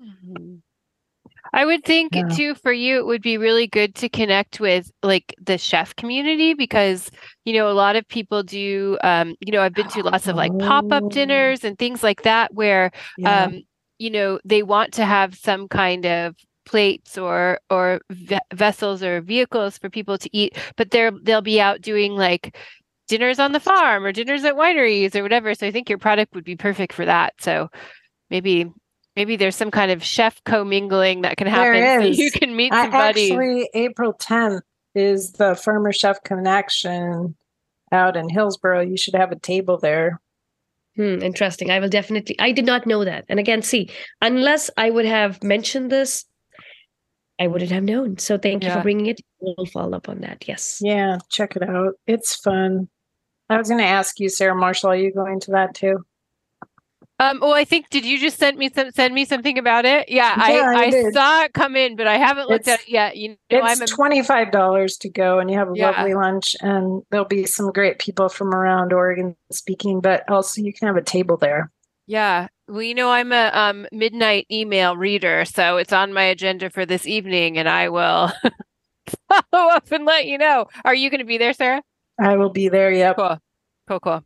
Mm-hmm. 0.00 0.56
I 1.52 1.64
would 1.64 1.84
think 1.84 2.14
yeah. 2.14 2.28
too 2.28 2.54
for 2.54 2.72
you 2.72 2.98
it 2.98 3.06
would 3.06 3.22
be 3.22 3.36
really 3.36 3.66
good 3.66 3.94
to 3.96 4.08
connect 4.08 4.60
with 4.60 4.90
like 5.02 5.34
the 5.40 5.58
chef 5.58 5.94
community 5.96 6.54
because 6.54 7.10
you 7.44 7.52
know 7.54 7.70
a 7.70 7.74
lot 7.74 7.96
of 7.96 8.08
people 8.08 8.42
do 8.42 8.98
um 9.04 9.34
you 9.40 9.52
know 9.52 9.62
I've 9.62 9.74
been 9.74 9.88
to 9.88 10.02
lots 10.02 10.28
of 10.28 10.36
like 10.36 10.56
pop-up 10.58 11.04
oh. 11.04 11.08
dinners 11.08 11.64
and 11.64 11.78
things 11.78 12.02
like 12.02 12.22
that 12.22 12.54
where 12.54 12.90
yeah. 13.18 13.44
um 13.44 13.62
you 13.98 14.10
know 14.10 14.40
they 14.44 14.62
want 14.62 14.94
to 14.94 15.04
have 15.04 15.34
some 15.34 15.68
kind 15.68 16.06
of 16.06 16.36
plates 16.64 17.18
or 17.18 17.58
or 17.70 18.00
ve- 18.10 18.38
vessels 18.54 19.02
or 19.02 19.20
vehicles 19.20 19.76
for 19.78 19.90
people 19.90 20.16
to 20.16 20.30
eat 20.32 20.56
but 20.76 20.90
they're 20.90 21.12
they'll 21.22 21.42
be 21.42 21.60
out 21.60 21.80
doing 21.80 22.12
like 22.12 22.56
dinners 23.08 23.38
on 23.38 23.52
the 23.52 23.60
farm 23.60 24.04
or 24.04 24.12
dinners 24.12 24.44
at 24.44 24.54
wineries 24.54 25.14
or 25.14 25.22
whatever 25.22 25.54
so 25.54 25.66
I 25.66 25.70
think 25.70 25.88
your 25.88 25.98
product 25.98 26.34
would 26.34 26.44
be 26.44 26.56
perfect 26.56 26.92
for 26.92 27.04
that 27.04 27.34
so 27.40 27.68
maybe 28.30 28.72
maybe 29.16 29.36
there's 29.36 29.56
some 29.56 29.70
kind 29.70 29.90
of 29.90 30.02
chef 30.02 30.42
commingling 30.44 31.22
that 31.22 31.36
can 31.36 31.46
happen 31.46 31.72
there 31.72 32.00
is. 32.00 32.16
so 32.16 32.22
you 32.22 32.30
can 32.30 32.56
meet 32.56 32.72
somebody. 32.72 33.30
Actually, 33.30 33.70
April 33.74 34.12
10th 34.14 34.62
is 34.94 35.32
the 35.32 35.54
Farmer 35.54 35.92
Chef 35.92 36.22
Connection 36.22 37.34
out 37.90 38.16
in 38.16 38.28
Hillsboro. 38.28 38.80
You 38.80 38.96
should 38.96 39.14
have 39.14 39.32
a 39.32 39.38
table 39.38 39.78
there. 39.78 40.20
Hmm, 40.96 41.22
interesting. 41.22 41.70
I 41.70 41.78
will 41.78 41.88
definitely. 41.88 42.38
I 42.38 42.52
did 42.52 42.66
not 42.66 42.86
know 42.86 43.04
that. 43.04 43.24
And 43.28 43.40
again, 43.40 43.62
see, 43.62 43.88
unless 44.20 44.70
I 44.76 44.90
would 44.90 45.06
have 45.06 45.42
mentioned 45.42 45.90
this, 45.90 46.26
I 47.40 47.46
wouldn't 47.46 47.70
have 47.70 47.82
known. 47.82 48.18
So 48.18 48.36
thank 48.36 48.62
yeah. 48.62 48.68
you 48.68 48.74
for 48.74 48.82
bringing 48.82 49.06
it. 49.06 49.20
We'll 49.40 49.66
follow 49.66 49.96
up 49.96 50.08
on 50.08 50.20
that. 50.20 50.44
Yes. 50.46 50.80
Yeah, 50.82 51.18
check 51.30 51.56
it 51.56 51.62
out. 51.62 51.94
It's 52.06 52.36
fun. 52.36 52.88
I 53.48 53.56
was 53.56 53.68
going 53.68 53.80
to 53.80 53.86
ask 53.86 54.20
you, 54.20 54.28
Sarah 54.28 54.54
Marshall, 54.54 54.90
are 54.90 54.96
you 54.96 55.12
going 55.12 55.40
to 55.40 55.50
that 55.52 55.74
too? 55.74 56.04
Um, 57.22 57.38
well, 57.40 57.54
I 57.54 57.64
think 57.64 57.88
did 57.90 58.04
you 58.04 58.18
just 58.18 58.38
send 58.38 58.58
me 58.58 58.68
some 58.74 58.90
send 58.90 59.14
me 59.14 59.24
something 59.24 59.56
about 59.56 59.84
it? 59.84 60.08
Yeah, 60.08 60.34
yeah 60.50 60.72
I, 60.74 60.84
I, 60.84 60.86
I 60.86 61.10
saw 61.10 61.42
it 61.44 61.54
come 61.54 61.76
in, 61.76 61.94
but 61.94 62.06
I 62.06 62.16
haven't 62.16 62.48
looked 62.48 62.66
it's, 62.66 62.68
at 62.68 62.80
it 62.80 62.88
yet. 62.88 63.16
You 63.16 63.30
know, 63.30 63.36
it's 63.50 63.80
I'm 63.80 63.82
a, 63.82 63.86
twenty 63.86 64.22
five 64.22 64.50
dollars 64.50 64.96
to 64.98 65.08
go, 65.08 65.38
and 65.38 65.50
you 65.50 65.56
have 65.56 65.68
a 65.68 65.72
yeah. 65.74 65.90
lovely 65.90 66.14
lunch, 66.14 66.56
and 66.60 67.02
there'll 67.10 67.26
be 67.26 67.46
some 67.46 67.70
great 67.70 67.98
people 68.00 68.28
from 68.28 68.52
around 68.54 68.92
Oregon 68.92 69.36
speaking, 69.52 70.00
but 70.00 70.28
also 70.28 70.60
you 70.60 70.72
can 70.72 70.88
have 70.88 70.96
a 70.96 71.02
table 71.02 71.36
there. 71.36 71.70
Yeah, 72.06 72.48
well, 72.66 72.82
you 72.82 72.94
know, 72.94 73.10
I'm 73.10 73.32
a 73.32 73.50
um, 73.52 73.86
midnight 73.92 74.46
email 74.50 74.96
reader, 74.96 75.44
so 75.44 75.76
it's 75.76 75.92
on 75.92 76.12
my 76.12 76.24
agenda 76.24 76.70
for 76.70 76.84
this 76.84 77.06
evening, 77.06 77.56
and 77.56 77.68
I 77.68 77.88
will 77.88 78.32
follow 79.28 79.70
up 79.70 79.92
and 79.92 80.04
let 80.04 80.26
you 80.26 80.38
know. 80.38 80.66
Are 80.84 80.94
you 80.94 81.08
going 81.08 81.20
to 81.20 81.24
be 81.24 81.38
there, 81.38 81.52
Sarah? 81.52 81.82
I 82.20 82.36
will 82.36 82.50
be 82.50 82.68
there. 82.68 82.90
Yep. 82.90 83.16
Cool. 83.16 83.38
Cool. 83.86 84.00
Cool. 84.00 84.24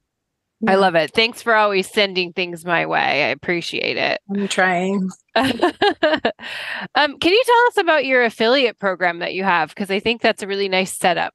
Yeah. 0.60 0.72
I 0.72 0.74
love 0.76 0.94
it. 0.94 1.12
Thanks 1.12 1.42
for 1.42 1.54
always 1.54 1.88
sending 1.88 2.32
things 2.32 2.64
my 2.64 2.86
way. 2.86 3.24
I 3.24 3.28
appreciate 3.28 3.96
it. 3.96 4.20
I'm 4.34 4.48
trying. 4.48 5.10
um, 5.34 5.52
can 5.54 7.32
you 7.32 7.42
tell 7.44 7.66
us 7.68 7.76
about 7.78 8.06
your 8.06 8.24
affiliate 8.24 8.78
program 8.78 9.18
that 9.18 9.34
you 9.34 9.44
have? 9.44 9.68
Because 9.68 9.90
I 9.90 10.00
think 10.00 10.22
that's 10.22 10.42
a 10.42 10.46
really 10.46 10.68
nice 10.68 10.96
setup. 10.96 11.34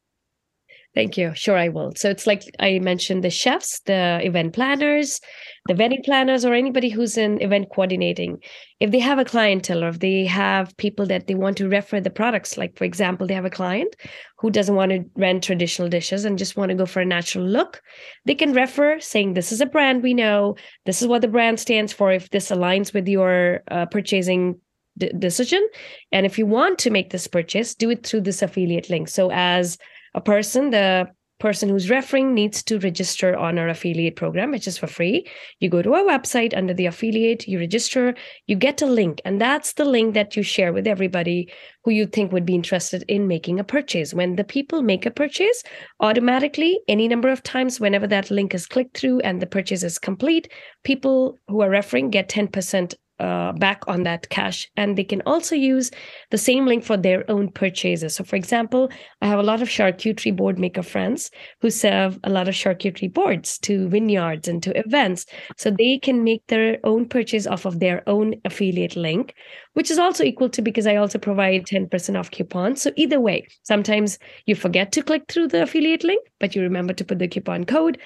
Thank 0.93 1.17
you. 1.17 1.31
Sure, 1.35 1.57
I 1.57 1.69
will. 1.69 1.93
So 1.95 2.09
it's 2.09 2.27
like 2.27 2.43
I 2.59 2.79
mentioned 2.79 3.23
the 3.23 3.29
chefs, 3.29 3.79
the 3.85 4.19
event 4.23 4.53
planners, 4.53 5.21
the 5.67 5.75
wedding 5.75 6.01
planners, 6.03 6.43
or 6.43 6.53
anybody 6.53 6.89
who's 6.89 7.17
in 7.17 7.41
event 7.41 7.69
coordinating. 7.73 8.39
If 8.81 8.91
they 8.91 8.99
have 8.99 9.17
a 9.17 9.23
clientele 9.23 9.85
or 9.85 9.87
if 9.87 9.99
they 9.99 10.25
have 10.25 10.75
people 10.75 11.05
that 11.05 11.27
they 11.27 11.35
want 11.35 11.55
to 11.57 11.69
refer 11.69 12.01
the 12.01 12.09
products, 12.09 12.57
like 12.57 12.77
for 12.77 12.83
example, 12.83 13.25
they 13.25 13.33
have 13.35 13.45
a 13.45 13.49
client 13.49 13.95
who 14.39 14.49
doesn't 14.51 14.75
want 14.75 14.91
to 14.91 15.05
rent 15.15 15.45
traditional 15.45 15.87
dishes 15.87 16.25
and 16.25 16.37
just 16.37 16.57
want 16.57 16.71
to 16.71 16.75
go 16.75 16.85
for 16.85 16.99
a 16.99 17.05
natural 17.05 17.45
look, 17.45 17.81
they 18.25 18.35
can 18.35 18.51
refer 18.51 18.99
saying, 18.99 19.33
This 19.33 19.53
is 19.53 19.61
a 19.61 19.65
brand 19.65 20.03
we 20.03 20.13
know. 20.13 20.57
This 20.85 21.01
is 21.01 21.07
what 21.07 21.21
the 21.21 21.29
brand 21.29 21.61
stands 21.61 21.93
for. 21.93 22.11
If 22.11 22.31
this 22.31 22.51
aligns 22.51 22.93
with 22.93 23.07
your 23.07 23.61
uh, 23.71 23.85
purchasing 23.85 24.59
decision. 24.97 25.65
And 26.11 26.25
if 26.25 26.37
you 26.37 26.45
want 26.45 26.79
to 26.79 26.89
make 26.89 27.11
this 27.11 27.27
purchase, 27.27 27.75
do 27.75 27.89
it 27.89 28.05
through 28.05 28.21
this 28.21 28.41
affiliate 28.41 28.89
link. 28.89 29.07
So 29.07 29.31
as 29.31 29.77
a 30.13 30.21
person, 30.21 30.71
the 30.71 31.07
person 31.41 31.69
who's 31.69 31.89
referring 31.89 32.35
needs 32.35 32.61
to 32.61 32.77
register 32.79 33.35
on 33.35 33.57
our 33.57 33.67
affiliate 33.67 34.15
program, 34.15 34.51
which 34.51 34.67
is 34.67 34.77
for 34.77 34.85
free. 34.85 35.27
You 35.59 35.69
go 35.69 35.81
to 35.81 35.95
our 35.95 36.03
website 36.03 36.55
under 36.55 36.73
the 36.73 36.85
affiliate, 36.85 37.47
you 37.47 37.57
register, 37.57 38.13
you 38.45 38.55
get 38.55 38.81
a 38.83 38.85
link, 38.85 39.21
and 39.25 39.41
that's 39.41 39.73
the 39.73 39.83
link 39.83 40.13
that 40.13 40.35
you 40.35 40.43
share 40.43 40.71
with 40.71 40.85
everybody 40.85 41.51
who 41.83 41.91
you 41.91 42.05
think 42.05 42.31
would 42.31 42.45
be 42.45 42.53
interested 42.53 43.03
in 43.07 43.27
making 43.27 43.59
a 43.59 43.63
purchase. 43.63 44.13
When 44.13 44.35
the 44.35 44.43
people 44.43 44.83
make 44.83 45.07
a 45.07 45.11
purchase, 45.11 45.63
automatically, 45.99 46.79
any 46.87 47.07
number 47.07 47.29
of 47.29 47.41
times, 47.41 47.79
whenever 47.79 48.05
that 48.07 48.29
link 48.29 48.53
is 48.53 48.67
clicked 48.67 48.95
through 48.95 49.21
and 49.21 49.41
the 49.41 49.47
purchase 49.47 49.81
is 49.81 49.97
complete, 49.97 50.47
people 50.83 51.39
who 51.47 51.61
are 51.61 51.69
referring 51.71 52.11
get 52.11 52.29
10% 52.29 52.93
uh, 53.21 53.51
back 53.53 53.83
on 53.87 54.01
that 54.03 54.27
cash. 54.29 54.69
And 54.75 54.97
they 54.97 55.03
can 55.03 55.21
also 55.27 55.55
use 55.55 55.91
the 56.31 56.37
same 56.37 56.65
link 56.65 56.83
for 56.83 56.97
their 56.97 57.29
own 57.29 57.51
purchases. 57.51 58.15
So, 58.15 58.23
for 58.23 58.35
example, 58.35 58.89
I 59.21 59.27
have 59.27 59.37
a 59.37 59.43
lot 59.43 59.61
of 59.61 59.69
charcuterie 59.69 60.35
board 60.35 60.57
maker 60.57 60.81
friends 60.81 61.29
who 61.61 61.69
serve 61.69 62.19
a 62.23 62.31
lot 62.31 62.47
of 62.47 62.55
charcuterie 62.55 63.13
boards 63.13 63.59
to 63.59 63.87
vineyards 63.89 64.47
and 64.47 64.63
to 64.63 64.77
events. 64.77 65.27
So 65.55 65.69
they 65.69 65.99
can 65.99 66.23
make 66.23 66.45
their 66.47 66.79
own 66.83 67.07
purchase 67.07 67.45
off 67.45 67.65
of 67.65 67.79
their 67.79 68.01
own 68.07 68.33
affiliate 68.43 68.95
link, 68.95 69.35
which 69.73 69.91
is 69.91 69.99
also 69.99 70.23
equal 70.23 70.49
to 70.49 70.61
because 70.63 70.87
I 70.87 70.95
also 70.95 71.19
provide 71.19 71.67
10% 71.67 72.17
off 72.17 72.31
coupons. 72.31 72.81
So, 72.81 72.91
either 72.95 73.19
way, 73.19 73.47
sometimes 73.61 74.17
you 74.47 74.55
forget 74.55 74.91
to 74.93 75.03
click 75.03 75.23
through 75.29 75.49
the 75.49 75.61
affiliate 75.63 76.03
link, 76.03 76.25
but 76.39 76.55
you 76.55 76.63
remember 76.63 76.93
to 76.93 77.05
put 77.05 77.19
the 77.19 77.27
coupon 77.27 77.65
code 77.65 77.99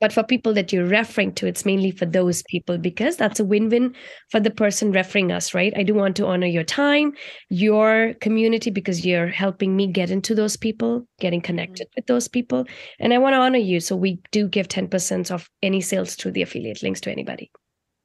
But 0.00 0.12
for 0.12 0.22
people 0.22 0.52
that 0.54 0.72
you're 0.72 0.86
referring 0.86 1.34
to, 1.34 1.46
it's 1.46 1.64
mainly 1.64 1.90
for 1.90 2.04
those 2.04 2.42
people 2.48 2.78
because 2.78 3.16
that's 3.16 3.40
a 3.40 3.44
win 3.44 3.68
win 3.68 3.94
for 4.30 4.40
the 4.40 4.50
person 4.50 4.92
referring 4.92 5.32
us, 5.32 5.54
right? 5.54 5.72
I 5.76 5.82
do 5.82 5.94
want 5.94 6.16
to 6.16 6.26
honor 6.26 6.46
your 6.46 6.64
time, 6.64 7.12
your 7.48 8.14
community, 8.20 8.70
because 8.70 9.06
you're 9.06 9.28
helping 9.28 9.76
me 9.76 9.86
get 9.86 10.10
into 10.10 10.34
those 10.34 10.56
people, 10.56 11.06
getting 11.20 11.40
Mm-hmm. 11.40 11.46
connected 11.46 11.88
with 11.96 12.06
those 12.06 12.28
people. 12.28 12.64
And 12.98 13.14
I 13.14 13.18
want 13.18 13.34
to 13.34 13.38
honor 13.38 13.58
you. 13.58 13.80
So 13.80 13.96
we 13.96 14.20
do 14.32 14.48
give 14.48 14.68
10% 14.68 15.30
of 15.30 15.48
any 15.62 15.80
sales 15.80 16.14
through 16.16 16.32
the 16.32 16.42
affiliate 16.42 16.82
links 16.82 17.00
to 17.02 17.10
anybody. 17.10 17.50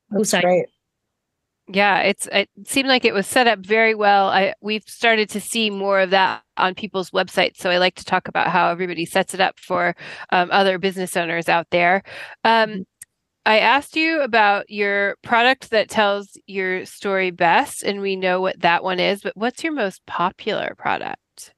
That's 0.09 0.33
great. 0.41 0.65
Yeah, 1.71 1.99
it's 1.99 2.27
it 2.31 2.49
seemed 2.65 2.87
like 2.89 3.05
it 3.05 3.13
was 3.13 3.27
set 3.27 3.47
up 3.47 3.59
very 3.59 3.93
well. 3.93 4.29
I 4.29 4.55
we've 4.59 4.83
started 4.87 5.29
to 5.29 5.39
see 5.39 5.69
more 5.69 5.99
of 5.99 6.09
that 6.09 6.41
on 6.57 6.73
people's 6.73 7.11
websites. 7.11 7.57
So 7.57 7.69
I 7.69 7.77
like 7.77 7.93
to 7.95 8.05
talk 8.05 8.27
about 8.27 8.47
how 8.47 8.69
everybody 8.71 9.05
sets 9.05 9.35
it 9.35 9.39
up 9.39 9.59
for 9.59 9.95
um, 10.31 10.49
other 10.51 10.79
business 10.79 11.15
owners 11.15 11.47
out 11.47 11.67
there. 11.69 12.01
Um, 12.43 12.85
I 13.45 13.59
asked 13.59 13.95
you 13.95 14.21
about 14.21 14.69
your 14.69 15.15
product 15.21 15.69
that 15.69 15.89
tells 15.89 16.37
your 16.47 16.85
story 16.85 17.29
best, 17.29 17.83
and 17.83 18.01
we 18.01 18.15
know 18.15 18.41
what 18.41 18.59
that 18.61 18.83
one 18.83 18.99
is. 18.99 19.21
But 19.21 19.37
what's 19.37 19.63
your 19.63 19.73
most 19.73 20.03
popular 20.07 20.73
product? 20.75 21.53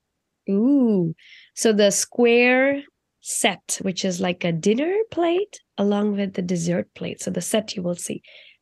Ooh. 0.49 1.13
So 1.55 1.71
the 1.71 1.89
square 1.91 2.83
set, 3.21 3.79
which 3.81 4.03
is 4.03 4.19
like 4.19 4.43
a 4.43 4.51
dinner 4.51 4.93
plate 5.09 5.61
along 5.77 6.17
with 6.17 6.33
the 6.33 6.41
dessert 6.41 6.89
plate. 6.95 7.21
So 7.21 7.31
the 7.31 7.41
set 7.41 7.75
you 7.75 7.81
will 7.81 7.95
see. 7.95 8.21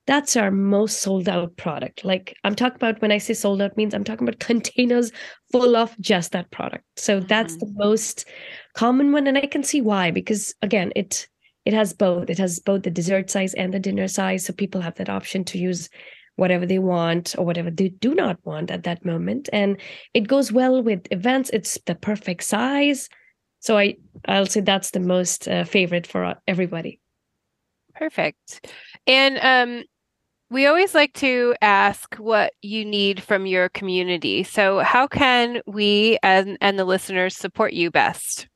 That's 0.09 0.35
our 0.35 0.49
most 0.49 1.03
sold 1.03 1.29
out 1.29 1.55
product. 1.55 2.03
Like 2.03 2.35
I'm 2.43 2.55
talking 2.55 2.77
about 2.77 2.99
when 2.99 3.11
I 3.11 3.19
say 3.19 3.35
sold 3.35 3.61
out 3.61 3.77
means 3.77 3.93
I'm 3.93 4.03
talking 4.03 4.27
about 4.27 4.39
containers 4.51 5.11
full 5.51 5.75
of 5.75 5.95
just 5.99 6.31
that 6.31 6.49
product. 6.49 6.83
So 6.95 7.19
that's 7.19 7.57
the 7.57 7.71
most 7.75 8.25
common 8.73 9.11
one 9.11 9.27
and 9.27 9.37
I 9.37 9.45
can 9.45 9.61
see 9.61 9.81
why 9.81 10.09
because 10.09 10.55
again, 10.63 10.91
it 10.95 11.27
it 11.63 11.75
has 11.75 11.93
both. 11.93 12.27
It 12.27 12.39
has 12.39 12.59
both 12.59 12.81
the 12.81 12.89
dessert 12.89 13.29
size 13.29 13.53
and 13.53 13.71
the 13.71 13.79
dinner 13.79 14.07
size 14.07 14.45
so 14.45 14.51
people 14.51 14.81
have 14.81 14.95
that 14.95 15.09
option 15.09 15.43
to 15.43 15.59
use 15.59 15.89
whatever 16.37 16.65
they 16.65 16.79
want 16.79 17.35
or 17.37 17.45
whatever 17.45 17.69
they 17.69 17.89
do 17.89 18.15
not 18.15 18.43
want 18.43 18.71
at 18.71 18.85
that 18.85 19.05
moment 19.05 19.47
and 19.53 19.77
it 20.15 20.27
goes 20.27 20.51
well 20.51 20.81
with 20.81 21.05
events 21.11 21.51
it's 21.51 21.77
the 21.85 21.95
perfect 21.95 22.45
size 22.45 23.09
so 23.59 23.77
i 23.77 23.93
i'll 24.29 24.45
say 24.45 24.61
that's 24.61 24.91
the 24.91 25.01
most 25.01 25.49
uh, 25.49 25.65
favorite 25.65 26.07
for 26.07 26.23
uh, 26.23 26.35
everybody 26.47 26.97
Perfect. 27.99 28.71
And 29.07 29.37
um, 29.41 29.83
we 30.49 30.65
always 30.65 30.95
like 30.95 31.13
to 31.13 31.55
ask 31.61 32.15
what 32.15 32.53
you 32.61 32.83
need 32.83 33.21
from 33.21 33.45
your 33.45 33.69
community. 33.69 34.43
So 34.43 34.79
how 34.79 35.07
can 35.07 35.61
we 35.67 36.17
and, 36.23 36.57
and 36.61 36.77
the 36.77 36.85
listeners 36.85 37.35
support 37.35 37.73
you 37.73 37.91
best? 37.91 38.47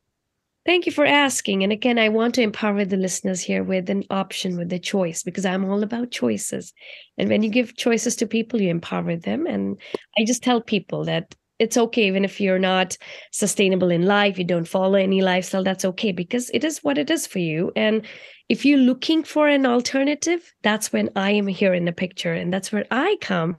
Thank 0.65 0.85
you 0.85 0.93
for 0.93 1.05
asking. 1.05 1.61
And 1.61 1.73
again, 1.73 1.99
I 1.99 2.07
want 2.07 2.35
to 2.35 2.41
empower 2.41 2.85
the 2.85 2.95
listeners 2.95 3.41
here 3.41 3.63
with 3.63 3.89
an 3.89 4.03
option, 4.09 4.57
with 4.57 4.71
a 4.71 4.79
choice, 4.79 5.21
because 5.21 5.45
I'm 5.45 5.65
all 5.65 5.83
about 5.83 6.09
choices. 6.09 6.73
And 7.17 7.29
when 7.29 7.43
you 7.43 7.49
give 7.49 7.75
choices 7.75 8.15
to 8.17 8.25
people, 8.25 8.61
you 8.61 8.69
empower 8.69 9.17
them. 9.17 9.45
And 9.45 9.77
I 10.17 10.23
just 10.23 10.41
tell 10.41 10.61
people 10.61 11.03
that 11.03 11.35
it's 11.59 11.77
okay, 11.77 12.07
even 12.07 12.25
if 12.25 12.41
you're 12.41 12.59
not 12.59 12.97
sustainable 13.31 13.91
in 13.91 14.05
life, 14.05 14.37
you 14.37 14.43
don't 14.43 14.67
follow 14.67 14.95
any 14.95 15.21
lifestyle, 15.21 15.63
that's 15.63 15.85
okay, 15.85 16.11
because 16.11 16.49
it 16.51 16.63
is 16.63 16.79
what 16.79 16.97
it 16.97 17.11
is 17.11 17.27
for 17.27 17.39
you. 17.39 17.71
And 17.75 18.05
if 18.53 18.65
you're 18.65 18.77
looking 18.77 19.23
for 19.23 19.47
an 19.47 19.65
alternative, 19.65 20.53
that's 20.61 20.93
when 20.93 21.09
I 21.15 21.31
am 21.31 21.47
here 21.47 21.73
in 21.73 21.85
the 21.85 21.91
picture. 21.91 22.33
And 22.33 22.53
that's 22.53 22.71
where 22.71 22.85
I 22.91 23.17
come. 23.19 23.57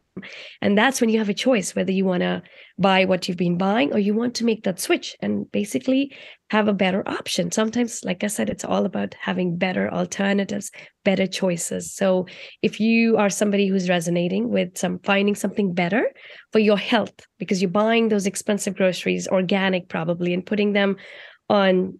And 0.63 0.79
that's 0.79 1.01
when 1.01 1.11
you 1.11 1.19
have 1.19 1.29
a 1.29 1.35
choice 1.35 1.75
whether 1.75 1.91
you 1.91 2.05
want 2.05 2.21
to 2.21 2.45
buy 2.79 3.05
what 3.05 3.27
you've 3.27 3.37
been 3.37 3.59
buying 3.59 3.93
or 3.93 3.99
you 3.99 4.15
want 4.15 4.37
to 4.37 4.45
make 4.45 4.63
that 4.63 4.79
switch 4.79 5.17
and 5.19 5.51
basically 5.51 6.15
have 6.51 6.69
a 6.69 6.73
better 6.73 7.03
option. 7.09 7.51
Sometimes, 7.51 8.05
like 8.05 8.23
I 8.23 8.29
said, 8.29 8.49
it's 8.49 8.65
all 8.65 8.87
about 8.87 9.17
having 9.21 9.57
better 9.57 9.93
alternatives, 9.93 10.71
better 11.05 11.27
choices. 11.27 11.93
So 11.93 12.29
if 12.63 12.79
you 12.79 13.17
are 13.17 13.31
somebody 13.31 13.67
who's 13.67 13.89
resonating 13.89 14.49
with 14.49 14.79
some 14.79 15.01
finding 15.01 15.35
something 15.35 15.75
better 15.75 16.09
for 16.53 16.61
your 16.61 16.79
health, 16.79 17.19
because 17.41 17.61
you're 17.61 17.69
buying 17.69 18.11
those 18.11 18.29
expensive 18.29 18.77
groceries, 18.77 19.27
organic 19.27 19.89
probably, 19.89 20.33
and 20.33 20.47
putting 20.47 20.73
them 20.73 20.99
on 21.51 21.99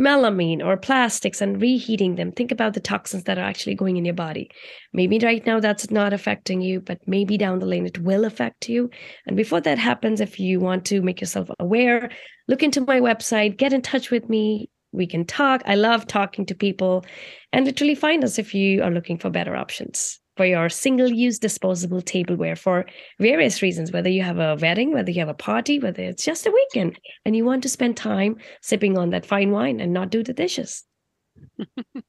melamine 0.00 0.64
or 0.64 0.76
plastics 0.76 1.40
and 1.40 1.60
reheating 1.60 2.14
them. 2.14 2.32
Think 2.32 2.50
about 2.50 2.74
the 2.74 2.80
toxins 2.80 3.24
that 3.24 3.38
are 3.38 3.44
actually 3.44 3.74
going 3.74 3.96
in 3.96 4.04
your 4.04 4.14
body. 4.14 4.50
Maybe 4.92 5.18
right 5.18 5.44
now 5.44 5.60
that's 5.60 5.90
not 5.90 6.12
affecting 6.12 6.60
you 6.60 6.80
but 6.80 6.98
maybe 7.06 7.36
down 7.36 7.58
the 7.58 7.66
lane 7.66 7.86
it 7.86 7.98
will 7.98 8.24
affect 8.24 8.68
you. 8.68 8.90
And 9.26 9.36
before 9.36 9.60
that 9.60 9.78
happens 9.78 10.20
if 10.20 10.40
you 10.40 10.60
want 10.60 10.84
to 10.86 11.02
make 11.02 11.20
yourself 11.20 11.50
aware 11.58 12.10
look 12.48 12.62
into 12.62 12.80
my 12.80 13.00
website 13.00 13.58
get 13.58 13.72
in 13.72 13.82
touch 13.82 14.10
with 14.10 14.28
me. 14.28 14.70
We 14.92 15.06
can 15.06 15.24
talk. 15.24 15.62
I 15.66 15.76
love 15.76 16.06
talking 16.06 16.46
to 16.46 16.54
people 16.54 17.04
and 17.52 17.64
literally 17.64 17.94
find 17.94 18.24
us 18.24 18.38
if 18.38 18.54
you 18.54 18.82
are 18.82 18.90
looking 18.90 19.18
for 19.18 19.30
better 19.30 19.54
options 19.54 20.19
for 20.36 20.46
your 20.46 20.68
single 20.68 21.08
use 21.08 21.38
disposable 21.38 22.00
tableware 22.00 22.56
for 22.56 22.86
various 23.18 23.62
reasons, 23.62 23.92
whether 23.92 24.08
you 24.08 24.22
have 24.22 24.38
a 24.38 24.56
wedding, 24.60 24.92
whether 24.92 25.10
you 25.10 25.20
have 25.20 25.28
a 25.28 25.34
party, 25.34 25.78
whether 25.78 26.02
it's 26.02 26.24
just 26.24 26.46
a 26.46 26.50
weekend 26.50 26.98
and 27.24 27.36
you 27.36 27.44
want 27.44 27.62
to 27.62 27.68
spend 27.68 27.96
time 27.96 28.36
sipping 28.62 28.96
on 28.96 29.10
that 29.10 29.26
fine 29.26 29.50
wine 29.50 29.80
and 29.80 29.92
not 29.92 30.10
do 30.10 30.22
the 30.22 30.32
dishes. 30.32 30.84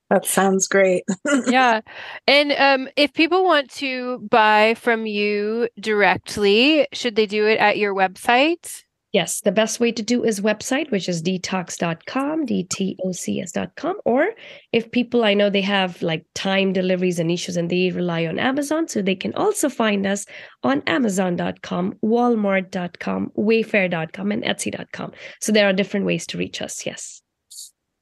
That 0.09 0.25
sounds 0.25 0.67
great. 0.67 1.03
yeah. 1.47 1.81
And 2.27 2.51
um, 2.53 2.89
if 2.97 3.13
people 3.13 3.45
want 3.45 3.69
to 3.75 4.19
buy 4.29 4.73
from 4.75 5.05
you 5.05 5.69
directly, 5.79 6.87
should 6.93 7.15
they 7.15 7.25
do 7.25 7.47
it 7.47 7.59
at 7.59 7.77
your 7.77 7.95
website? 7.95 8.83
Yes, 9.13 9.41
the 9.41 9.51
best 9.51 9.81
way 9.81 9.91
to 9.91 10.01
do 10.01 10.23
is 10.23 10.39
website, 10.39 10.89
which 10.89 11.09
is 11.09 11.21
Dtocs.com, 11.21 12.45
D-T-O-C-S.com. 12.45 13.97
Or 14.05 14.29
if 14.71 14.89
people 14.89 15.25
I 15.25 15.33
know 15.33 15.49
they 15.49 15.61
have 15.61 16.01
like 16.01 16.25
time 16.33 16.71
deliveries 16.71 17.19
and 17.19 17.29
issues 17.29 17.57
and 17.57 17.69
they 17.69 17.91
rely 17.91 18.25
on 18.25 18.39
Amazon, 18.39 18.87
so 18.87 19.01
they 19.01 19.15
can 19.15 19.33
also 19.33 19.67
find 19.67 20.07
us 20.07 20.25
on 20.63 20.81
Amazon.com, 20.87 21.95
Walmart.com, 22.01 23.31
Wayfair.com, 23.37 24.31
and 24.31 24.43
Etsy.com. 24.43 25.11
So 25.41 25.51
there 25.51 25.67
are 25.67 25.73
different 25.73 26.05
ways 26.05 26.25
to 26.27 26.37
reach 26.37 26.61
us. 26.61 26.85
Yes. 26.85 27.21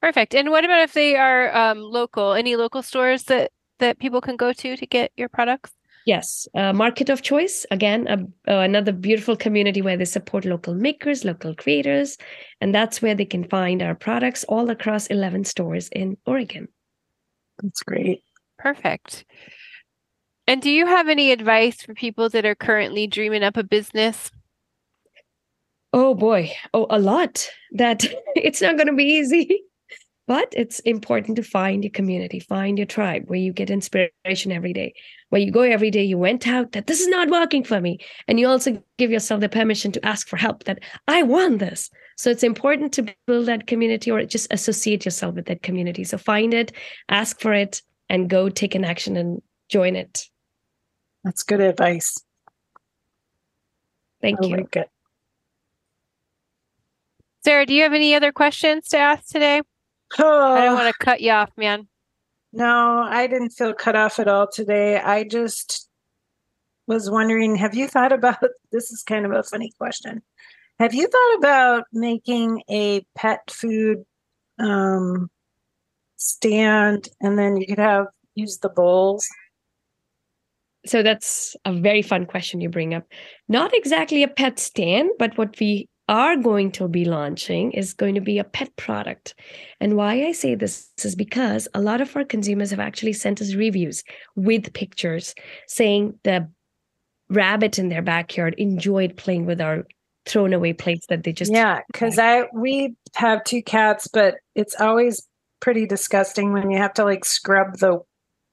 Perfect. 0.02 0.36
And 0.36 0.52
what 0.52 0.64
about 0.64 0.84
if 0.84 0.94
they 0.94 1.16
are 1.16 1.56
um, 1.56 1.80
local? 1.80 2.34
Any 2.34 2.56
local 2.56 2.84
stores 2.84 3.24
that 3.24 3.52
that 3.80 3.98
people 3.98 4.22
can 4.22 4.36
go 4.36 4.54
to 4.54 4.78
to 4.78 4.86
get 4.86 5.12
your 5.18 5.30
products? 5.30 5.72
Yes, 6.10 6.48
uh, 6.56 6.74
market 6.74 7.10
of 7.10 7.22
choice. 7.22 7.68
Again, 7.70 8.08
uh, 8.08 8.18
uh, 8.52 8.62
another 8.62 8.92
beautiful 8.92 9.36
community 9.36 9.84
where 9.84 9.96
they 9.96 10.06
support 10.06 10.44
local 10.44 10.74
makers, 10.74 11.24
local 11.24 11.54
creators, 11.54 12.18
and 12.60 12.74
that's 12.74 13.00
where 13.00 13.14
they 13.14 13.26
can 13.26 13.44
find 13.44 13.84
our 13.84 13.94
products 13.94 14.44
all 14.46 14.72
across 14.72 15.06
11 15.06 15.44
stores 15.44 15.88
in 15.90 16.18
Oregon. 16.26 16.68
That's 17.62 17.84
great. 17.84 18.24
Perfect. 18.58 19.24
And 20.48 20.64
do 20.64 20.72
you 20.72 20.88
have 20.88 21.10
any 21.10 21.32
advice 21.32 21.84
for 21.84 21.94
people 21.94 22.28
that 22.30 22.44
are 22.44 22.56
currently 22.56 23.06
dreaming 23.06 23.44
up 23.44 23.56
a 23.56 23.64
business? 23.64 24.32
Oh 25.94 26.16
boy, 26.16 26.52
oh, 26.74 26.88
a 26.90 26.98
lot. 26.98 27.48
That 27.74 28.04
it's 28.36 28.64
not 28.64 28.78
going 28.78 28.88
to 28.88 28.96
be 28.96 29.20
easy. 29.20 29.62
But 30.28 30.54
it's 30.56 30.78
important 30.82 31.38
to 31.38 31.42
find 31.44 31.84
your 31.84 31.90
community, 31.90 32.40
find 32.40 32.78
your 32.78 32.86
tribe 32.86 33.24
where 33.26 33.40
you 33.40 33.52
get 33.52 33.72
inspiration 33.72 34.52
every 34.52 34.74
day, 34.74 34.94
where 35.30 35.42
you 35.42 35.52
go 35.52 35.62
every 35.62 35.92
day, 35.92 36.04
you 36.04 36.18
went 36.18 36.48
out 36.48 36.72
that 36.74 36.88
this 36.88 37.00
is 37.00 37.08
not 37.08 37.30
working 37.30 37.64
for 37.64 37.80
me. 37.80 38.00
And 38.28 38.40
you 38.40 38.48
also 38.48 38.82
give 38.98 39.12
yourself 39.12 39.42
the 39.42 39.50
permission 39.50 39.92
to 39.94 40.06
ask 40.06 40.28
for 40.28 40.38
help 40.38 40.66
that 40.66 40.80
I 41.08 41.24
want 41.24 41.60
this. 41.60 41.90
So 42.18 42.30
it's 42.30 42.44
important 42.44 42.94
to 42.94 43.16
build 43.28 43.46
that 43.46 43.68
community 43.68 44.12
or 44.12 44.24
just 44.26 44.52
associate 44.52 45.06
yourself 45.06 45.36
with 45.36 45.46
that 45.46 45.64
community. 45.64 46.04
So 46.04 46.18
find 46.18 46.54
it, 46.54 46.72
ask 47.08 47.40
for 47.40 47.54
it, 47.54 47.82
and 48.10 48.30
go 48.30 48.50
take 48.50 48.76
an 48.76 48.84
action 48.84 49.16
and 49.16 49.42
join 49.70 49.96
it. 49.96 50.26
That's 51.24 51.44
good 51.44 51.62
advice. 51.62 52.18
Thank 54.22 54.44
I 54.44 54.48
you. 54.48 54.58
like 54.58 54.76
it. 54.76 54.90
Sarah, 57.44 57.66
do 57.66 57.74
you 57.74 57.84
have 57.84 57.94
any 57.94 58.16
other 58.16 58.32
questions 58.32 58.88
to 58.90 58.98
ask 58.98 59.28
today? 59.28 59.62
Oh, 60.18 60.54
I 60.54 60.66
don't 60.66 60.74
oh. 60.74 60.76
want 60.76 60.94
to 60.94 61.06
cut 61.06 61.22
you 61.22 61.32
off, 61.32 61.52
man. 61.56 61.88
No, 62.52 63.06
I 63.08 63.28
didn't 63.28 63.52
feel 63.52 63.74
cut 63.74 63.96
off 63.96 64.20
at 64.20 64.28
all 64.28 64.48
today. 64.48 64.98
I 64.98 65.24
just 65.24 65.88
was 66.88 67.10
wondering 67.10 67.56
have 67.56 67.76
you 67.76 67.88
thought 67.88 68.12
about 68.12 68.40
this? 68.72 68.92
Is 68.92 69.04
kind 69.04 69.26
of 69.26 69.32
a 69.32 69.44
funny 69.44 69.72
question. 69.78 70.22
Have 70.80 70.94
you 70.94 71.08
thought 71.08 71.38
about 71.38 71.84
making 71.92 72.64
a 72.70 73.06
pet 73.16 73.52
food 73.52 74.06
um, 74.60 75.30
stand 76.16 77.10
and 77.22 77.38
then 77.38 77.58
you 77.58 77.68
could 77.68 77.80
have 77.80 78.08
use 78.34 78.58
the 78.60 78.70
bowls? 78.70 79.28
So 80.86 81.04
that's 81.04 81.56
a 81.66 81.74
very 81.74 82.02
fun 82.02 82.26
question 82.26 82.62
you 82.62 82.70
bring 82.70 82.94
up. 82.94 83.06
Not 83.50 83.74
exactly 83.74 84.24
a 84.24 84.30
pet 84.30 84.58
stand, 84.58 85.10
but 85.20 85.38
what 85.38 85.60
we 85.60 85.90
are 86.10 86.36
going 86.36 86.72
to 86.72 86.88
be 86.88 87.06
launching 87.06 87.72
is 87.72 87.94
going 87.94 88.16
to 88.16 88.22
be 88.22 88.40
a 88.40 88.44
pet 88.44 88.76
product. 88.76 89.36
And 89.80 89.96
why 89.96 90.26
I 90.26 90.32
say 90.32 90.56
this 90.56 90.90
is 91.04 91.16
because 91.16 91.68
a 91.76 91.82
lot 91.82 92.02
of 92.02 92.16
our 92.16 92.26
consumers 92.26 92.72
have 92.72 92.80
actually 92.80 93.14
sent 93.14 93.42
us 93.42 93.54
reviews 93.54 94.04
with 94.36 94.74
pictures 94.74 95.36
saying 95.68 96.20
the 96.24 96.50
rabbit 97.30 97.78
in 97.78 97.90
their 97.90 98.02
backyard 98.02 98.56
enjoyed 98.58 99.16
playing 99.16 99.46
with 99.46 99.62
our 99.62 99.86
thrown 100.26 100.52
away 100.52 100.74
plates 100.74 101.06
that 101.08 101.24
they 101.24 101.32
just 101.32 101.54
yeah, 101.54 101.82
because 101.94 102.18
I 102.18 102.46
we 102.54 102.96
have 103.16 103.44
two 103.44 103.62
cats, 103.62 104.08
but 104.08 104.36
it's 104.56 104.76
always 104.82 105.28
pretty 105.60 105.86
disgusting 105.86 106.54
when 106.54 106.72
you 106.72 106.78
have 106.80 106.94
to 106.96 107.04
like 107.04 107.24
scrub 107.24 107.78
the 107.78 108.00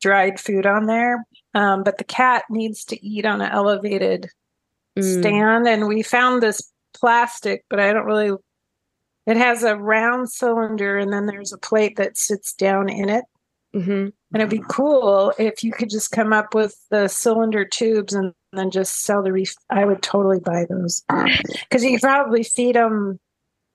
dried 0.02 0.38
food 0.38 0.66
on 0.66 0.86
there. 0.86 1.24
Um, 1.54 1.84
but 1.84 1.96
the 1.96 2.04
cat 2.04 2.44
needs 2.50 2.84
to 2.86 3.06
eat 3.06 3.24
on 3.24 3.40
an 3.40 3.50
elevated 3.50 4.28
Mm. 4.98 5.20
stand, 5.20 5.68
and 5.68 5.88
we 5.88 6.02
found 6.02 6.42
this 6.42 6.72
plastic, 6.96 7.64
but 7.70 7.80
I 7.80 7.92
don't 7.92 8.06
really. 8.06 8.36
It 9.26 9.36
has 9.36 9.62
a 9.64 9.76
round 9.76 10.30
cylinder, 10.30 10.96
and 10.98 11.12
then 11.12 11.26
there's 11.26 11.52
a 11.52 11.58
plate 11.58 11.96
that 11.96 12.16
sits 12.16 12.52
down 12.52 12.88
in 12.88 13.08
it. 13.08 13.24
Mhm. 13.74 14.12
And 14.32 14.42
it'd 14.42 14.48
be 14.48 14.62
cool 14.68 15.32
if 15.38 15.62
you 15.64 15.72
could 15.72 15.90
just 15.90 16.10
come 16.12 16.32
up 16.32 16.54
with 16.54 16.76
the 16.90 17.08
cylinder 17.08 17.64
tubes 17.64 18.14
and 18.14 18.32
then 18.52 18.70
just 18.70 19.02
sell 19.02 19.22
the 19.22 19.32
reef. 19.32 19.54
I 19.68 19.84
would 19.84 20.00
totally 20.02 20.38
buy 20.40 20.64
those 20.70 21.02
because 21.68 21.84
you 21.84 21.92
could 21.92 22.02
probably 22.02 22.42
feed 22.44 22.76
them, 22.76 23.18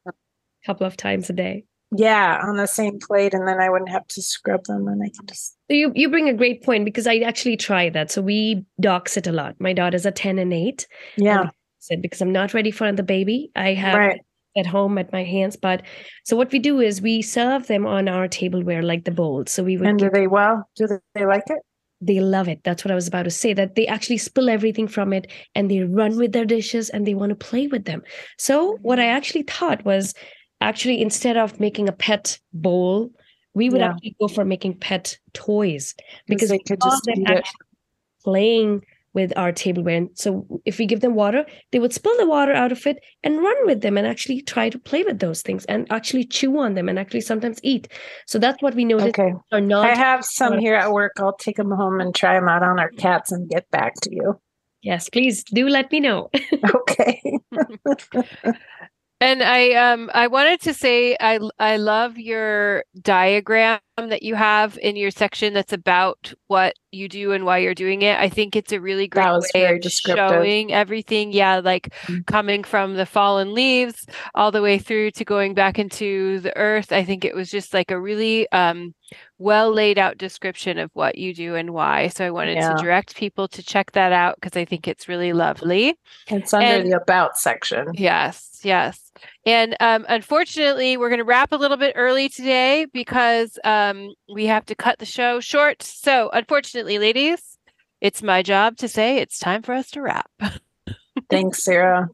a 0.07 0.11
couple 0.65 0.87
of 0.87 0.95
times 0.97 1.29
a 1.29 1.33
day. 1.33 1.65
yeah, 1.95 2.39
on 2.41 2.55
the 2.55 2.65
same 2.67 2.97
plate, 2.99 3.33
and 3.33 3.45
then 3.47 3.59
I 3.59 3.69
wouldn't 3.69 3.89
have 3.91 4.07
to 4.07 4.21
scrub 4.21 4.63
them, 4.63 4.87
and 4.87 5.03
I 5.03 5.09
can 5.15 5.27
just 5.27 5.57
So 5.69 5.75
you 5.75 5.91
you 5.93 6.09
bring 6.09 6.29
a 6.29 6.33
great 6.33 6.63
point 6.63 6.85
because 6.85 7.05
I 7.07 7.17
actually 7.17 7.57
try 7.57 7.89
that. 7.89 8.09
So 8.09 8.21
we 8.21 8.65
dog 8.79 9.09
it 9.17 9.27
a 9.27 9.31
lot. 9.33 9.55
My 9.59 9.73
daughters 9.73 10.05
are 10.05 10.11
10 10.11 10.39
and 10.39 10.53
8. 10.53 10.87
yeah, 11.17 11.49
Sit 11.81 12.01
because 12.01 12.21
I'm 12.21 12.31
not 12.31 12.53
ready 12.53 12.69
for 12.71 12.91
the 12.91 13.03
baby. 13.03 13.51
I 13.55 13.73
have 13.73 13.97
right, 13.97 14.21
at 14.55 14.67
home 14.67 14.97
at 14.99 15.11
my 15.11 15.23
hands. 15.23 15.55
But 15.55 15.81
so 16.23 16.35
what 16.37 16.51
we 16.51 16.59
do 16.59 16.79
is 16.79 17.01
we 17.01 17.21
serve 17.23 17.67
them 17.67 17.87
on 17.87 18.07
our 18.07 18.27
tableware 18.27 18.83
like 18.83 19.03
the 19.05 19.11
bowls. 19.11 19.51
So 19.51 19.63
we 19.63 19.77
would 19.77 19.87
and 19.87 19.99
do 19.99 20.09
they 20.09 20.27
well? 20.27 20.69
Do 20.75 20.87
they 21.15 21.25
like 21.25 21.43
it? 21.49 21.59
they 22.03 22.19
love 22.19 22.47
it. 22.47 22.59
That's 22.63 22.83
what 22.83 22.91
I 22.91 22.95
was 22.95 23.07
about 23.07 23.23
to 23.23 23.29
say. 23.31 23.53
That 23.53 23.75
they 23.75 23.85
actually 23.85 24.17
spill 24.17 24.49
everything 24.49 24.87
from 24.87 25.13
it 25.13 25.27
and 25.53 25.69
they 25.69 25.81
run 25.81 26.17
with 26.17 26.31
their 26.31 26.45
dishes 26.45 26.89
and 26.89 27.05
they 27.05 27.13
want 27.13 27.29
to 27.29 27.35
play 27.35 27.67
with 27.67 27.85
them. 27.85 28.01
So 28.39 28.77
what 28.81 28.99
I 28.99 29.05
actually 29.05 29.43
thought 29.43 29.85
was 29.85 30.15
actually 30.61 30.99
instead 31.01 31.37
of 31.37 31.59
making 31.59 31.87
a 31.87 31.91
pet 31.91 32.39
bowl, 32.53 33.11
we 33.53 33.69
would 33.69 33.81
Yeah. 33.81 33.89
actually 33.91 34.15
go 34.19 34.27
for 34.27 34.45
making 34.45 34.79
pet 34.79 35.17
toys 35.33 35.93
Because 36.27 36.49
they 36.49 36.59
could 36.59 36.81
just 36.81 37.05
them 37.05 37.41
playing 38.23 38.83
with 39.13 39.33
our 39.37 39.51
tableware. 39.51 39.97
And 39.97 40.09
so 40.15 40.45
if 40.65 40.77
we 40.79 40.85
give 40.85 41.01
them 41.01 41.15
water, 41.15 41.45
they 41.71 41.79
would 41.79 41.93
spill 41.93 42.15
the 42.17 42.27
water 42.27 42.53
out 42.53 42.71
of 42.71 42.85
it 42.85 42.97
and 43.23 43.41
run 43.41 43.65
with 43.65 43.81
them 43.81 43.97
and 43.97 44.07
actually 44.07 44.41
try 44.41 44.69
to 44.69 44.79
play 44.79 45.03
with 45.03 45.19
those 45.19 45.41
things 45.41 45.65
and 45.65 45.85
actually 45.91 46.23
chew 46.25 46.57
on 46.59 46.75
them 46.75 46.87
and 46.87 46.97
actually 46.97 47.21
sometimes 47.21 47.59
eat. 47.63 47.87
So 48.27 48.39
that's 48.39 48.61
what 48.61 48.75
we 48.75 48.85
noticed 48.85 49.19
Okay, 49.19 49.33
are 49.51 49.61
not 49.61 49.85
I 49.85 49.95
have 49.95 50.23
some 50.23 50.57
here 50.59 50.75
at 50.75 50.91
work. 50.91 51.13
I'll 51.19 51.35
take 51.35 51.57
them 51.57 51.71
home 51.71 51.99
and 51.99 52.15
try 52.15 52.35
them 52.35 52.47
out 52.47 52.63
on 52.63 52.79
our 52.79 52.89
cats 52.91 53.31
and 53.31 53.49
get 53.49 53.69
back 53.71 53.95
to 54.03 54.09
you. 54.15 54.39
yes, 54.81 55.09
please 55.09 55.43
do 55.43 55.67
let 55.67 55.91
me 55.91 55.99
know. 55.99 56.29
Okay. 56.75 57.21
And 59.19 59.43
I 59.43 59.73
um 59.73 60.09
I 60.15 60.27
wanted 60.27 60.61
to 60.61 60.73
say 60.73 61.15
I 61.19 61.39
I 61.59 61.77
love 61.77 62.17
your 62.17 62.83
diagram 62.99 63.79
that 63.97 64.23
you 64.23 64.35
have 64.35 64.77
in 64.81 64.95
your 64.95 65.11
section 65.11 65.53
that's 65.53 65.73
about 65.73 66.33
what 66.47 66.73
you 66.91 67.07
do 67.07 67.31
and 67.33 67.45
why 67.45 67.57
you're 67.59 67.75
doing 67.75 68.01
it. 68.01 68.17
I 68.19 68.29
think 68.29 68.55
it's 68.55 68.71
a 68.71 68.79
really 68.81 69.07
great 69.07 69.25
way 69.53 69.65
of 69.77 69.83
showing 69.91 70.73
everything. 70.73 71.31
Yeah, 71.31 71.57
like 71.63 71.93
Mhm. 72.07 72.25
coming 72.25 72.63
from 72.63 72.95
the 72.95 73.05
fallen 73.05 73.53
leaves 73.53 74.05
all 74.33 74.51
the 74.51 74.61
way 74.61 74.77
through 74.77 75.11
to 75.11 75.25
going 75.25 75.53
back 75.53 75.77
into 75.77 76.39
the 76.39 76.55
earth. 76.57 76.91
I 76.91 77.03
think 77.03 77.23
it 77.25 77.35
was 77.35 77.49
just 77.49 77.73
like 77.73 77.91
a 77.91 77.99
really 77.99 78.49
um 78.51 78.93
well 79.37 79.71
laid 79.73 79.97
out 79.97 80.17
description 80.17 80.77
of 80.77 80.89
what 80.93 81.17
you 81.17 81.33
do 81.33 81.55
and 81.55 81.71
why. 81.71 82.07
So 82.07 82.25
I 82.25 82.31
wanted 82.31 82.55
Yeah. 82.57 82.73
to 82.73 82.81
direct 82.81 83.15
people 83.15 83.47
to 83.49 83.63
check 83.63 83.91
that 83.91 84.11
out 84.11 84.35
because 84.39 84.57
I 84.57 84.65
think 84.65 84.87
it's 84.87 85.07
really 85.09 85.33
lovely. 85.33 85.95
It's 86.27 86.53
under 86.53 86.65
And- 86.67 86.91
the 86.91 86.97
about 87.01 87.37
section. 87.37 87.87
Yes, 87.93 88.59
yes. 88.63 89.10
And 89.45 89.75
um, 89.79 90.05
unfortunately, 90.07 90.97
we're 90.97 91.09
going 91.09 91.19
to 91.19 91.25
wrap 91.25 91.51
a 91.51 91.57
little 91.57 91.77
bit 91.77 91.93
early 91.95 92.29
today 92.29 92.85
because 92.91 93.59
um, 93.63 94.13
we 94.33 94.45
have 94.47 94.65
to 94.67 94.75
cut 94.75 94.99
the 94.99 95.05
show 95.05 95.39
short. 95.39 95.83
So, 95.83 96.29
unfortunately, 96.31 96.99
ladies, 96.99 97.57
it's 97.99 98.23
my 98.23 98.41
job 98.41 98.77
to 98.77 98.87
say 98.87 99.17
it's 99.17 99.37
time 99.37 99.61
for 99.61 99.73
us 99.73 99.91
to 99.91 100.01
wrap. 100.01 100.29
Thanks, 101.29 101.63
Sarah. 101.63 102.09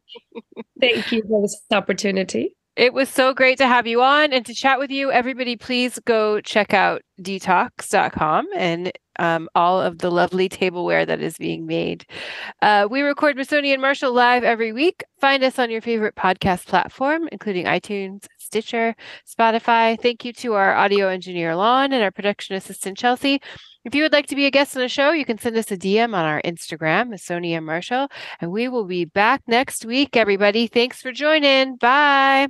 Thank 0.80 1.12
you 1.12 1.24
for 1.28 1.42
this 1.42 1.60
opportunity. 1.72 2.57
It 2.78 2.94
was 2.94 3.10
so 3.10 3.34
great 3.34 3.58
to 3.58 3.66
have 3.66 3.88
you 3.88 4.04
on 4.04 4.32
and 4.32 4.46
to 4.46 4.54
chat 4.54 4.78
with 4.78 4.92
you. 4.92 5.12
Everybody, 5.12 5.56
please 5.56 5.98
go 6.06 6.40
check 6.42 6.76
out 6.76 7.02
Dtocs.com 7.20 8.46
and 8.56 8.92
um, 9.18 9.50
all 9.56 9.82
of 9.82 9.98
the 9.98 10.12
lovely 10.12 10.48
tableware 10.48 11.04
that 11.04 11.20
is 11.20 11.40
being 11.40 11.66
made. 11.66 12.06
Uh, 12.62 12.88
we 12.88 13.02
record 13.02 13.36
Masoni 13.36 13.74
and 13.74 13.82
Marshall 13.82 14.14
live 14.14 14.44
every 14.44 14.74
week. 14.74 15.04
Find 15.20 15.44
us 15.44 15.58
on 15.58 15.72
your 15.72 15.82
favorite 15.82 16.14
podcast 16.16 16.68
platform, 16.68 17.28
including 17.32 17.66
iTunes, 17.66 18.28
Stitcher, 18.38 18.96
Spotify. 19.28 20.00
Thank 20.00 20.24
you 20.24 20.32
to 20.34 20.54
our 20.54 20.76
audio 20.76 21.08
engineer, 21.08 21.56
Lon, 21.56 21.92
and 21.94 22.04
our 22.04 22.12
production 22.12 22.56
assistant, 22.56 22.96
Chelsea. 22.96 23.42
If 23.86 23.96
you 23.96 24.04
would 24.04 24.14
like 24.14 24.28
to 24.28 24.36
be 24.36 24.46
a 24.46 24.52
guest 24.52 24.76
on 24.76 24.84
the 24.84 24.88
show, 24.88 25.10
you 25.14 25.26
can 25.26 25.40
send 25.40 25.58
us 25.58 25.72
a 25.72 25.78
DM 25.78 26.14
on 26.14 26.26
our 26.26 26.44
Instagram, 26.44 27.10
Masoni 27.10 27.58
and 27.58 27.66
Marshall, 27.66 28.10
and 28.40 28.52
we 28.52 28.68
will 28.68 28.86
be 28.86 29.06
back 29.06 29.42
next 29.48 29.84
week, 29.84 30.16
everybody. 30.16 30.68
Thanks 30.68 31.02
for 31.02 31.12
joining. 31.12 31.78
Bye. 31.78 32.50